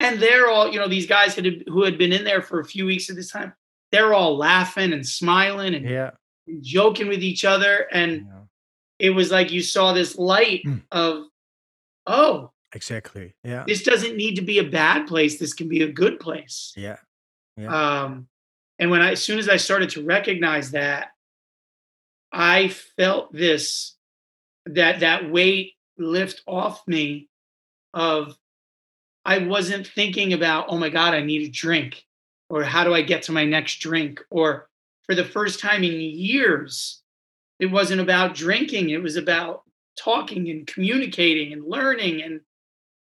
and 0.00 0.20
they're 0.20 0.48
all, 0.48 0.70
you 0.72 0.78
know, 0.78 0.88
these 0.88 1.06
guys 1.06 1.34
had, 1.34 1.46
who 1.68 1.84
had 1.84 1.96
been 1.96 2.12
in 2.12 2.24
there 2.24 2.42
for 2.42 2.58
a 2.60 2.64
few 2.64 2.84
weeks 2.84 3.08
at 3.10 3.16
this 3.16 3.30
time, 3.30 3.54
they're 3.92 4.12
all 4.12 4.36
laughing 4.36 4.92
and 4.92 5.06
smiling 5.06 5.74
and 5.74 5.88
Yeah. 5.88 6.10
joking 6.60 7.08
with 7.08 7.22
each 7.22 7.44
other. 7.44 7.86
And 7.92 8.26
yeah. 8.26 8.40
it 8.98 9.10
was 9.10 9.30
like 9.30 9.52
you 9.52 9.62
saw 9.62 9.92
this 9.92 10.16
light 10.18 10.62
Mm. 10.66 10.82
of, 10.90 11.24
oh, 12.06 12.50
Exactly. 12.74 13.34
Yeah. 13.44 13.64
this 13.68 13.84
doesn't 13.84 14.16
need 14.16 14.34
to 14.34 14.42
be 14.42 14.58
a 14.58 14.64
bad 14.64 15.06
place. 15.06 15.38
This 15.38 15.54
can 15.54 15.68
be 15.68 15.82
a 15.82 15.92
good 15.92 16.18
place. 16.18 16.72
Yeah. 16.76 16.96
Yeah. 17.56 18.02
Um, 18.02 18.26
and 18.80 18.90
when 18.90 19.00
I, 19.00 19.12
as 19.12 19.22
soon 19.22 19.38
as 19.38 19.48
I 19.48 19.56
started 19.58 19.90
to 19.90 20.02
recognize 20.04 20.72
that, 20.72 21.10
I 22.32 22.68
felt 22.68 23.32
this, 23.32 23.94
that 24.66 25.00
that 25.00 25.30
weight 25.30 25.73
lift 25.98 26.42
off 26.46 26.86
me 26.86 27.28
of, 27.92 28.36
I 29.24 29.38
wasn't 29.38 29.86
thinking 29.86 30.32
about, 30.32 30.66
oh 30.68 30.78
my 30.78 30.88
God, 30.88 31.14
I 31.14 31.22
need 31.22 31.48
a 31.48 31.50
drink, 31.50 32.04
or 32.48 32.62
how 32.62 32.84
do 32.84 32.94
I 32.94 33.02
get 33.02 33.22
to 33.24 33.32
my 33.32 33.44
next 33.44 33.78
drink, 33.78 34.20
or 34.30 34.68
for 35.06 35.14
the 35.14 35.24
first 35.24 35.60
time 35.60 35.84
in 35.84 35.92
years, 35.92 37.02
it 37.58 37.66
wasn't 37.66 38.00
about 38.00 38.34
drinking. 38.34 38.90
It 38.90 39.02
was 39.02 39.16
about 39.16 39.62
talking 39.98 40.50
and 40.50 40.66
communicating 40.66 41.52
and 41.52 41.64
learning 41.64 42.22
and 42.22 42.40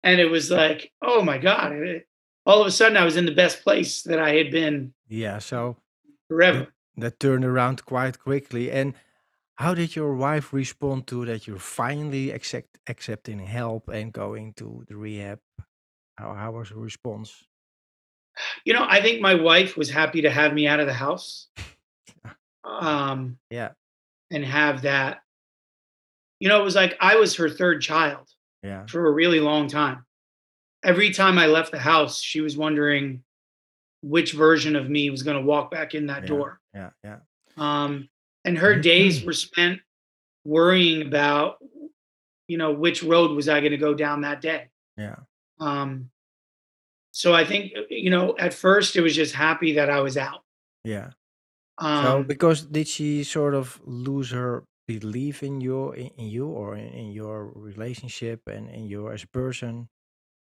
and 0.06 0.20
it 0.20 0.30
was 0.30 0.52
like, 0.52 0.92
oh 1.02 1.22
my 1.22 1.38
God, 1.38 1.72
it, 1.72 2.08
all 2.46 2.60
of 2.60 2.68
a 2.68 2.72
sudden 2.72 2.98
I 2.98 3.06
was 3.06 3.16
in 3.16 3.26
the 3.26 3.32
best 3.32 3.64
place 3.64 4.02
that 4.02 4.20
I 4.20 4.36
had 4.36 4.52
been 4.52 4.94
yeah. 5.08 5.40
So 5.40 5.78
forever. 6.28 6.74
that 6.98 7.20
turned 7.20 7.46
around 7.46 7.86
quite 7.86 8.20
quickly. 8.20 8.72
And 8.72 8.96
how 9.64 9.74
did 9.74 9.96
your 9.96 10.14
wife 10.14 10.52
respond 10.52 11.08
to 11.08 11.24
that? 11.26 11.48
You're 11.48 11.58
finally 11.58 12.32
accept, 12.32 12.78
accepting 12.88 13.40
help 13.40 13.88
and 13.88 14.12
going 14.12 14.54
to 14.56 14.84
the 14.90 14.96
rehab. 14.98 15.40
How 16.18 16.34
how 16.34 16.52
was 16.52 16.70
her 16.70 16.76
response? 16.80 17.48
You 18.66 18.74
know, 18.74 18.86
I 18.88 19.02
think 19.02 19.22
my 19.22 19.36
wife 19.36 19.78
was 19.78 19.90
happy 19.90 20.22
to 20.24 20.30
have 20.30 20.54
me 20.54 20.68
out 20.68 20.80
of 20.80 20.88
the 20.88 20.94
house. 20.94 21.48
Um, 22.66 23.38
Yeah. 23.50 23.72
and 24.32 24.44
have 24.46 24.84
that. 24.84 25.20
You 26.40 26.48
know, 26.50 26.60
it 26.62 26.64
was 26.64 26.76
like 26.76 26.96
I 27.00 27.16
was 27.18 27.36
her 27.36 27.50
third 27.50 27.82
child 27.82 28.30
Yeah. 28.64 28.86
for 28.88 29.06
a 29.06 29.12
really 29.12 29.42
long 29.42 29.68
time. 29.68 30.06
Every 30.82 31.12
time 31.12 31.38
I 31.38 31.48
left 31.48 31.72
the 31.72 31.80
house, 31.80 32.22
she 32.22 32.40
was 32.42 32.56
wondering 32.58 33.24
which 34.02 34.32
version 34.32 34.76
of 34.78 34.90
me 34.90 35.10
was 35.10 35.24
going 35.24 35.38
to 35.38 35.44
walk 35.46 35.72
back 35.72 35.94
in 35.94 36.08
that 36.08 36.24
Yeah. 36.24 36.28
door. 36.28 36.60
Yeah. 36.74 36.90
Yeah. 37.04 37.20
Um, 37.58 38.10
and 38.46 38.58
her 38.58 38.76
days 38.80 39.24
were 39.24 39.34
spent 39.34 39.80
worrying 40.46 41.02
about, 41.06 41.58
you 42.48 42.58
know, 42.58 42.72
which 42.72 43.04
road 43.04 43.32
was 43.32 43.48
I 43.48 43.60
going 43.60 43.72
to 43.72 43.78
go 43.78 43.94
down 43.94 44.22
that 44.22 44.42
day. 44.42 44.70
Yeah. 44.98 45.16
Um, 45.60 46.10
so 47.12 47.34
I 47.34 47.46
think, 47.46 47.74
you 47.90 48.10
know, 48.10 48.36
at 48.38 48.54
first 48.54 48.96
it 48.96 49.02
was 49.02 49.16
just 49.16 49.34
happy 49.34 49.74
that 49.74 49.90
I 49.90 50.02
was 50.02 50.18
out. 50.18 50.42
Yeah. 50.84 51.12
Um, 51.78 52.04
so 52.06 52.24
because 52.24 52.62
did 52.64 52.88
she 52.88 53.24
sort 53.24 53.54
of 53.56 53.80
lose 53.86 54.32
her 54.32 54.64
belief 54.88 55.42
in 55.44 55.62
you 55.62 55.92
in, 55.94 56.08
in 56.18 56.28
you 56.28 56.48
or 56.48 56.76
in, 56.76 56.88
in 56.90 57.12
your 57.12 57.52
relationship 57.56 58.42
and 58.48 58.70
in 58.70 58.86
you 58.86 59.10
as 59.10 59.24
a 59.24 59.28
person? 59.28 59.88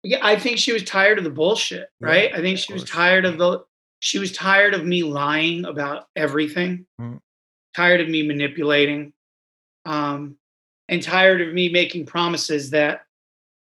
yeah, 0.03 0.19
I 0.23 0.39
think 0.39 0.59
she 0.59 0.73
was 0.73 0.85
tired 0.85 1.19
of 1.19 1.25
the 1.25 1.31
bullshit, 1.31 1.89
Yeah, 2.01 2.07
right? 2.07 2.35
I 2.35 2.41
think 2.41 2.59
she 2.59 2.73
was 2.73 2.85
tired 2.85 3.25
of 3.25 3.39
the, 3.39 3.65
she 3.99 4.19
was 4.21 4.31
tired 4.31 4.73
of 4.75 4.85
me 4.85 5.03
lying 5.03 5.65
about 5.65 6.07
everything, 6.15 6.87
Mm. 7.01 7.19
Tired 7.77 8.01
of 8.01 8.09
me 8.09 8.23
manipulating, 8.23 9.13
um, 9.85 10.39
and 10.89 11.03
tired 11.03 11.41
of 11.43 11.53
me 11.53 11.69
making 11.69 12.07
promises 12.07 12.71
that 12.71 13.05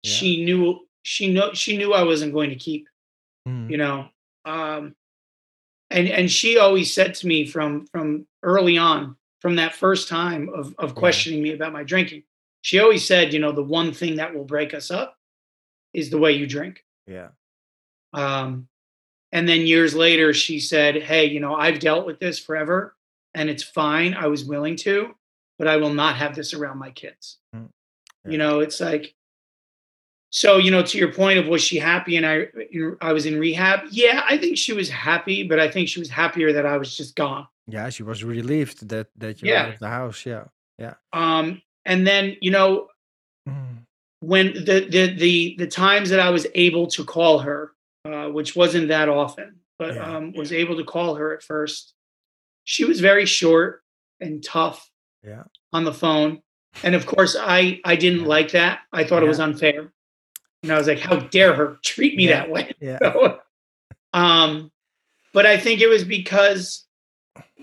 Yeah. 0.03 0.11
she 0.11 0.43
knew 0.45 0.87
she 1.03 1.31
know 1.33 1.53
she 1.53 1.77
knew 1.77 1.93
I 1.93 2.03
wasn't 2.03 2.33
going 2.33 2.49
to 2.51 2.55
keep. 2.55 2.87
Mhm. 3.47 3.71
you 3.71 3.77
know 3.77 4.07
um 4.45 4.95
and 5.89 6.07
and 6.07 6.29
she 6.31 6.59
always 6.59 6.93
said 6.93 7.15
to 7.15 7.25
me 7.25 7.43
from 7.47 7.87
from 7.87 8.27
early 8.43 8.77
on 8.77 9.15
from 9.41 9.55
that 9.55 9.73
first 9.73 10.07
time 10.07 10.47
of 10.49 10.75
of 10.77 10.89
Yeah. 10.89 10.99
questioning 11.03 11.41
me 11.41 11.53
about 11.53 11.73
my 11.73 11.83
drinking 11.83 12.23
she 12.61 12.77
always 12.77 13.03
said 13.03 13.33
you 13.33 13.39
know 13.39 13.51
the 13.51 13.63
one 13.63 13.93
thing 13.93 14.17
that 14.17 14.35
will 14.35 14.45
break 14.45 14.75
us 14.75 14.91
up 14.91 15.17
is 15.93 16.11
the 16.11 16.19
way 16.19 16.33
you 16.33 16.45
drink 16.45 16.85
Yeah. 17.07 17.29
um 18.13 18.67
and 19.31 19.49
then 19.49 19.65
years 19.65 19.95
later 19.95 20.33
she 20.35 20.59
said 20.59 20.93
hey 21.01 21.25
you 21.25 21.39
know 21.39 21.55
i've 21.55 21.79
dealt 21.79 22.05
with 22.05 22.19
this 22.19 22.37
forever 22.37 22.95
and 23.33 23.49
it's 23.49 23.63
fine 23.63 24.13
i 24.13 24.27
was 24.27 24.43
willing 24.45 24.75
to 24.75 25.13
but 25.59 25.67
i 25.67 25.77
will 25.77 25.93
not 25.93 26.15
have 26.15 26.35
this 26.35 26.53
around 26.53 26.77
my 26.77 26.91
kids 26.91 27.37
Mm. 27.55 27.69
you 28.33 28.37
know 28.37 28.59
it's 28.59 28.79
like 28.79 29.15
so 30.29 30.57
you 30.57 30.71
know 30.71 30.83
to 30.83 30.97
your 30.97 31.11
point 31.11 31.39
of 31.39 31.47
was 31.47 31.61
she 31.61 31.77
happy 31.79 32.15
and 32.17 32.25
i 32.25 32.47
i 33.01 33.11
was 33.13 33.25
in 33.25 33.39
rehab 33.39 33.81
yeah 33.91 34.23
i 34.29 34.37
think 34.37 34.57
she 34.57 34.73
was 34.73 34.89
happy 34.89 35.43
but 35.43 35.59
i 35.59 35.67
think 35.69 35.89
she 35.89 35.99
was 35.99 36.09
happier 36.09 36.53
that 36.53 36.65
i 36.65 36.77
was 36.77 36.95
just 36.95 37.15
gone 37.15 37.47
Yeah. 37.67 37.89
She 37.89 38.03
was 38.03 38.23
relieved 38.23 38.77
that 38.89 39.07
that 39.17 39.41
you're 39.41 39.55
out 39.57 39.67
Yeah. 39.67 39.73
of 39.73 39.79
the 39.79 39.87
house. 39.99 40.25
Yeah. 40.25 40.45
Yeah. 40.83 40.95
um 41.13 41.61
and 41.85 42.05
then 42.07 42.37
you 42.41 42.51
know 42.51 42.87
Mm. 43.49 43.85
when 44.19 44.45
the 44.53 44.77
the 44.95 45.03
the, 45.23 45.55
the 45.57 45.67
times 45.67 46.07
that 46.11 46.19
i 46.19 46.29
was 46.29 46.45
able 46.53 46.85
to 46.95 47.03
call 47.03 47.39
her 47.47 47.59
uh, 48.05 48.27
which 48.37 48.55
wasn't 48.55 48.87
that 48.89 49.09
often 49.09 49.49
but 49.79 49.95
Yeah. 49.95 50.05
um 50.17 50.23
was 50.33 50.51
able 50.51 50.75
to 50.77 50.83
call 50.83 51.15
her 51.15 51.33
at 51.35 51.41
first 51.43 51.93
she 52.63 52.85
was 52.85 52.99
very 52.99 53.25
short 53.25 53.83
and 54.19 54.43
tough 54.43 54.89
Yeah. 55.23 55.43
on 55.73 55.83
the 55.83 55.93
phone 55.93 56.41
and 56.83 56.95
of 56.95 57.05
course 57.05 57.35
i 57.39 57.79
i 57.85 57.95
didn't 57.95 58.21
Yeah. 58.21 58.27
like 58.27 58.51
that 58.51 58.79
i 58.93 59.03
thought 59.03 59.23
it 59.23 59.27
was 59.27 59.39
unfair 59.39 59.91
and 60.63 60.71
i 60.71 60.77
was 60.77 60.87
like 60.87 60.99
how 60.99 61.17
dare 61.17 61.53
her 61.53 61.77
treat 61.83 62.15
me 62.15 62.27
Yeah. 62.29 62.41
that 62.41 62.49
way 62.49 62.71
Yeah. 62.79 62.99
So, 63.01 63.39
um, 64.13 64.71
but 65.33 65.45
I 65.45 65.57
think 65.57 65.79
it 65.79 65.87
was 65.87 66.03
because, 66.03 66.85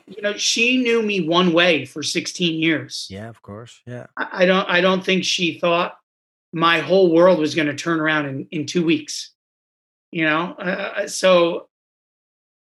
you 0.06 0.22
know, 0.22 0.32
she 0.38 0.78
knew 0.78 1.02
me 1.02 1.28
one 1.28 1.52
way 1.52 1.84
for 1.84 2.02
16 2.02 2.58
years. 2.58 3.06
Yeah. 3.10 3.28
Of 3.28 3.42
course. 3.42 3.82
Yeah. 3.86 4.06
I, 4.16 4.28
I 4.32 4.46
don't, 4.46 4.66
I 4.70 4.80
don't 4.80 5.04
think 5.04 5.24
she 5.24 5.58
thought 5.58 5.98
my 6.54 6.78
whole 6.78 7.12
world 7.12 7.38
was 7.38 7.54
going 7.54 7.68
to 7.68 7.74
turn 7.76 8.00
around 8.00 8.24
in, 8.26 8.48
in 8.50 8.64
two 8.64 8.82
weeks, 8.82 9.32
you 10.10 10.24
know? 10.24 10.52
Uh, 10.54 11.06
so 11.06 11.68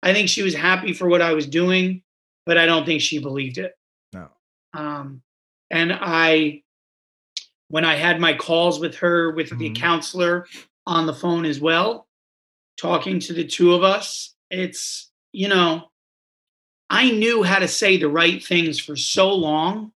I 0.03 0.15
think 0.15 0.31
she 0.31 0.43
was 0.43 0.55
happy 0.55 0.95
for 0.95 1.07
what 1.07 1.21
I 1.21 1.35
was 1.35 1.47
doing, 1.47 2.03
but 2.47 2.57
I 2.57 2.65
don't 2.65 2.87
think 2.87 3.03
she 3.03 3.19
believed 3.19 3.59
it. 3.59 3.77
No. 4.15 4.29
Um, 4.73 5.23
and 5.71 5.93
I, 5.93 6.63
when 7.69 7.85
I 7.85 7.97
had 7.97 8.21
my 8.21 8.35
calls 8.35 8.79
with 8.79 8.95
her, 8.97 9.33
with 9.33 9.51
the 9.59 9.71
Mhm. 9.71 9.77
counselor 9.77 10.47
on 10.87 11.07
the 11.07 11.13
phone 11.15 11.45
as 11.45 11.61
well, 11.61 12.09
talking 12.81 13.19
to 13.21 13.33
the 13.33 13.45
two 13.45 13.75
of 13.75 13.83
us, 13.83 14.35
it's, 14.51 15.11
you 15.33 15.49
know, 15.49 15.91
I 16.89 17.11
knew 17.11 17.43
how 17.43 17.59
to 17.59 17.67
say 17.67 17.97
the 17.97 18.09
right 18.09 18.43
things 18.43 18.79
for 18.79 18.95
so 18.95 19.35
long 19.35 19.93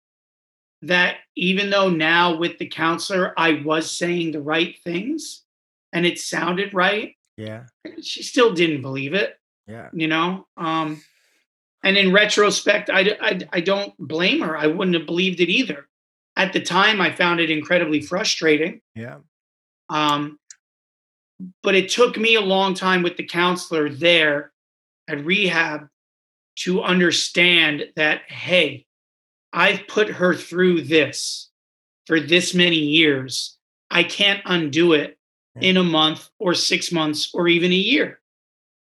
that 0.82 1.18
even 1.36 1.70
though 1.70 1.88
now 1.88 2.34
with 2.36 2.58
the 2.58 2.66
counselor, 2.66 3.32
I 3.38 3.62
was 3.64 3.88
saying 3.90 4.32
the 4.32 4.40
right 4.42 4.76
things 4.82 5.44
and 5.92 6.04
it 6.04 6.18
sounded 6.18 6.74
right, 6.74 7.16
Yeah. 7.36 7.66
she 8.02 8.24
still 8.24 8.52
didn't 8.54 8.82
believe 8.82 9.14
it 9.14 9.38
Yeah. 9.68 9.88
you 9.92 10.08
know 10.08 10.48
um 10.56 11.00
and 11.82 11.96
in 11.96 12.12
retrospect 12.12 12.90
I, 12.90 13.16
I 13.20 13.40
i 13.52 13.60
don't 13.60 13.92
blame 13.98 14.40
her 14.40 14.56
i 14.56 14.66
wouldn't 14.66 14.96
have 14.96 15.06
believed 15.06 15.40
it 15.40 15.48
either 15.48 15.88
at 16.36 16.52
the 16.52 16.60
time 16.60 17.00
i 17.00 17.10
found 17.10 17.40
it 17.40 17.50
incredibly 17.50 18.00
frustrating 18.00 18.80
Yeah. 18.94 19.18
um 19.88 20.38
but 21.62 21.74
it 21.74 21.88
took 21.88 22.18
me 22.18 22.34
a 22.34 22.40
long 22.40 22.74
time 22.74 23.02
with 23.02 23.16
the 23.16 23.24
counselor 23.24 23.88
there 23.88 24.52
at 25.08 25.24
rehab 25.24 25.88
to 26.56 26.82
understand 26.82 27.86
that, 27.96 28.22
hey, 28.28 28.86
I've 29.52 29.86
put 29.88 30.08
her 30.08 30.34
through 30.34 30.82
this 30.82 31.50
for 32.06 32.20
this 32.20 32.54
many 32.54 32.76
years. 32.76 33.56
I 33.90 34.04
can't 34.04 34.42
undo 34.44 34.92
it 34.92 35.18
in 35.60 35.76
a 35.76 35.82
month 35.82 36.28
or 36.38 36.54
six 36.54 36.92
months 36.92 37.30
or 37.34 37.48
even 37.48 37.72
a 37.72 37.76
year. 37.76 38.20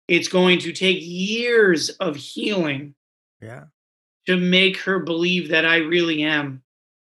It's 0.07 0.27
going 0.27 0.59
to 0.59 0.71
take 0.71 0.99
years 1.01 1.89
of 1.99 2.15
healing 2.15 2.95
Yeah. 3.41 3.65
to 4.27 4.37
make 4.37 4.77
her 4.85 4.99
believe 4.99 5.49
that 5.49 5.65
I 5.65 5.77
really 5.77 6.23
am 6.23 6.63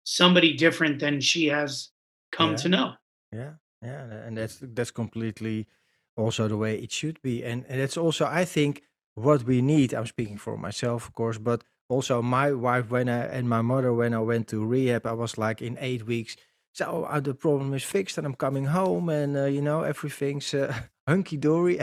somebody 0.03 0.53
different 0.53 0.99
than 0.99 1.21
she 1.21 1.47
has 1.47 1.91
come 2.31 2.51
Yeah. 2.51 2.57
to 2.57 2.69
know. 2.69 2.93
Yeah, 3.31 3.53
yeah, 3.81 4.25
and 4.27 4.37
that's 4.37 4.59
that's 4.61 4.91
completely 4.91 5.67
also 6.15 6.47
the 6.47 6.57
way 6.57 6.79
it 6.81 6.91
should 6.91 7.21
be, 7.21 7.43
and 7.43 7.65
and 7.69 7.79
that's 7.81 7.97
also 7.97 8.25
I 8.25 8.45
think 8.45 8.83
what 9.15 9.43
we 9.43 9.61
need. 9.61 9.93
I'm 9.93 10.07
speaking 10.07 10.37
for 10.39 10.57
myself, 10.57 11.07
of 11.07 11.13
course, 11.13 11.37
but 11.39 11.63
also 11.89 12.21
my 12.21 12.51
wife 12.53 12.89
when 12.89 13.07
I 13.09 13.25
and 13.37 13.47
my 13.49 13.61
mother 13.61 13.93
when 13.93 14.13
I 14.13 14.19
went 14.19 14.47
to 14.47 14.65
rehab, 14.65 15.05
I 15.05 15.11
was 15.13 15.37
like 15.37 15.61
in 15.61 15.77
eight 15.79 16.05
weeks. 16.05 16.35
So 16.73 17.03
uh, 17.05 17.19
the 17.19 17.33
problem 17.33 17.73
is 17.73 17.83
fixed, 17.83 18.17
and 18.17 18.25
I'm 18.27 18.35
coming 18.35 18.65
home, 18.67 19.09
and 19.09 19.35
uh, 19.37 19.45
you 19.45 19.61
know 19.61 19.81
everything's 19.83 20.53
uh, 20.53 20.73
hunky 21.07 21.37
dory, 21.37 21.79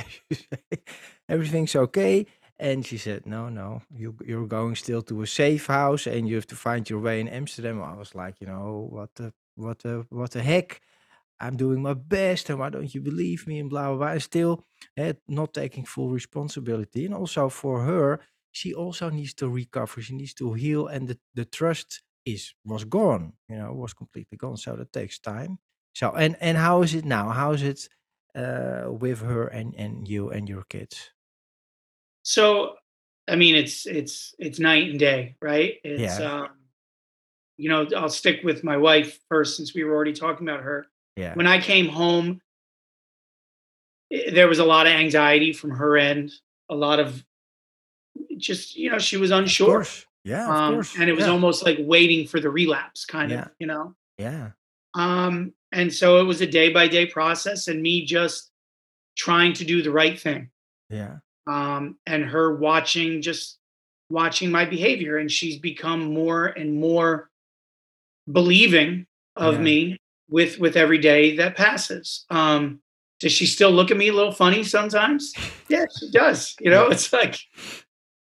everything's 1.29 1.77
okay. 1.77 2.27
And 2.59 2.87
she 2.87 2.99
said, 2.99 3.27
"No, 3.27 3.49
no, 3.49 3.83
you 3.95 4.17
you're 4.25 4.47
going 4.47 4.77
still 4.77 5.03
to 5.03 5.23
a 5.23 5.27
safe 5.27 5.67
house, 5.67 6.07
and 6.07 6.29
you 6.29 6.37
have 6.37 6.47
to 6.49 6.57
find 6.57 6.89
your 6.89 7.01
way 7.01 7.21
in 7.21 7.29
Amsterdam." 7.29 7.83
I 7.83 7.95
was 7.95 8.15
like, 8.15 8.41
you 8.41 8.47
know, 8.47 8.87
what 8.91 9.15
the 9.17 9.33
what 9.57 9.81
the 9.81 10.07
what 10.11 10.31
the 10.33 10.43
heck? 10.43 10.81
I'm 11.41 11.57
doing 11.57 11.83
my 11.83 11.95
best, 11.95 12.49
and 12.51 12.59
why 12.59 12.71
don't 12.71 12.95
you 12.95 13.01
believe 13.01 13.47
me? 13.47 13.59
And 13.59 13.69
blah 13.71 13.89
blah 13.89 13.97
blah. 13.99 14.13
And 14.13 14.23
still, 14.23 14.65
eh, 14.97 15.15
not 15.29 15.53
taking 15.55 15.85
full 15.85 16.11
responsibility. 16.11 17.05
And 17.07 17.15
also 17.15 17.49
for 17.49 17.83
her, 17.83 18.21
she 18.53 18.73
also 18.73 19.11
needs 19.11 19.35
to 19.35 19.49
recover. 19.49 20.01
She 20.01 20.15
needs 20.15 20.35
to 20.35 20.53
heal, 20.55 20.87
and 20.87 21.09
the 21.09 21.19
the 21.35 21.45
trust 21.45 22.03
is 22.25 22.55
was 22.65 22.85
gone. 22.85 23.35
You 23.49 23.57
know, 23.57 23.73
was 23.75 23.95
completely 23.95 24.39
gone. 24.39 24.57
So 24.57 24.77
that 24.77 24.93
takes 24.93 25.19
time. 25.19 25.59
So 25.95 26.13
and 26.13 26.37
and 26.41 26.57
how 26.57 26.83
is 26.83 26.95
it 26.95 27.05
now? 27.05 27.31
How 27.31 27.53
is 27.53 27.63
it 27.63 27.89
uh, 28.35 28.87
with 28.91 29.21
her 29.23 29.47
and 29.47 29.75
and 29.77 30.09
you 30.09 30.31
and 30.31 30.49
your 30.49 30.65
kids? 30.65 31.11
So, 32.23 32.77
I 33.29 33.37
mean, 33.37 33.55
it's 33.55 33.87
it's 33.87 34.35
it's 34.39 34.59
night 34.59 34.91
and 34.91 34.99
day, 34.99 35.37
right? 35.41 35.75
It's 35.85 36.19
Yeah, 36.19 36.43
um, 36.45 36.49
you 37.57 37.69
know, 37.69 37.87
I'll 37.97 38.09
stick 38.09 38.41
with 38.43 38.65
my 38.65 38.77
wife 38.77 39.21
first 39.29 39.57
since 39.57 39.75
we 39.75 39.85
were 39.85 39.95
already 39.95 40.13
talking 40.13 40.49
about 40.49 40.63
her. 40.63 40.87
yeah, 41.17 41.35
When 41.35 41.47
I 41.47 41.61
came 41.61 41.89
home, 41.89 42.41
there 44.11 44.49
was 44.49 44.59
a 44.59 44.65
lot 44.65 44.87
of 44.87 44.93
anxiety 44.93 45.53
from 45.53 45.71
her 45.73 45.97
end, 45.97 46.33
a 46.69 46.75
lot 46.75 47.01
of 47.01 47.25
just, 48.37 48.77
you 48.77 48.91
know, 48.91 48.99
she 48.99 49.17
was 49.17 49.31
of 49.31 49.39
unsure. 49.39 49.67
course. 49.67 50.07
Yeah, 50.25 50.51
of 50.51 50.57
Um, 50.57 50.75
course. 50.75 50.95
and 50.99 51.11
it 51.11 51.13
was 51.15 51.27
Yeah, 51.27 51.33
almost 51.33 51.65
like 51.65 51.79
waiting 51.81 52.27
for 52.27 52.41
the 52.41 52.51
relapse, 52.51 53.05
kind 53.05 53.33
of, 53.33 53.39
yeah, 53.39 53.49
you 53.59 53.67
know. 53.67 53.95
yeah, 54.19 54.51
Um, 54.95 55.53
and 55.75 55.93
so 55.93 56.19
it 56.21 56.25
was 56.25 56.41
a 56.41 56.47
day 56.47 56.73
by 56.73 56.89
day 56.89 57.07
process 57.07 57.69
and 57.69 57.83
me 57.83 58.05
just 58.05 58.51
trying 59.17 59.53
to 59.55 59.65
do 59.65 59.83
the 59.83 59.91
right 59.91 60.19
thing. 60.19 60.51
yeah, 60.89 61.17
Um, 61.47 61.99
and 62.07 62.25
her 62.25 62.57
watching 62.57 63.21
just 63.23 63.59
watching 64.11 64.51
my 64.51 64.65
behavior 64.65 65.19
and 65.19 65.31
she's 65.31 65.59
become 65.59 66.13
more 66.13 66.47
and 66.47 66.79
more 66.79 67.31
believing 68.31 69.07
of 69.37 69.55
yeah, 69.55 69.61
me 69.61 69.99
with 70.29 70.59
with 70.59 70.77
every 70.77 70.99
day 70.99 71.37
that 71.37 71.57
passes. 71.57 72.25
Um, 72.31 72.81
does 73.21 73.33
she 73.33 73.47
still 73.47 73.71
look 73.71 73.91
at 73.91 73.97
me 73.97 74.09
a 74.09 74.13
little 74.13 74.33
funny 74.33 74.65
sometimes? 74.65 75.33
Yeah, 75.69 75.87
she 75.99 76.11
does. 76.11 76.55
You 76.61 76.71
know, 76.71 76.89
it's 76.89 77.11
like 77.13 77.37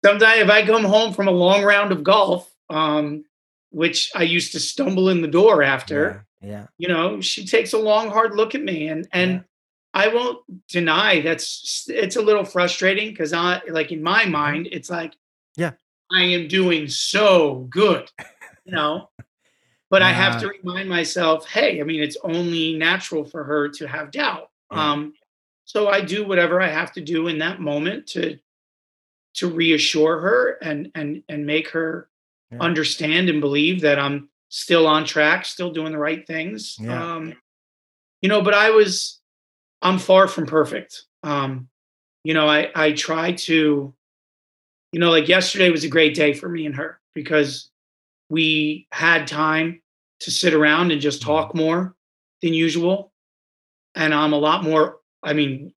sometimes 0.06 0.42
if 0.42 0.50
I 0.50 0.66
come 0.66 0.84
home 0.84 1.14
from 1.14 1.28
a 1.28 1.32
long 1.32 1.64
round 1.64 1.92
of 1.92 2.04
golf, 2.04 2.50
um, 2.70 3.26
which 3.72 4.12
I 4.16 4.22
used 4.24 4.52
to 4.52 4.60
stumble 4.60 5.10
in 5.10 5.22
the 5.22 5.28
door 5.28 5.64
after, 5.64 6.26
yeah, 6.44 6.68
you 6.78 6.88
know, 6.88 7.22
she 7.22 7.46
takes 7.46 7.74
a 7.74 7.78
long, 7.80 8.10
hard 8.10 8.36
look 8.36 8.56
at 8.56 8.64
me, 8.64 8.88
and 8.90 9.08
yeah, 9.14 9.42
and 9.42 9.46
I 9.94 10.10
won't 10.10 10.40
deny 10.70 11.22
that's 11.22 11.86
it's 11.90 12.16
a 12.18 12.22
little 12.22 12.46
frustrating 12.46 13.10
because 13.12 13.34
I 13.34 13.62
like 13.70 13.92
in 13.92 14.04
my 14.04 14.26
mhm, 14.28 14.28
mind, 14.28 14.70
it's 14.72 14.90
like 14.90 15.16
yeah, 15.58 15.74
I 16.12 16.24
am 16.24 16.48
doing 16.48 16.88
so 16.88 17.68
good, 17.70 18.10
you 18.66 18.74
know, 18.74 19.10
but 19.90 20.02
I 20.04 20.14
have 20.14 20.38
to 20.40 20.48
remind 20.50 20.90
myself, 20.90 21.48
hey, 21.50 21.82
I 21.82 21.84
mean, 21.84 22.02
it's 22.02 22.18
only 22.24 22.76
natural 22.78 23.26
for 23.26 23.44
her 23.44 23.70
to 23.70 23.88
have 23.88 24.12
doubt. 24.12 24.50
yeah, 24.72 24.92
Um, 24.92 25.14
so 25.66 25.90
I 25.90 26.02
do 26.02 26.26
whatever 26.28 26.62
I 26.62 26.70
have 26.70 26.94
to 26.94 27.02
do 27.02 27.28
in 27.28 27.40
that 27.40 27.62
moment 27.62 28.08
to 28.10 28.40
to 29.36 29.50
reassure 29.50 30.20
her 30.20 30.58
and 30.62 30.92
and 30.96 31.24
and 31.30 31.46
make 31.46 31.70
her 31.70 32.10
yeah, 32.52 32.60
understand 32.60 33.30
and 33.30 33.42
believe 33.42 33.82
that 33.82 34.00
I'm 34.00 34.30
still 34.56 34.86
on 34.86 35.04
track, 35.04 35.46
still 35.46 35.72
doing 35.72 35.92
the 35.92 35.98
right 35.98 36.28
things. 36.28 36.78
yeah, 36.80 37.16
Um, 37.16 37.34
you 38.22 38.30
know, 38.30 38.44
but 38.44 38.54
I 38.54 38.70
was 38.70 39.20
I'm 39.82 39.98
far 39.98 40.28
from 40.28 40.46
perfect. 40.46 41.06
Um, 41.24 41.70
you 42.24 42.36
know, 42.36 42.48
I 42.48 42.70
I 42.76 42.92
try 42.92 43.32
to, 43.32 43.94
you 44.92 45.00
know, 45.00 45.10
like 45.10 45.28
yesterday 45.28 45.72
was 45.72 45.84
a 45.84 45.90
great 45.90 46.14
day 46.14 46.34
for 46.34 46.48
me 46.48 46.68
and 46.68 46.76
her 46.76 47.00
because 47.16 47.72
we 48.30 48.88
had 48.92 49.26
time 49.28 49.82
to 50.20 50.30
sit 50.30 50.54
around 50.54 50.92
and 50.92 51.02
just 51.02 51.22
mhm, 51.22 51.26
talk 51.26 51.56
more 51.56 51.96
than 52.44 52.54
usual. 52.54 53.12
And 53.96 54.14
I'm 54.14 54.34
a 54.34 54.38
lot 54.38 54.64
more, 54.64 55.00
I 55.24 55.34
mean, 55.34 55.74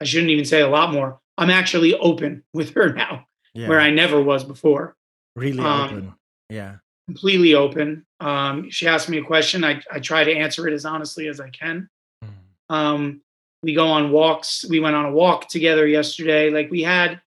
I 0.00 0.04
shouldn't 0.04 0.30
even 0.30 0.44
say 0.44 0.60
a 0.62 0.68
lot 0.68 0.92
more. 0.92 1.20
I'm 1.38 1.50
actually 1.50 1.94
open 1.98 2.42
with 2.52 2.74
her 2.74 2.92
now, 2.92 3.26
where. 3.54 3.80
I 3.80 3.90
never 3.90 4.20
was 4.20 4.42
before. 4.42 4.96
Really 5.36 5.62
Um, 5.62 5.84
open. 5.84 6.14
Yeah, 6.50 6.76
completely 7.06 7.54
open. 7.54 8.04
Um, 8.20 8.70
she 8.70 8.86
asked 8.86 9.08
me 9.08 9.18
a 9.18 9.22
question. 9.24 9.64
I, 9.64 9.80
I 9.90 10.00
try 10.00 10.24
to 10.24 10.32
answer 10.32 10.66
it 10.68 10.74
as 10.74 10.84
honestly 10.84 11.28
as 11.28 11.40
I 11.40 11.50
can. 11.50 11.88
mm, 12.24 12.30
Um, 12.74 13.20
we 13.62 13.74
go 13.74 13.86
on 13.88 14.10
walks. 14.12 14.64
We 14.68 14.80
went 14.80 14.96
on 14.96 15.06
a 15.06 15.12
walk 15.12 15.48
together 15.48 15.86
yesterday. 15.86 16.50
Like 16.50 16.70
we 16.70 16.82
had 16.82 17.20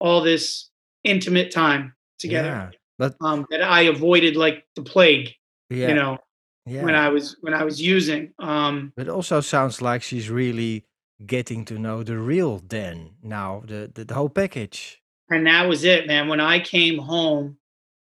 all 0.00 0.20
this 0.22 0.68
intimate 1.04 1.50
time 1.50 1.94
together 2.18 2.48
yeah, 2.48 2.70
but 2.98 3.16
um, 3.20 3.46
that 3.50 3.62
I 3.62 3.82
avoided 3.82 4.36
like 4.36 4.66
the 4.76 4.82
plague. 4.82 5.34
yeah, 5.70 5.88
You 5.88 5.94
know, 5.94 6.18
yeah, 6.66 6.84
when. 6.84 6.94
I 6.94 7.08
was 7.08 7.36
when 7.40 7.54
I 7.54 7.64
was 7.64 7.80
using. 7.80 8.32
Um, 8.38 8.92
But 8.96 9.06
it 9.06 9.10
also 9.10 9.40
sounds 9.40 9.80
like 9.80 10.02
she's 10.02 10.28
really 10.30 10.84
getting 11.26 11.64
to 11.66 11.78
know 11.78 12.02
the 12.02 12.18
real 12.18 12.58
Dan 12.58 13.10
now, 13.22 13.62
the 13.66 13.90
the, 13.94 14.04
the 14.04 14.14
whole 14.14 14.28
package. 14.30 15.00
and 15.30 15.46
that 15.46 15.68
was 15.68 15.84
it, 15.84 16.06
man. 16.06 16.28
When 16.28 16.40
I 16.40 16.60
came 16.60 16.98
home 16.98 17.56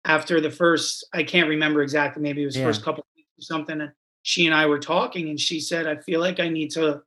after 0.08 0.41
the 0.41 0.49
first, 0.49 1.05
I 1.14 1.22
can't 1.24 1.49
remember 1.49 1.84
exactly. 1.84 2.24
Maybe 2.24 2.41
it 2.41 2.45
was 2.47 2.55
first 2.64 2.84
couple 2.84 3.01
of 3.01 3.08
weeks 3.16 3.30
or 3.38 3.43
something. 3.43 3.80
And 3.82 3.91
she 4.24 4.45
and 4.47 4.55
I 4.55 4.66
were 4.66 4.80
talking, 4.80 5.30
and 5.30 5.39
she 5.39 5.60
said, 5.60 5.86
"I 5.86 5.97
feel 5.97 6.20
like 6.20 6.39
I 6.39 6.49
need 6.49 6.72
to 6.72 7.03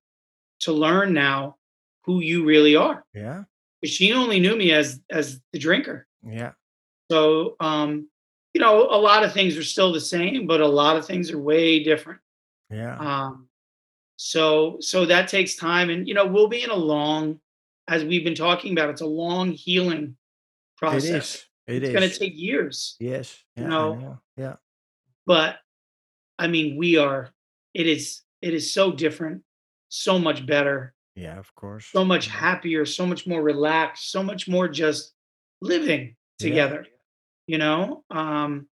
to 0.60 0.72
learn 0.72 1.12
now 1.14 1.56
who 2.04 2.20
you 2.20 2.44
really 2.44 2.76
are." 2.76 3.04
yeah, 3.14 3.44
'Cause 3.82 3.90
She 3.90 4.12
only 4.12 4.38
knew 4.38 4.54
me 4.56 4.72
as 4.72 5.00
as 5.10 5.40
the 5.52 5.58
drinker. 5.58 6.06
yeah, 6.22 6.52
So, 7.10 7.56
um, 7.60 8.08
you 8.54 8.60
know, 8.60 8.82
a 8.90 9.00
lot 9.00 9.24
of 9.24 9.32
things 9.32 9.56
are 9.56 9.64
still 9.64 9.92
the 9.92 10.00
same, 10.00 10.46
but 10.46 10.60
a 10.60 10.66
lot 10.68 10.96
of 10.96 11.06
things 11.06 11.30
are 11.30 11.38
way 11.38 11.82
different. 11.82 12.20
yeah. 12.70 12.96
Um, 12.98 13.48
so 14.16 14.76
so 14.80 15.06
that 15.06 15.28
takes 15.28 15.56
time, 15.56 15.88
and 15.90 16.06
you 16.06 16.14
know, 16.14 16.26
we'll 16.26 16.48
be 16.48 16.62
in 16.62 16.70
a 16.70 16.76
long, 16.76 17.40
as 17.88 18.04
we've 18.04 18.24
been 18.24 18.34
talking 18.34 18.72
about, 18.72 18.90
it's 18.90 19.00
a 19.00 19.06
long 19.06 19.52
healing 19.52 20.04
It 20.04 20.76
process. 20.76 21.46
It 21.70 21.82
It's 21.84 21.92
going 21.92 22.08
to 22.10 22.18
take 22.18 22.32
years, 22.36 22.96
Yes. 23.00 23.42
you 23.56 23.62
Yeah, 23.62 23.68
I 23.68 23.70
know, 23.70 23.94
know. 23.94 24.20
Yeah. 24.36 24.56
but 25.26 25.58
I 26.38 26.46
mean, 26.48 26.76
we 26.76 26.96
are. 26.96 27.30
It 27.74 27.86
is. 27.86 28.22
It 28.42 28.54
is 28.54 28.72
so 28.72 28.90
different, 28.92 29.42
so 29.88 30.18
much 30.18 30.46
better, 30.46 30.94
Yeah, 31.14 31.38
of 31.38 31.54
course. 31.54 31.86
so 31.86 32.04
much 32.04 32.26
Yeah. 32.26 32.32
happier, 32.34 32.86
so 32.86 33.04
much 33.06 33.26
more 33.26 33.42
relaxed, 33.42 34.10
so 34.10 34.22
much 34.22 34.48
more 34.48 34.66
just 34.68 35.12
living 35.60 36.16
Yeah. 36.40 36.48
together. 36.48 36.86
You 37.46 37.58
know, 37.58 38.04
um, 38.10 38.68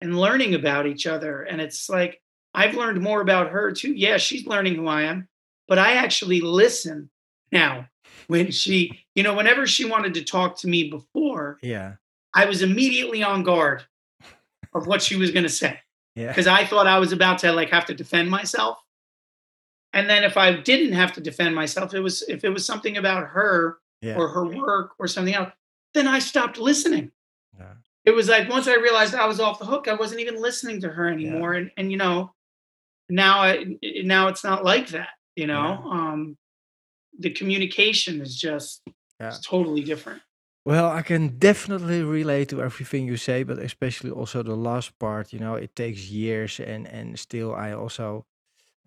and 0.00 0.18
learning 0.18 0.54
about 0.54 0.86
each 0.86 1.06
other. 1.06 1.42
And 1.42 1.60
it's 1.60 1.88
like 1.88 2.20
I've 2.54 2.74
learned 2.74 3.00
more 3.00 3.20
about 3.20 3.50
her 3.50 3.72
too. 3.72 3.92
Yeah, 3.94 4.16
she's 4.18 4.46
learning 4.46 4.74
who 4.74 4.86
I 4.88 5.02
am, 5.02 5.28
but 5.68 5.78
I 5.78 5.92
actually 5.94 6.40
listen 6.40 7.10
now 7.52 7.88
when 8.26 8.50
she, 8.50 9.04
you 9.14 9.22
know, 9.22 9.34
whenever 9.34 9.66
she 9.66 9.84
wanted 9.84 10.14
to 10.14 10.24
talk 10.24 10.58
to 10.58 10.68
me 10.68 10.90
before, 10.90 11.58
Yeah. 11.62 11.96
I 12.34 12.44
was 12.44 12.62
immediately 12.62 13.22
on 13.22 13.42
guard 13.42 13.84
of 14.74 14.86
what 14.86 15.02
she 15.02 15.16
was 15.16 15.30
going 15.30 15.44
to 15.44 15.48
say 15.48 15.80
Yeah. 16.14 16.28
because 16.28 16.46
I 16.46 16.64
thought 16.66 16.86
I 16.86 16.98
was 16.98 17.12
about 17.12 17.38
to 17.38 17.52
like 17.52 17.70
have 17.70 17.86
to 17.86 17.94
defend 17.94 18.30
myself. 18.30 18.78
And 19.94 20.08
then 20.08 20.22
if 20.24 20.36
I 20.36 20.52
didn't 20.52 20.92
have 20.92 21.12
to 21.14 21.20
defend 21.20 21.54
myself, 21.54 21.94
it 21.94 22.00
was 22.00 22.22
if 22.28 22.44
it 22.44 22.50
was 22.50 22.66
something 22.66 22.96
about 22.98 23.28
her 23.28 23.78
Yeah. 24.02 24.16
or 24.16 24.28
her 24.28 24.44
work 24.44 24.92
or 24.98 25.08
something 25.08 25.34
else, 25.34 25.52
then 25.94 26.06
I 26.06 26.18
stopped 26.18 26.58
listening 26.58 27.10
Yeah. 27.58 27.74
it 28.04 28.10
was 28.12 28.28
like 28.28 28.48
once 28.48 28.68
I 28.68 28.74
realized 28.76 29.14
I 29.14 29.26
was 29.26 29.40
off 29.40 29.58
the 29.58 29.64
hook, 29.64 29.88
I 29.88 29.94
wasn't 29.94 30.20
even 30.20 30.40
listening 30.40 30.80
to 30.82 30.88
her 30.90 31.08
anymore. 31.08 31.54
And 31.54 31.70
and 31.76 31.90
you 31.90 31.96
know, 31.96 32.34
now 33.08 33.40
I 33.40 33.64
now 34.04 34.28
it's 34.28 34.44
not 34.44 34.64
like 34.64 34.88
that. 34.88 35.08
You 35.34 35.46
know, 35.46 35.82
um, 35.90 36.36
the 37.18 37.30
communication 37.30 38.20
is 38.20 38.36
just 38.36 38.82
Yeah. 39.18 39.28
it's 39.28 39.40
totally 39.40 39.82
different. 39.82 40.20
Well, 40.68 40.90
I 40.90 41.02
can 41.02 41.38
definitely 41.38 42.02
relate 42.02 42.48
to 42.50 42.60
everything 42.62 43.06
you 43.06 43.16
say, 43.16 43.42
but 43.42 43.58
especially 43.58 44.10
also 44.10 44.42
the 44.42 44.54
last 44.56 44.98
part. 44.98 45.32
You 45.32 45.38
know, 45.40 45.54
it 45.54 45.74
takes 45.74 46.10
years, 46.10 46.60
and 46.60 46.86
and 46.86 47.18
still, 47.18 47.50
I 47.54 47.72
also 47.72 48.26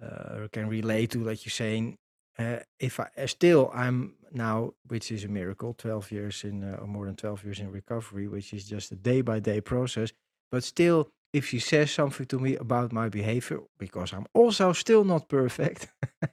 uh, 0.02 0.48
can 0.52 0.70
relate 0.70 1.12
to 1.12 1.20
like 1.30 1.46
you're 1.46 1.60
saying. 1.66 1.98
Uh, 2.40 2.60
if 2.80 3.00
I 3.00 3.08
uh, 3.18 3.28
still 3.28 3.72
I'm 3.74 4.16
now, 4.32 4.74
which 4.88 5.12
is 5.12 5.26
a 5.26 5.30
miracle, 5.30 5.74
twelve 5.76 6.12
years 6.12 6.44
in 6.44 6.64
uh, 6.64 6.78
or 6.82 6.88
more 6.88 7.06
than 7.08 7.16
twelve 7.18 7.44
years 7.46 7.60
in 7.60 7.72
recovery, 7.72 8.28
which 8.28 8.54
is 8.54 8.66
just 8.70 8.92
a 8.94 8.98
day 8.98 9.22
by 9.24 9.40
day 9.42 9.62
process. 9.62 10.14
But 10.52 10.64
still, 10.64 11.10
if 11.34 11.48
she 11.50 11.60
says 11.60 11.92
something 11.92 12.28
to 12.28 12.40
me 12.40 12.58
about 12.58 12.94
my 12.94 13.10
behavior, 13.10 13.62
because 13.80 14.14
I'm 14.14 14.28
also 14.34 14.74
still 14.74 15.04
not 15.06 15.30
perfect, 15.30 15.88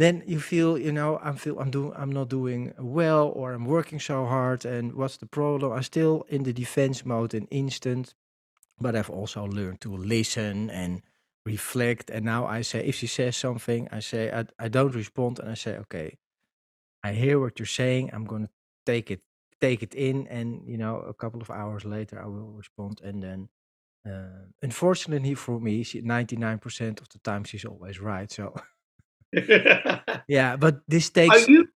then 0.00 0.24
you 0.26 0.40
feel 0.40 0.78
you 0.78 0.92
know 0.92 1.18
i'm 1.22 1.36
feel 1.36 1.58
i'm 1.60 1.70
doing 1.72 1.92
i'm 1.96 2.12
not 2.12 2.28
doing 2.30 2.74
well 2.78 3.28
or 3.36 3.54
i'm 3.54 3.66
working 3.66 4.00
so 4.00 4.26
hard 4.26 4.64
and 4.66 4.94
what's 4.94 5.18
the 5.18 5.26
problem? 5.26 5.72
I'm 5.72 5.84
still 5.84 6.26
in 6.30 6.44
the 6.44 6.54
defense 6.54 7.06
mode 7.06 7.34
in 7.34 7.46
instant 7.48 8.14
but 8.80 8.96
i've 8.96 9.10
also 9.10 9.44
learned 9.46 9.80
to 9.82 9.96
listen 9.96 10.70
and 10.70 11.02
reflect. 11.46 12.10
And 12.10 12.26
now 12.26 12.46
i 12.46 12.62
say 12.62 12.80
if 12.86 12.96
she 12.96 13.08
says 13.08 13.36
something 13.36 13.88
i 13.92 14.00
say 14.00 14.32
i, 14.32 14.46
I 14.64 14.68
don't 14.68 14.94
respond 14.94 15.40
and 15.40 15.50
i 15.50 15.54
say 15.54 15.76
okay 15.78 16.18
i 17.04 17.12
hear 17.12 17.40
what 17.40 17.58
you're 17.58 17.66
saying. 17.66 18.10
I'm 18.14 18.26
going 18.26 18.44
to 18.46 18.50
take 18.86 19.10
it 19.10 19.22
take 19.60 19.82
it 19.82 19.94
in 19.94 20.26
and 20.28 20.62
you 20.68 20.78
know 20.78 20.98
a 21.00 21.14
couple 21.14 21.42
of 21.42 21.50
hours 21.50 21.84
later 21.84 22.20
i 22.22 22.26
will 22.26 22.52
respond. 22.52 23.00
And 23.04 23.22
then 23.22 23.48
uh, 24.06 24.46
unfortunately 24.62 25.34
for 25.34 25.60
me 25.60 25.82
she, 25.84 26.02
99% 26.02 27.00
of 27.02 27.08
the 27.10 27.18
time 27.20 27.44
she's 27.44 27.64
always 27.66 28.00
right. 28.00 28.30
So 28.32 28.54
yeah, 30.28 30.56
but 30.56 30.80
this 30.88 31.10
takes. 31.10 31.34
Are 31.34 31.50
you 31.50 31.68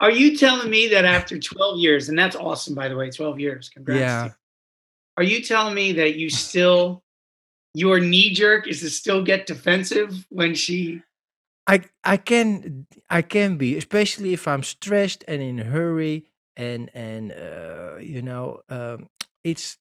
are 0.00 0.10
you 0.10 0.36
telling 0.36 0.70
me 0.70 0.88
that 0.88 1.04
after 1.04 1.38
12 1.38 1.78
years, 1.78 2.08
and 2.08 2.18
that's 2.18 2.36
awesome 2.36 2.74
by 2.74 2.88
the 2.88 2.96
way, 2.96 3.10
12 3.10 3.40
years, 3.40 3.68
congrats 3.68 3.98
to 3.98 4.04
yeah. 4.04 4.24
you. 4.26 4.30
Are 5.18 5.22
you 5.22 5.42
telling 5.42 5.74
me 5.74 5.92
that 5.92 6.16
you 6.16 6.28
still 6.28 7.02
your 7.74 8.00
knee 8.00 8.32
jerk 8.32 8.66
is 8.66 8.80
to 8.80 8.90
still 8.90 9.22
get 9.22 9.46
defensive 9.46 10.26
when 10.30 10.54
she 10.54 11.02
I 11.66 11.82
I 12.04 12.16
can 12.16 12.86
I 13.10 13.22
can 13.22 13.56
be, 13.56 13.76
especially 13.76 14.32
if 14.32 14.46
I'm 14.46 14.62
stressed 14.62 15.24
and 15.26 15.42
in 15.42 15.58
a 15.58 15.64
hurry 15.64 16.24
and 16.56 16.90
and 16.94 17.32
uh, 17.32 17.96
you 17.98 18.22
know 18.22 18.60
um, 18.68 19.08
it's 19.44 19.78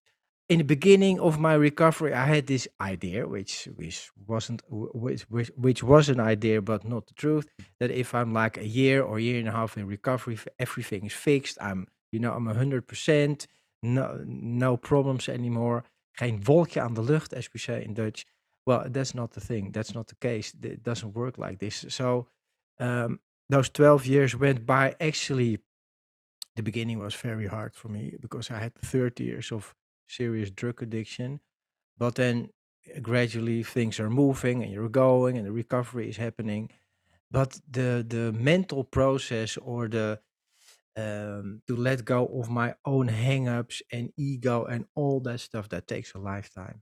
in 0.48 0.60
the 0.60 0.64
beginning 0.64 1.20
of 1.20 1.40
my 1.40 1.54
recovery 1.54 2.14
I 2.14 2.26
had 2.26 2.46
this 2.48 2.68
idea 2.80 3.28
which 3.28 3.68
which 3.76 4.12
wasn't 4.28 4.62
which 4.70 5.24
which, 5.24 5.52
which 5.56 5.84
was 5.84 6.10
an 6.10 6.20
idea 6.20 6.62
but 6.62 6.84
not 6.84 7.08
the 7.08 7.14
truth 7.14 7.48
that 7.80 7.92
if 7.92 8.14
I'm 8.14 8.34
like 8.34 8.58
a 8.58 8.68
year 8.68 9.02
or 9.02 9.20
year 9.20 9.40
and 9.40 9.48
a 9.48 9.52
half 9.52 9.78
in 9.78 9.88
recovery 9.88 10.38
everything 10.60 11.06
is 11.06 11.14
fixed 11.14 11.58
I'm 11.62 11.88
you 12.12 12.20
know 12.20 12.34
I'm 12.34 12.46
hundred 12.46 12.88
percent 12.88 13.48
no 13.82 14.24
no 14.26 14.78
problems 14.78 15.28
anymore 15.28 15.84
geen 16.16 16.44
wolkje 16.44 16.82
aan 16.82 16.94
de 16.94 17.02
lucht 17.02 17.34
as 17.34 17.50
we 17.52 17.60
say 17.60 17.84
in 17.84 17.94
Dutch. 17.94 18.26
Well 18.66 18.86
that's 18.92 19.14
not 19.14 19.32
the 19.34 19.42
thing 19.42 19.72
that's 19.72 19.94
not 19.94 20.08
the 20.08 20.16
case 20.20 20.54
it 20.62 20.84
doesn't 20.84 21.14
work 21.14 21.38
like 21.38 21.58
this. 21.58 21.86
So 21.88 22.28
um, 22.80 23.20
those 23.50 23.70
12 23.70 24.06
years 24.06 24.36
went 24.36 24.66
by 24.66 24.96
actually 25.00 25.60
the 26.56 26.64
beginning 26.64 27.00
was 27.00 27.16
very 27.16 27.48
hard 27.48 27.76
for 27.76 27.90
me 27.90 28.16
because 28.20 28.50
I 28.50 28.60
had 28.60 28.76
30 28.76 29.24
years 29.24 29.52
of 29.52 29.76
serious 30.08 30.50
drug 30.52 30.82
addiction. 30.82 31.40
But 31.98 32.16
then 32.16 32.50
uh, 32.96 33.00
gradually 33.02 33.64
things 33.64 34.00
are 34.00 34.10
moving 34.10 34.64
and 34.64 34.72
you're 34.72 34.90
going 34.90 35.38
and 35.38 35.46
the 35.46 35.52
recovery 35.52 36.10
is 36.10 36.18
happening. 36.18 36.72
But 37.32 37.60
the 37.70 38.06
the 38.08 38.32
mental 38.34 38.84
process 38.84 39.58
or 39.58 39.88
the 39.90 40.20
um, 40.98 41.62
to 41.68 41.76
let 41.76 42.06
go 42.06 42.26
of 42.28 42.50
my 42.50 42.76
own 42.86 43.10
hang-ups 43.10 43.82
and 43.92 44.12
ego 44.18 44.66
and 44.66 44.86
all 44.96 45.20
that 45.22 45.40
stuff 45.42 45.70
that 45.70 45.88
takes 45.88 46.14
a 46.14 46.20
lifetime. 46.20 46.82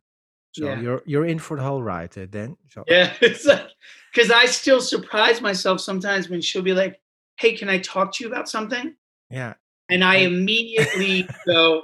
So 0.52 0.66
Yeah. 0.68 0.82
you're 0.82 1.02
you're 1.06 1.26
in 1.26 1.40
for 1.40 1.58
the 1.58 1.64
whole 1.64 1.82
ride 1.84 2.18
uh, 2.18 2.28
then. 2.30 2.58
So 2.70 2.84
Yeah, 2.88 3.14
it's 3.22 3.46
like 3.46 3.70
because 4.14 4.30
I 4.32 4.46
still 4.46 4.82
surprise 4.82 5.42
myself 5.42 5.82
sometimes 5.82 6.30
when 6.30 6.42
she'll 6.42 6.62
be 6.62 6.74
like, 6.74 7.02
"Hey, 7.38 7.56
can 7.58 7.70
I 7.70 7.80
talk 7.80 8.14
to 8.14 8.24
you 8.24 8.30
about 8.30 8.50
something?" 8.50 8.96
yeah, 9.30 9.56
And 9.90 10.04
I 10.04 10.18
immediately 10.18 11.28
go, 11.48 11.84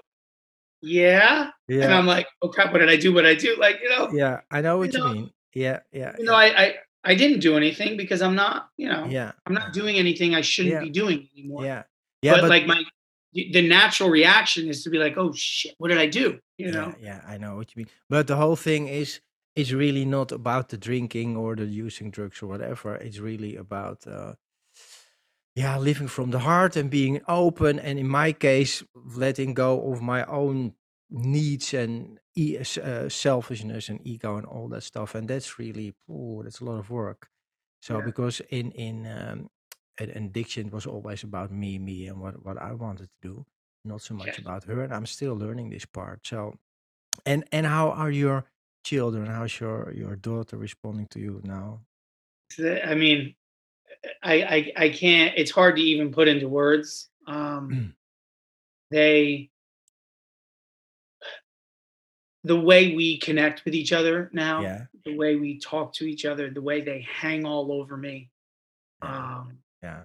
"Yeah," 0.82 1.50
and 1.70 1.94
I'm 1.94 2.06
like, 2.06 2.28
"Oh 2.42 2.50
crap, 2.50 2.72
what 2.72 2.80
did 2.80 2.90
I 2.90 2.98
do? 2.98 3.14
What 3.14 3.24
did 3.24 3.38
I 3.38 3.40
do?" 3.40 3.56
Like 3.60 3.80
you 3.82 3.90
know, 3.90 4.10
yeah. 4.14 4.42
I 4.52 4.62
know 4.62 4.78
what 4.78 4.94
you 4.94 5.00
know, 5.00 5.14
mean. 5.14 5.32
Yeah, 5.54 5.80
yeah, 5.92 6.16
you 6.18 6.26
know, 6.26 6.34
yeah, 6.34 6.38
I 6.38 6.64
I 6.64 6.76
I 7.04 7.16
didn't 7.16 7.40
do 7.40 7.58
anything 7.58 7.98
because 7.98 8.22
I'm 8.22 8.36
not, 8.36 8.70
you 8.78 8.90
know, 8.90 9.06
yeah, 9.06 9.32
I'm 9.46 9.54
not 9.54 9.74
doing 9.74 9.98
anything 9.98 10.36
I 10.36 10.42
shouldn't 10.42 10.74
yeah, 10.74 10.82
be 10.82 10.90
doing 10.90 11.28
anymore. 11.38 11.64
yeah, 11.66 11.84
yeah. 12.22 12.34
But 12.36 12.42
But 12.42 12.50
like 12.50 12.66
my 12.68 12.84
the 13.34 13.68
natural 13.68 14.10
reaction 14.10 14.68
is 14.68 14.84
to 14.84 14.90
be 14.90 14.98
like, 14.98 15.18
"Oh 15.18 15.32
shit, 15.34 15.76
what 15.78 15.90
did 15.90 15.98
I 15.98 16.08
do?" 16.08 16.40
You 16.58 16.68
Yeah, 16.68 16.72
know? 16.72 16.96
yeah, 17.00 17.22
I 17.28 17.38
know 17.38 17.56
what 17.56 17.76
you 17.76 17.82
mean. 17.82 17.90
But 18.10 18.28
the 18.28 18.36
whole 18.36 18.56
thing 18.56 18.88
is 18.88 19.22
is 19.56 19.74
really 19.74 20.06
not 20.06 20.32
about 20.32 20.70
the 20.70 20.78
drinking 20.78 21.36
or 21.38 21.56
the 21.56 21.66
using 21.66 22.12
drugs 22.12 22.42
or 22.42 22.48
whatever. 22.48 22.96
It's 22.96 23.20
really 23.20 23.56
about 23.56 24.06
uh 24.08 24.34
yeah, 25.60 25.78
living 25.78 26.08
from 26.08 26.32
the 26.32 26.40
heart 26.40 26.76
and 26.76 26.90
being 26.90 27.22
open 27.28 27.80
and 27.80 28.00
in 28.00 28.08
my 28.08 28.32
case 28.34 28.84
letting 28.96 29.54
go 29.54 29.92
of 29.92 30.02
my 30.02 30.24
own 30.26 30.74
needs 31.10 31.74
and 31.74 32.20
s- 32.38 32.78
uh, 32.78 33.10
selfishness 33.10 33.90
and 33.90 34.00
ego 34.06 34.38
and 34.38 34.46
all 34.48 34.68
that 34.70 34.84
stuff 34.84 35.16
and 35.16 35.28
that's 35.30 35.60
really 35.60 35.94
oh, 36.10 36.44
that's 36.44 36.62
a 36.62 36.66
lot 36.66 36.80
of 36.80 36.90
work. 36.90 37.30
So 37.82 37.96
Yeah. 37.96 38.02
because 38.02 38.42
in 38.50 38.72
in 38.74 39.06
um 39.08 39.50
addiction 40.00 40.70
was 40.72 40.86
always 40.86 41.24
about 41.24 41.52
me, 41.52 41.80
me 41.80 42.08
and 42.08 42.20
what 42.22 42.36
what 42.46 42.58
I 42.58 42.74
wanted 42.74 43.10
to 43.10 43.20
do, 43.30 43.46
not 43.86 44.02
so 44.02 44.14
much 44.16 44.38
about 44.40 44.64
her 44.66 44.82
and 44.84 44.94
I'm 44.94 45.06
still 45.08 45.36
learning 45.36 45.70
this 45.72 45.86
part. 45.86 46.28
So 46.28 46.56
and 47.26 47.44
and 47.52 47.66
how 47.68 47.92
are 47.92 48.12
your 48.12 48.46
children? 48.86 49.28
How's 49.28 49.60
your 49.60 49.94
your 49.94 50.16
daughter 50.18 50.58
responding 50.58 51.08
to 51.12 51.20
you 51.20 51.42
now? 51.44 51.82
I 52.60 52.96
mean, 52.96 53.36
I, 54.24 54.34
I 54.34 54.74
I 54.86 54.90
can't. 54.90 55.34
It's 55.38 55.52
hard 55.52 55.76
to 55.76 55.82
even 55.82 56.12
put 56.12 56.28
into 56.28 56.48
words. 56.48 57.10
Um, 57.28 57.96
they 58.92 59.50
the 62.44 62.60
way 62.60 62.96
we 62.96 63.18
connect 63.20 63.66
with 63.66 63.76
each 63.76 63.92
other 63.92 64.30
now, 64.34 64.62
Yeah, 64.62 64.86
the 65.06 65.16
way 65.16 65.36
we 65.36 65.60
talk 65.60 65.94
to 65.96 66.06
each 66.06 66.26
other, 66.26 66.50
the 66.50 66.62
way 66.62 66.82
they 66.82 67.02
hang 67.02 67.46
all 67.46 67.72
over 67.72 67.98
me. 67.98 68.30
yeah, 69.04 69.40
Um, 69.40 69.58
yeah, 69.84 70.02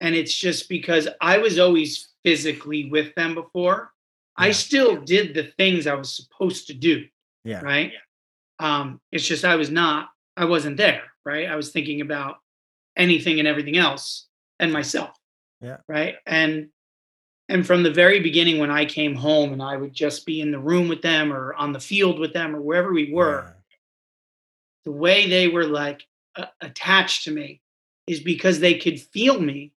and 0.00 0.14
it's 0.14 0.34
just 0.34 0.68
because 0.68 1.08
I 1.20 1.38
was 1.38 1.58
always 1.58 2.08
physically 2.24 2.88
with 2.90 3.14
them 3.14 3.34
before. 3.34 3.92
I 4.36 4.46
yeah, 4.46 4.52
still 4.52 5.00
did 5.02 5.34
the 5.34 5.52
things 5.58 5.86
I 5.86 5.94
was 5.94 6.16
supposed 6.16 6.68
to 6.68 6.74
do, 6.74 7.04
yeah, 7.44 7.60
right? 7.60 7.92
Um, 8.58 9.00
it's 9.12 9.26
just 9.26 9.44
I 9.44 9.56
was 9.56 9.70
not. 9.70 10.08
I 10.36 10.46
wasn't 10.46 10.76
there, 10.78 11.02
right? 11.24 11.48
I 11.48 11.56
was 11.56 11.70
thinking 11.70 12.00
about 12.00 12.36
anything 12.98 13.38
and 13.38 13.48
everything 13.48 13.76
else 13.78 14.26
and 14.58 14.72
myself, 14.72 15.16
yeah, 15.60 15.78
right? 15.88 16.16
And 16.26 16.68
And 17.48 17.66
from 17.66 17.82
the 17.82 17.90
very 17.92 18.20
beginning, 18.20 18.58
when 18.58 18.70
I 18.70 18.84
came 18.84 19.14
home 19.14 19.52
and 19.54 19.62
I 19.62 19.76
would 19.76 19.94
just 19.94 20.26
be 20.26 20.40
in 20.42 20.50
the 20.50 20.58
room 20.58 20.88
with 20.88 21.00
them 21.00 21.32
or 21.32 21.54
on 21.54 21.72
the 21.72 21.80
field 21.80 22.18
with 22.18 22.32
them 22.34 22.54
or 22.54 22.60
wherever 22.60 22.92
we 22.92 23.10
were, 23.12 23.44
yeah, 23.46 23.52
the 24.84 24.92
way 24.92 25.28
they 25.28 25.48
were 25.48 25.64
like 25.64 26.02
uh, 26.36 26.46
attached 26.60 27.24
to 27.24 27.30
me 27.30 27.60
is 28.06 28.20
because 28.20 28.60
they 28.60 28.74
could 28.74 29.00
feel 29.00 29.40
me 29.40 29.72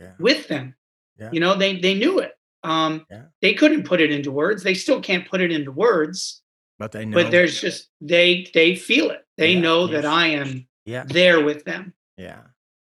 yeah, 0.00 0.12
with 0.18 0.48
them. 0.48 0.74
yeah, 1.18 1.30
You 1.32 1.40
know, 1.40 1.54
they 1.54 1.76
they 1.78 1.94
knew 1.94 2.18
it. 2.20 2.32
Um, 2.64 3.06
yeah. 3.10 3.24
they 3.40 3.54
couldn't 3.54 3.84
put 3.84 4.00
it 4.00 4.10
into 4.12 4.30
words. 4.30 4.62
They 4.62 4.74
still 4.74 5.00
can't 5.00 5.28
put 5.28 5.40
it 5.40 5.50
into 5.50 5.72
words, 5.72 6.42
But 6.78 6.94
I 6.94 7.04
but 7.06 7.30
there's 7.30 7.60
just 7.60 7.88
they 8.00 8.46
they 8.54 8.76
feel 8.76 9.10
it. 9.10 9.26
They 9.36 9.54
know 9.60 9.86
that. 9.88 10.04
I 10.04 10.28
am 10.28 10.66
Yeah, 10.84 11.04
there 11.06 11.44
with 11.44 11.64
them. 11.64 11.92
yeah. 12.16 12.42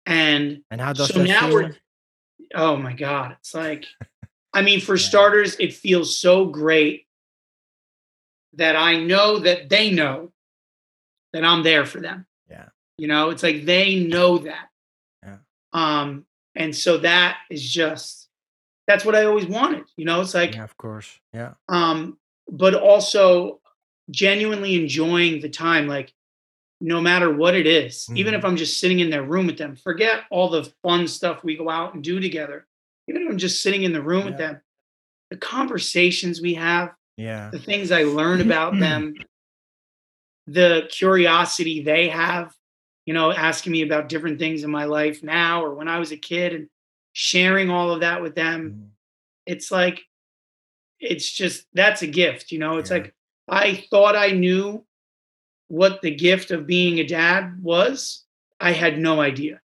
And 0.08 0.62
And 0.70 0.80
how 0.80 0.94
does 0.94 1.12
so 1.12 1.22
now 1.22 1.40
feel? 1.48 1.54
we're 1.54 1.76
oh 2.54 2.76
my 2.76 2.94
god, 2.94 3.36
it's 3.38 3.54
like 3.54 3.84
I 4.54 4.62
mean, 4.62 4.80
for 4.80 4.94
Yeah, 4.96 5.02
starters, 5.02 5.54
it 5.60 5.74
feels 5.74 6.18
so 6.18 6.46
great 6.46 7.06
that 8.54 8.74
I 8.74 8.96
know 8.96 9.38
that 9.40 9.68
they 9.68 9.90
know 9.90 10.32
that 11.34 11.44
I'm 11.44 11.62
there 11.62 11.84
for 11.84 12.00
them. 12.00 12.26
yeah, 12.50 12.70
You 12.96 13.06
know, 13.06 13.28
it's 13.28 13.42
like 13.42 13.66
they 13.66 13.96
know 14.00 14.38
that. 14.38 14.68
yeah, 15.22 15.36
Um, 15.74 16.24
and 16.54 16.74
so 16.74 16.96
that 16.98 17.36
is 17.50 17.62
just 17.62 18.28
that's 18.86 19.04
what 19.04 19.14
I 19.14 19.26
always 19.26 19.44
wanted. 19.46 19.84
You 19.98 20.06
know, 20.06 20.22
it's 20.22 20.32
like 20.34 20.54
yeah. 20.54 20.64
Of 20.64 20.76
course. 20.78 21.20
Yeah, 21.34 21.52
um, 21.68 22.18
but 22.50 22.72
also 22.74 23.60
genuinely 24.10 24.74
enjoying 24.82 25.42
the 25.42 25.50
time, 25.50 25.86
like 25.86 26.14
no 26.80 27.00
matter 27.00 27.32
what 27.32 27.54
it 27.54 27.66
is, 27.66 28.08
even 28.14 28.34
if 28.34 28.40
hmm 28.42 28.46
I'm 28.46 28.56
just 28.56 28.78
sitting 28.78 29.00
in 29.00 29.10
their 29.10 29.22
room 29.24 29.46
with 29.46 29.58
them, 29.58 29.74
forget 29.76 30.24
all 30.30 30.48
the 30.48 30.72
fun 30.82 31.08
stuff 31.08 31.42
we 31.42 31.56
go 31.56 31.68
out 31.68 31.94
and 31.94 32.04
do 32.04 32.20
together. 32.20 32.66
Even 33.08 33.22
if 33.22 33.28
I'm 33.30 33.38
just 33.38 33.62
sitting 33.62 33.82
in 33.82 33.92
the 33.92 34.02
room 34.02 34.24
with 34.26 34.36
them, 34.36 34.60
the 35.30 35.36
conversations 35.36 36.40
we 36.40 36.54
have, 36.54 36.90
yeah, 37.16 37.50
the 37.50 37.58
things 37.58 37.90
I 37.90 38.04
learn 38.04 38.40
about 38.40 38.72
them, 38.78 39.16
the 40.46 40.88
curiosity 40.90 41.82
they 41.82 42.08
have, 42.08 42.54
you 43.06 43.14
know, 43.14 43.32
asking 43.32 43.72
me 43.72 43.82
about 43.82 44.08
different 44.08 44.38
things 44.38 44.62
in 44.62 44.70
my 44.70 44.84
life 44.84 45.22
now 45.22 45.64
or 45.64 45.74
when 45.74 45.88
I 45.88 45.98
was 45.98 46.12
a 46.12 46.16
kid 46.16 46.54
and 46.54 46.68
sharing 47.12 47.70
all 47.70 47.90
of 47.92 48.00
that 48.00 48.22
with 48.22 48.34
them. 48.34 48.70
Mhm. 48.70 48.88
it's 49.46 49.70
like 49.70 50.04
it's 51.00 51.30
just 51.30 51.64
that's 51.72 52.02
a 52.02 52.06
gift, 52.06 52.52
you 52.52 52.58
know. 52.58 52.78
It's 52.78 52.90
Yeah. 52.90 52.98
like 52.98 53.14
I 53.48 53.86
thought 53.90 54.14
I 54.16 54.32
knew 54.32 54.84
what 55.68 56.02
the 56.02 56.10
gift 56.14 56.50
of 56.50 56.66
being 56.66 56.98
a 56.98 57.04
dad 57.06 57.62
was. 57.62 58.24
I 58.60 58.72
had 58.72 58.98
no 58.98 59.20
idea. 59.20 59.60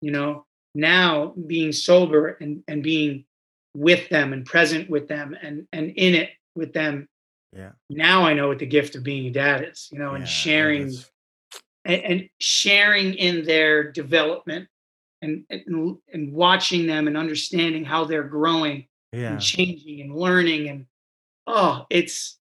You 0.00 0.10
know, 0.10 0.46
now 0.74 1.34
being 1.46 1.72
sober 1.72 2.36
and 2.40 2.62
and 2.68 2.82
being 2.82 3.24
with 3.76 4.08
them 4.08 4.32
and 4.32 4.44
present 4.44 4.90
with 4.90 5.08
them 5.08 5.36
and 5.40 5.66
and 5.72 5.90
in 5.90 6.14
it 6.14 6.30
with 6.54 6.72
them, 6.72 7.08
Yeah. 7.52 7.72
now 7.90 8.24
I 8.24 8.34
know 8.34 8.48
what 8.48 8.58
the 8.58 8.66
gift 8.66 8.94
of 8.96 9.02
being 9.02 9.26
a 9.26 9.30
dad 9.30 9.66
is, 9.70 9.88
you 9.92 9.98
know, 9.98 10.10
Yeah, 10.10 10.18
and 10.18 10.28
sharing 10.28 10.92
and, 11.84 12.02
and 12.02 12.28
sharing 12.38 13.14
in 13.14 13.44
their 13.44 13.90
development 13.92 14.68
and, 15.22 15.44
and 15.50 15.96
and 16.12 16.32
watching 16.32 16.86
them 16.86 17.06
and 17.06 17.16
understanding 17.16 17.84
how 17.84 18.04
they're 18.04 18.24
growing 18.24 18.86
Yeah. 19.12 19.32
and 19.32 19.40
changing 19.40 20.00
and 20.02 20.14
learning 20.14 20.68
and 20.68 20.86
oh 21.46 21.86
it's 21.90 22.38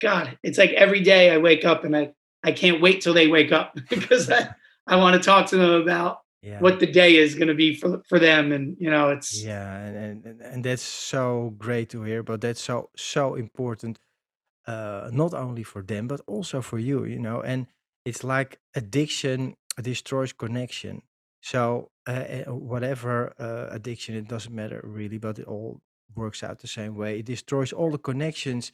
god 0.00 0.38
it's 0.42 0.58
like 0.58 0.70
every 0.70 1.00
day 1.00 1.30
i 1.30 1.36
wake 1.38 1.64
up 1.64 1.84
and 1.84 1.96
i 1.96 2.12
i 2.44 2.52
can't 2.52 2.80
wait 2.80 3.00
till 3.00 3.14
they 3.14 3.28
wake 3.28 3.52
up 3.52 3.74
because 3.90 4.30
i 4.30 4.48
i 4.86 4.96
want 4.96 5.14
to 5.14 5.20
talk 5.30 5.46
to 5.46 5.56
them 5.56 5.82
about 5.82 6.18
Yeah. 6.42 6.60
what 6.60 6.78
the 6.78 6.86
day 7.00 7.16
is 7.24 7.34
going 7.34 7.48
to 7.48 7.54
be 7.64 7.74
for 7.80 8.02
for 8.08 8.18
them 8.20 8.52
and 8.52 8.76
you 8.78 8.90
know 8.90 9.10
it's 9.16 9.30
Yeah, 9.44 9.86
and, 9.86 10.24
and 10.26 10.40
and- 10.40 10.64
that's 10.64 10.82
so 11.10 11.50
great 11.58 11.88
to 11.90 12.02
hear. 12.04 12.22
But 12.22 12.40
that's 12.40 12.62
so 12.62 12.90
so 12.96 13.36
important, 13.36 13.98
uh, 14.66 15.10
not 15.12 15.32
only 15.34 15.64
for 15.64 15.82
them 15.82 16.06
but 16.08 16.20
also 16.26 16.60
for 16.62 16.78
you. 16.78 17.04
You 17.04 17.18
know, 17.18 17.40
and 17.42 17.66
it's 18.04 18.22
like 18.24 18.58
addiction 18.74 19.54
destroys 19.82 20.32
connection. 20.34 21.02
So 21.42 21.90
uh, 22.06 22.12
uh, 22.46 22.54
whatever 22.72 23.32
uh, 23.38 23.74
addiction, 23.74 24.14
it 24.16 24.28
doesn't 24.28 24.54
matter 24.54 24.80
really, 24.84 25.18
but 25.18 25.38
it 25.38 25.46
all 25.46 25.80
works 26.14 26.42
out 26.42 26.58
the 26.58 26.68
same 26.68 26.94
way. 26.96 27.18
It 27.18 27.26
destroys 27.26 27.72
all 27.72 27.90
the 27.90 27.98
connections 28.10 28.72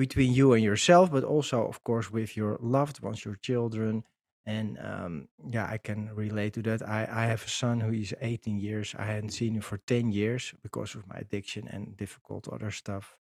between 0.00 0.32
you 0.32 0.54
and 0.54 0.64
yourself, 0.64 1.12
but 1.12 1.24
also, 1.24 1.66
of 1.72 1.84
course, 1.84 2.10
with 2.10 2.30
your 2.34 2.58
loved 2.60 3.00
ones, 3.02 3.24
your 3.24 3.36
children. 3.36 4.02
And 4.46 4.78
um, 4.78 5.28
yeah, 5.54 5.66
I 5.74 5.78
can 5.78 6.00
relate 6.14 6.54
to 6.54 6.62
that. 6.62 6.80
I, 6.82 7.00
I 7.22 7.24
have 7.26 7.44
a 7.44 7.48
son 7.62 7.80
who 7.80 7.92
is 7.92 8.14
18 8.20 8.58
years. 8.58 8.94
I 8.98 9.04
hadn't 9.04 9.34
seen 9.40 9.54
him 9.54 9.60
for 9.60 9.78
10 9.78 10.10
years 10.10 10.54
because 10.62 10.94
of 10.94 11.06
my 11.06 11.16
addiction 11.16 11.68
and 11.68 11.96
difficult 11.96 12.48
other 12.48 12.70
stuff. 12.70 13.16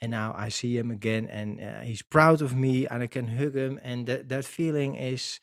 And 0.00 0.10
now 0.10 0.34
I 0.36 0.50
see 0.50 0.76
him 0.76 0.90
again, 0.90 1.24
and 1.38 1.60
uh, 1.60 1.80
he's 1.80 2.02
proud 2.02 2.42
of 2.42 2.54
me, 2.54 2.86
and 2.86 3.02
I 3.02 3.06
can 3.06 3.26
hug 3.26 3.54
him. 3.56 3.80
And 3.82 4.06
that 4.06 4.28
that 4.28 4.44
feeling 4.44 4.96
is, 4.96 5.40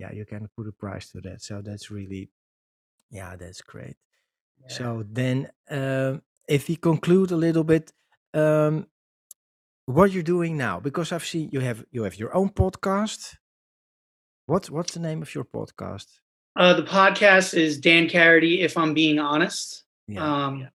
yeah, 0.00 0.12
you 0.12 0.24
can 0.24 0.48
put 0.56 0.66
a 0.66 0.72
price 0.72 1.06
to 1.12 1.20
that. 1.20 1.42
So 1.42 1.62
that's 1.62 1.88
really, 1.90 2.30
yeah, 3.10 3.36
that's 3.36 3.62
great. 3.62 3.96
So 4.68 5.04
then, 5.20 5.38
um, 5.70 6.22
if 6.48 6.68
we 6.68 6.76
conclude 6.76 7.30
a 7.30 7.36
little 7.36 7.64
bit, 7.64 7.92
um, 8.34 8.86
what 9.86 10.12
you're 10.12 10.22
doing 10.22 10.56
now, 10.56 10.80
because 10.80 11.12
I've 11.12 11.24
seen 11.24 11.48
you 11.52 11.60
have 11.60 11.84
you 11.90 12.02
have 12.04 12.16
your 12.18 12.34
own 12.36 12.50
podcast. 12.50 13.36
What's 14.46 14.70
what's 14.70 14.94
the 14.94 15.00
name 15.00 15.22
of 15.22 15.34
your 15.34 15.44
podcast? 15.44 16.06
uh 16.56 16.72
the 16.74 16.82
podcast 16.84 17.52
is 17.56 17.78
Dan 17.78 18.08
Karaty 18.08 18.60
if 18.60 18.76
i'm 18.78 18.94
being 18.94 19.18
honest 19.18 19.84
Yeah, 20.08 20.24
um 20.46 20.68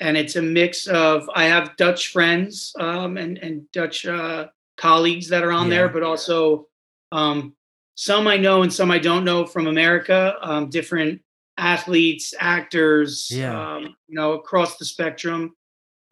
and 0.00 0.16
it's 0.16 0.34
a 0.36 0.42
mix 0.42 0.86
of 0.88 1.30
i 1.36 1.44
have 1.44 1.76
dutch 1.76 2.08
friends 2.08 2.72
um 2.80 3.16
and 3.16 3.38
and 3.38 3.70
dutch 3.70 4.06
uh 4.06 4.48
colleagues 4.76 5.28
that 5.28 5.44
are 5.44 5.52
on 5.52 5.68
there 5.68 5.88
but 5.88 6.02
also 6.02 6.66
um 7.12 7.54
some 7.94 8.26
i 8.26 8.36
know 8.36 8.62
and 8.62 8.72
some 8.72 8.90
i 8.90 8.98
don't 8.98 9.24
know 9.24 9.46
from 9.46 9.68
america 9.68 10.34
um 10.42 10.68
different 10.68 11.20
athletes 11.58 12.34
actors 12.40 13.30
Yeah. 13.30 13.76
um 13.76 13.82
you 14.08 14.16
know 14.18 14.32
across 14.32 14.78
the 14.78 14.84
spectrum 14.84 15.54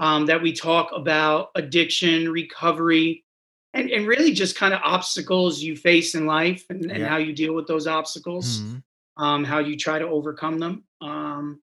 um 0.03 0.27
that 0.27 0.43
we 0.43 0.53
talk 0.53 0.91
about 0.95 1.51
addiction 1.55 2.31
recovery 2.31 3.25
and, 3.73 3.89
and 3.91 4.07
really 4.07 4.33
just 4.33 4.57
kind 4.57 4.75
of 4.75 4.81
obstacles 4.85 5.63
you 5.63 5.75
face 5.77 6.15
in 6.15 6.27
life 6.27 6.67
and, 6.69 6.91
and 6.91 7.01
Yeah. 7.01 7.09
how 7.09 7.17
you 7.19 7.33
deal 7.33 7.55
with 7.55 7.67
those 7.67 7.87
obstacles 7.87 8.61
Mhm. 8.61 8.83
um, 9.17 9.45
how 9.45 9.61
you 9.61 9.77
try 9.77 9.99
to 9.99 10.07
overcome 10.07 10.59
them. 10.59 10.85
Um, 11.01 11.61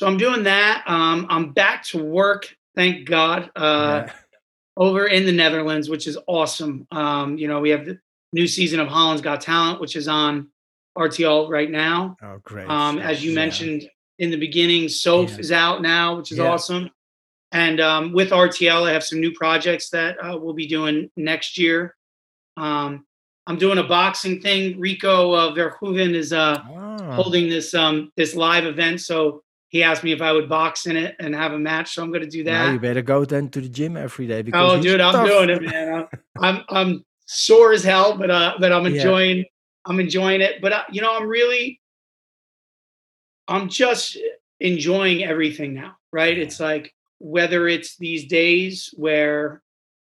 so 0.00 0.06
I'm 0.06 0.16
doing 0.18 0.42
that. 0.44 0.82
Um, 0.86 1.26
I'm 1.30 1.52
back 1.52 1.84
to 1.90 2.02
work, 2.02 2.54
thank 2.74 3.06
God, 3.06 3.50
uh, 3.56 4.04
Yeah. 4.06 4.12
over 4.76 5.06
in 5.06 5.24
the 5.26 5.32
Netherlands, 5.32 5.88
which 5.88 6.06
is 6.06 6.18
awesome. 6.26 6.86
Um, 6.90 7.36
you 7.38 7.48
know, 7.48 7.60
we 7.60 7.70
have 7.70 7.84
the 7.86 7.98
new 8.32 8.46
season 8.46 8.80
of 8.80 8.88
Holland's 8.88 9.22
Got 9.22 9.40
Talent, 9.40 9.80
which 9.80 9.94
is 9.96 10.08
on 10.08 10.48
RTL 10.96 11.48
right 11.48 11.70
now. 11.70 12.16
Oh, 12.22 12.38
great. 12.42 12.68
Um, 12.68 12.98
as 12.98 13.22
you 13.24 13.30
Yeah. 13.30 13.36
mentioned 13.44 13.90
in 14.18 14.30
the 14.30 14.36
beginning, 14.36 14.86
Soof 14.86 15.30
Yeah. 15.30 15.38
is 15.38 15.52
out 15.52 15.82
now, 15.82 16.16
which 16.16 16.32
is 16.32 16.38
Yeah. 16.38 16.50
awesome. 16.50 16.90
And 17.52 17.80
um, 17.80 18.12
with 18.12 18.30
RTL, 18.30 18.88
I 18.88 18.92
have 18.92 19.04
some 19.04 19.20
new 19.20 19.32
projects 19.32 19.90
that 19.90 20.16
uh, 20.22 20.36
we'll 20.36 20.54
be 20.54 20.66
doing 20.66 21.10
next 21.16 21.56
year. 21.58 21.96
Um, 22.56 23.06
I'm 23.46 23.56
doing 23.56 23.78
a 23.78 23.82
boxing 23.84 24.40
thing. 24.40 24.78
Rico 24.78 25.32
uh, 25.32 25.54
Verhoeven 25.54 26.14
is 26.14 26.32
uh, 26.32 26.58
Ah, 26.62 27.14
holding 27.14 27.48
this 27.48 27.72
um 27.72 28.12
this 28.16 28.34
live 28.34 28.66
event, 28.66 29.00
so 29.00 29.42
he 29.68 29.82
asked 29.82 30.04
me 30.04 30.12
if 30.12 30.20
I 30.20 30.32
would 30.32 30.48
box 30.48 30.86
in 30.86 30.96
it 30.96 31.16
and 31.18 31.34
have 31.34 31.52
a 31.52 31.58
match. 31.58 31.94
So 31.94 32.02
I'm 32.02 32.10
going 32.10 32.22
to 32.24 32.28
do 32.28 32.44
now 32.44 32.70
you 32.72 32.78
better 32.78 33.00
go 33.02 33.24
then 33.24 33.48
to 33.50 33.60
the 33.62 33.68
gym 33.68 33.96
every 33.96 34.26
day 34.26 34.42
because 34.42 34.72
Oh, 34.78 34.82
dude, 34.82 35.00
I'm 35.00 35.24
doing 35.26 35.48
it, 35.50 35.62
man. 35.62 36.06
I'm, 36.38 36.56
I'm 36.58 36.64
I'm 36.68 37.04
sore 37.24 37.72
as 37.72 37.82
hell, 37.84 38.18
but 38.18 38.30
uh, 38.30 38.54
but 38.60 38.72
I'm 38.72 38.84
Yeah. 38.84 38.92
enjoying 38.92 39.44
I'm 39.86 40.00
enjoying 40.00 40.42
it. 40.42 40.60
But 40.60 40.72
uh, 40.72 40.82
you 40.90 41.00
know, 41.00 41.16
I'm 41.16 41.26
really 41.26 41.80
I'm 43.46 43.68
just 43.70 44.18
enjoying 44.60 45.24
everything 45.24 45.72
now, 45.74 45.96
right? 46.12 46.36
Yeah. 46.36 46.44
It's 46.44 46.60
like 46.60 46.92
whether 47.18 47.68
it's 47.68 47.96
these 47.96 48.26
days 48.26 48.92
where 48.96 49.62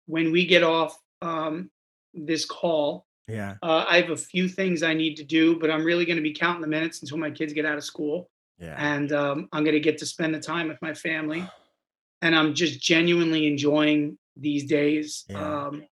when 0.06 0.32
we 0.32 0.46
get 0.46 0.62
off 0.62 0.98
um, 1.20 1.70
this 2.14 2.44
call, 2.44 3.06
Yeah, 3.28 3.56
uh, 3.62 3.84
I 3.88 4.00
have 4.00 4.10
a 4.10 4.16
few 4.16 4.48
things 4.48 4.82
I 4.82 4.94
need 4.94 5.16
to 5.16 5.24
do, 5.24 5.58
but 5.58 5.70
I'm 5.70 5.84
really 5.84 6.04
going 6.04 6.16
to 6.16 6.22
be 6.22 6.32
counting 6.34 6.60
the 6.62 6.66
minutes 6.68 7.00
until 7.02 7.18
my 7.18 7.30
kids 7.30 7.52
get 7.52 7.64
out 7.64 7.78
of 7.78 7.84
school, 7.84 8.30
yeah, 8.58 8.74
and 8.78 9.12
um, 9.12 9.48
I'm 9.52 9.64
going 9.64 9.74
to 9.74 9.80
get 9.80 9.98
to 9.98 10.06
spend 10.06 10.34
the 10.34 10.40
time 10.40 10.68
with 10.68 10.80
my 10.82 10.94
family, 10.94 11.44
and 12.22 12.34
I'm 12.34 12.54
just 12.54 12.80
genuinely 12.80 13.46
enjoying 13.46 14.18
these 14.36 14.64
days 14.64 15.24
Yeah. 15.28 15.66
um, 15.66 15.84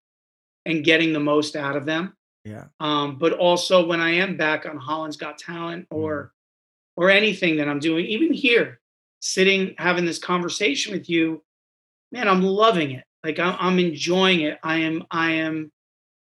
and 0.66 0.84
getting 0.84 1.12
the 1.12 1.20
most 1.20 1.56
out 1.56 1.76
of 1.76 1.86
them. 1.86 2.16
yeah, 2.44 2.66
Um, 2.80 3.16
but 3.18 3.32
also 3.34 3.86
when 3.86 4.00
I 4.00 4.10
am 4.12 4.36
back 4.36 4.66
on 4.66 4.76
Holland's 4.76 5.16
Got 5.16 5.38
Talent 5.38 5.88
Mm. 5.90 5.96
or 5.96 6.32
or 6.96 7.08
anything 7.10 7.56
that 7.56 7.68
I'm 7.68 7.78
doing, 7.78 8.04
even 8.06 8.32
here, 8.32 8.79
sitting 9.20 9.74
having 9.78 10.04
this 10.04 10.18
conversation 10.18 10.92
with 10.92 11.08
you, 11.08 11.42
man, 12.10 12.28
I'm 12.28 12.42
loving 12.42 12.92
it. 12.92 13.04
Like 13.22 13.38
I'm, 13.38 13.56
I'm 13.58 13.78
enjoying 13.78 14.40
it. 14.40 14.58
I 14.62 14.78
am 14.78 15.04
I 15.10 15.32
am 15.32 15.70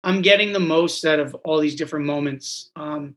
I'm 0.03 0.21
getting 0.21 0.53
the 0.53 0.59
most 0.59 1.05
out 1.05 1.19
of 1.19 1.35
all 1.45 1.59
these 1.59 1.75
different 1.75 2.05
moments. 2.05 2.71
Um, 2.75 3.15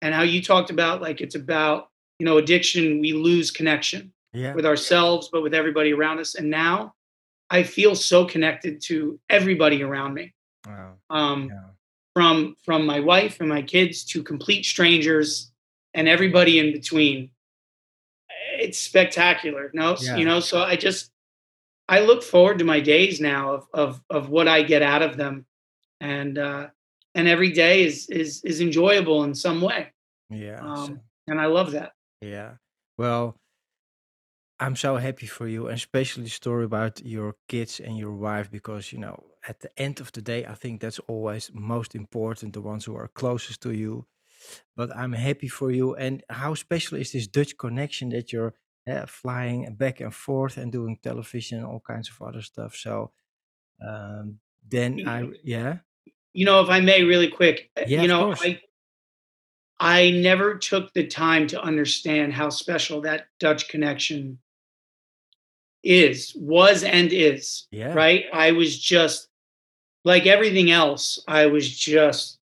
and 0.00 0.14
how 0.14 0.22
you 0.22 0.42
talked 0.42 0.70
about 0.70 1.00
like 1.00 1.20
it's 1.20 1.36
about 1.36 1.88
you 2.18 2.26
know 2.26 2.38
addiction, 2.38 3.00
we 3.00 3.12
lose 3.12 3.50
connection 3.50 4.12
yeah. 4.32 4.54
with 4.54 4.66
ourselves, 4.66 5.28
but 5.32 5.42
with 5.42 5.54
everybody 5.54 5.92
around 5.92 6.18
us. 6.18 6.34
And 6.34 6.50
now 6.50 6.94
I 7.50 7.62
feel 7.62 7.94
so 7.94 8.24
connected 8.24 8.80
to 8.82 9.20
everybody 9.30 9.82
around 9.82 10.14
me. 10.14 10.34
Wow. 10.66 10.94
Um, 11.10 11.48
Yeah. 11.50 11.70
from 12.14 12.56
from 12.64 12.84
my 12.86 13.00
wife 13.00 13.40
and 13.40 13.48
my 13.48 13.62
kids 13.62 14.04
to 14.04 14.22
complete 14.22 14.64
strangers 14.64 15.52
and 15.94 16.08
everybody 16.08 16.58
in 16.58 16.72
between 16.72 17.30
it's 18.64 18.78
spectacular 18.78 19.70
no 19.74 19.96
Yeah. 20.00 20.16
you 20.18 20.24
know 20.24 20.40
so 20.40 20.56
i 20.62 20.76
just 20.76 21.10
i 21.88 22.00
look 22.00 22.22
forward 22.22 22.58
to 22.60 22.64
my 22.64 22.80
days 22.80 23.20
now 23.20 23.42
of 23.56 23.62
of 23.74 23.90
of 24.10 24.28
what 24.34 24.46
i 24.48 24.62
get 24.62 24.82
out 24.82 25.02
of 25.02 25.16
them 25.16 25.46
and 26.00 26.38
uh 26.38 26.68
and 27.14 27.28
every 27.28 27.52
day 27.52 27.84
is 27.88 28.08
is 28.08 28.42
is 28.44 28.60
enjoyable 28.60 29.24
in 29.24 29.34
some 29.34 29.60
way 29.60 29.92
Yeah. 30.30 30.58
so- 30.60 30.66
um 30.66 31.00
and 31.28 31.40
i 31.40 31.46
love 31.46 31.70
that 31.78 31.92
Yeah. 32.22 32.52
Well, 32.98 33.24
I'm 34.60 34.76
so 34.76 34.96
happy 34.96 35.26
for 35.26 35.48
you, 35.48 35.66
and 35.66 35.76
especially 35.76 36.24
the 36.24 36.30
story 36.30 36.64
about 36.64 37.04
your 37.04 37.34
kids 37.48 37.80
and 37.80 37.98
your 37.98 38.12
wife, 38.12 38.48
because, 38.50 38.92
you 38.92 38.98
know, 38.98 39.16
at 39.48 39.58
the 39.60 39.70
end 39.76 40.00
of 40.00 40.12
the 40.12 40.22
day, 40.22 40.46
I 40.46 40.54
think 40.54 40.80
that's 40.80 41.00
always 41.08 41.50
most 41.52 41.94
important, 41.96 42.52
the 42.52 42.60
ones 42.60 42.84
who 42.84 42.94
are 42.96 43.08
closest 43.08 43.60
to 43.62 43.72
you. 43.72 44.06
But 44.76 44.94
I'm 44.96 45.12
happy 45.12 45.48
for 45.48 45.70
you. 45.70 45.94
And 45.94 46.22
how 46.28 46.54
special 46.54 46.98
is 46.98 47.12
this 47.12 47.26
Dutch 47.26 47.56
connection 47.56 48.10
that 48.10 48.32
you're 48.32 48.54
uh, 48.88 49.06
flying 49.06 49.74
back 49.74 50.00
and 50.00 50.14
forth 50.14 50.56
and 50.56 50.72
doing 50.72 50.98
television 51.02 51.58
and 51.58 51.66
all 51.66 51.82
kinds 51.86 52.10
of 52.10 52.20
other 52.26 52.42
stuff? 52.42 52.74
So 52.74 53.12
um, 53.86 54.38
then 54.68 55.02
I, 55.06 55.28
yeah, 55.44 55.78
you 56.32 56.44
know 56.44 56.60
if 56.60 56.68
i 56.68 56.80
may 56.80 57.02
really 57.02 57.28
quick 57.28 57.70
uh, 57.76 57.84
Yeah, 57.86 58.02
you 58.02 58.08
know 58.08 58.34
i 58.40 58.60
i 59.80 60.10
never 60.10 60.56
took 60.58 60.92
the 60.92 61.06
time 61.06 61.46
to 61.48 61.62
understand 61.62 62.32
how 62.32 62.48
special 62.48 63.00
that 63.02 63.26
dutch 63.38 63.68
connection 63.68 64.38
is 65.82 66.32
was 66.36 66.84
and 66.84 67.12
is 67.12 67.66
yeah, 67.70 67.92
right? 67.92 68.26
I 68.32 68.52
was 68.52 68.78
just 68.78 69.28
like 70.04 70.26
everything 70.26 70.70
else 70.70 71.22
i 71.26 71.46
was 71.46 71.68
just 71.68 72.38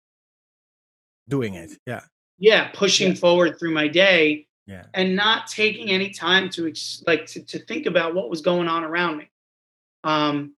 doing 1.30 1.53
it. 1.55 1.71
Yeah, 1.86 2.01
yeah 2.38 2.69
pushing 2.73 3.09
Yeah. 3.09 3.13
forward 3.15 3.57
through 3.59 3.71
my 3.71 3.88
day 3.88 4.47
Yeah. 4.67 4.86
and 4.93 5.15
not 5.15 5.47
taking 5.47 5.89
any 5.89 6.09
time 6.09 6.49
to 6.51 6.67
ex- 6.67 7.03
like 7.07 7.25
to, 7.27 7.43
to 7.43 7.59
think 7.59 7.86
about 7.86 8.13
what 8.15 8.30
was 8.30 8.41
going 8.41 8.67
on 8.67 8.84
around 8.84 9.17
me. 9.17 9.30
Um, 10.03 10.55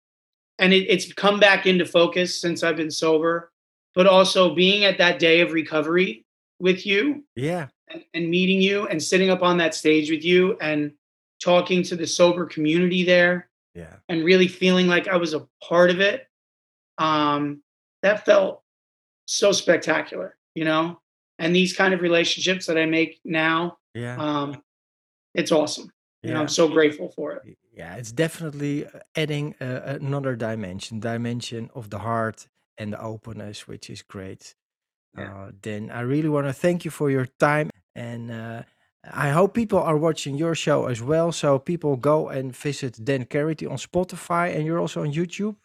and 0.60 0.74
it, 0.74 0.86
it's 0.90 1.12
come 1.14 1.40
back 1.40 1.66
into 1.66 1.86
focus 1.86 2.40
since 2.40 2.64
I've 2.64 2.76
been 2.78 2.92
sober, 2.92 3.52
but 3.96 4.08
also 4.08 4.54
being 4.56 4.86
at 4.86 4.98
that 5.00 5.20
day 5.20 5.42
of 5.42 5.52
recovery 5.54 6.26
with 6.60 6.86
you 6.86 7.24
Yeah. 7.36 7.68
and, 7.90 8.04
and 8.14 8.30
meeting 8.30 8.62
you 8.62 8.88
and 8.88 9.02
sitting 9.02 9.30
up 9.30 9.42
on 9.42 9.58
that 9.58 9.76
stage 9.76 10.10
with 10.10 10.24
you 10.24 10.58
and 10.62 10.94
talking 11.44 11.82
to 11.84 11.96
the 11.96 12.06
sober 12.06 12.46
community 12.46 13.04
there 13.04 13.50
Yeah. 13.74 13.96
and 14.10 14.24
really 14.24 14.48
feeling 14.48 14.88
like 14.88 15.08
I 15.08 15.18
was 15.18 15.34
a 15.34 15.48
part 15.64 15.90
of 15.90 16.00
it. 16.00 16.28
Um, 17.00 17.64
that 18.04 18.26
felt 18.26 18.62
so 19.26 19.52
spectacular, 19.52 20.38
you 20.56 20.66
know. 20.66 21.00
And 21.40 21.56
these 21.56 21.74
kind 21.74 21.94
of 21.94 22.02
relationships 22.02 22.66
that 22.68 22.78
I 22.78 22.86
make 22.86 23.20
now, 23.26 23.78
Yeah. 23.96 24.18
um, 24.18 24.62
it's 25.34 25.52
awesome. 25.52 25.90
You 26.24 26.34
know. 26.34 26.42
I'm 26.42 26.48
so 26.50 26.68
grateful 26.68 27.10
for 27.16 27.32
it. 27.34 27.58
yeah 27.74 27.96
it's 27.96 28.12
definitely 28.12 28.86
uh, 28.86 28.90
adding 29.16 29.56
uh, 29.60 29.98
another 30.02 30.36
dimension 30.36 31.00
dimension 31.00 31.70
of 31.74 31.90
the 31.90 32.00
heart 32.00 32.48
and 32.78 32.94
the 32.94 33.02
openness 33.02 33.68
which 33.68 33.90
is 33.90 34.02
great 34.16 34.44
Yeah. 35.18 35.34
uh, 35.34 35.52
then 35.68 35.90
i 36.00 36.02
really 36.14 36.30
want 36.36 36.46
to 36.52 36.54
thank 36.66 36.80
you 36.86 36.92
for 37.00 37.10
your 37.10 37.28
time 37.50 37.70
and 37.96 38.24
uh, 38.30 38.62
i 39.28 39.30
hope 39.38 39.50
people 39.54 39.80
are 39.80 39.98
watching 40.08 40.34
your 40.44 40.54
show 40.66 40.80
as 40.94 41.00
well 41.12 41.32
so 41.32 41.58
people 41.60 41.96
go 42.12 42.18
and 42.38 42.46
visit 42.68 42.94
Dan 43.08 43.24
Karaty 43.34 43.66
on 43.74 43.78
spotify 43.90 44.46
and 44.56 44.62
you're 44.66 44.82
also 44.86 45.00
on 45.06 45.12
youtube 45.20 45.56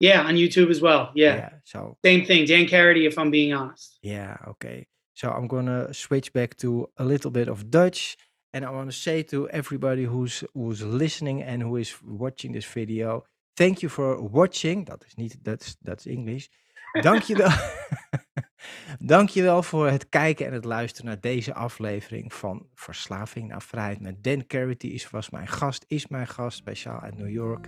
Yeah, 0.00 0.22
on 0.22 0.34
YouTube 0.34 0.70
as 0.70 0.80
well. 0.80 1.10
Yeah, 1.14 1.50
so 1.64 1.96
same 2.04 2.24
thing. 2.24 2.46
Dan 2.46 2.66
Karaty, 2.66 3.06
if 3.06 3.18
I'm 3.18 3.30
being 3.30 3.52
honest. 3.52 3.98
Yeah, 4.02 4.36
okay. 4.48 4.86
So 5.14 5.30
I'm 5.30 5.48
gonna 5.48 5.92
switch 5.92 6.32
back 6.32 6.56
to 6.58 6.88
a 6.96 7.04
little 7.04 7.30
bit 7.30 7.48
of 7.48 7.70
Dutch, 7.70 8.16
and 8.52 8.64
I 8.64 8.70
want 8.70 8.90
to 8.90 8.96
say 8.96 9.22
to 9.24 9.48
everybody 9.48 10.04
who's 10.04 10.44
who's 10.54 10.82
listening 10.82 11.42
and 11.42 11.62
who 11.62 11.76
is 11.76 11.94
watching 12.04 12.52
this 12.52 12.64
video, 12.64 13.24
thank 13.56 13.82
you 13.82 13.88
for 13.88 14.20
watching. 14.22 14.84
Dat 14.84 15.04
is 15.06 15.16
niet, 15.16 15.36
that's 15.42 15.76
that's 15.82 16.06
English. 16.06 16.48
Dankjewel. 16.92 17.50
Dankjewel 18.98 19.62
voor 19.62 19.88
het 19.88 20.08
kijken 20.08 20.46
en 20.46 20.52
het 20.52 20.64
luisteren 20.64 21.06
naar 21.10 21.20
deze 21.20 21.54
aflevering 21.54 22.34
van 22.34 22.66
Verslaving 22.74 23.48
naar 23.48 23.62
Vrijheid 23.62 24.00
met 24.00 24.24
Dan 24.24 24.46
Carity 24.46 24.86
is 24.86 25.10
was 25.10 25.30
mijn 25.30 25.48
gast, 25.48 25.84
is 25.88 26.08
mijn 26.08 26.26
gast, 26.26 26.56
speciaal 26.56 27.00
uit 27.00 27.16
New 27.16 27.30
York. 27.30 27.66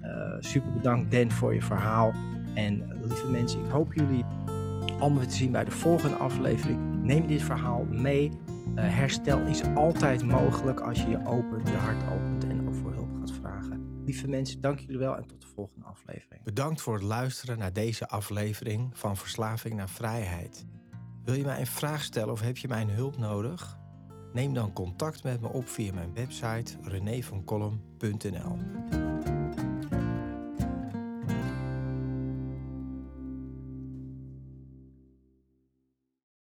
Eh, 0.00 0.10
super 0.38 0.72
bedankt 0.72 1.10
Dan 1.10 1.30
voor 1.30 1.54
je 1.54 1.62
verhaal. 1.62 2.12
En 2.54 3.00
lieve 3.00 3.30
mensen, 3.30 3.64
ik 3.64 3.70
hoop 3.70 3.94
jullie 3.94 4.24
allemaal 4.98 5.18
weer 5.18 5.28
te 5.28 5.36
zien 5.36 5.52
bij 5.52 5.64
de 5.64 5.70
volgende 5.70 6.16
aflevering. 6.16 7.02
Neem 7.02 7.26
dit 7.26 7.42
verhaal 7.42 7.86
mee. 7.90 8.30
Eh, 8.74 8.84
herstel 8.96 9.40
is 9.40 9.62
altijd 9.74 10.24
mogelijk 10.24 10.80
als 10.80 11.02
je 11.02 11.08
je 11.08 11.26
opent, 11.26 11.68
je 11.68 11.76
hart 11.76 12.02
opent 12.12 12.41
Lieve 14.04 14.28
mensen, 14.28 14.60
dank 14.60 14.78
jullie 14.78 14.98
wel 14.98 15.16
en 15.16 15.26
tot 15.26 15.40
de 15.40 15.46
volgende 15.46 15.86
aflevering. 15.86 16.44
Bedankt 16.44 16.80
voor 16.80 16.94
het 16.94 17.02
luisteren 17.02 17.58
naar 17.58 17.72
deze 17.72 18.08
aflevering 18.08 18.98
van 18.98 19.16
Verslaving 19.16 19.74
naar 19.74 19.88
Vrijheid. 19.88 20.66
Wil 21.24 21.34
je 21.34 21.44
mij 21.44 21.60
een 21.60 21.66
vraag 21.66 22.02
stellen 22.02 22.32
of 22.32 22.40
heb 22.40 22.56
je 22.56 22.68
mijn 22.68 22.90
hulp 22.90 23.18
nodig? 23.18 23.78
Neem 24.32 24.54
dan 24.54 24.72
contact 24.72 25.22
met 25.22 25.40
me 25.40 25.48
op 25.48 25.68
via 25.68 25.92
mijn 25.92 26.14
website 26.14 26.76
renévancolum.nl. 26.82 29.11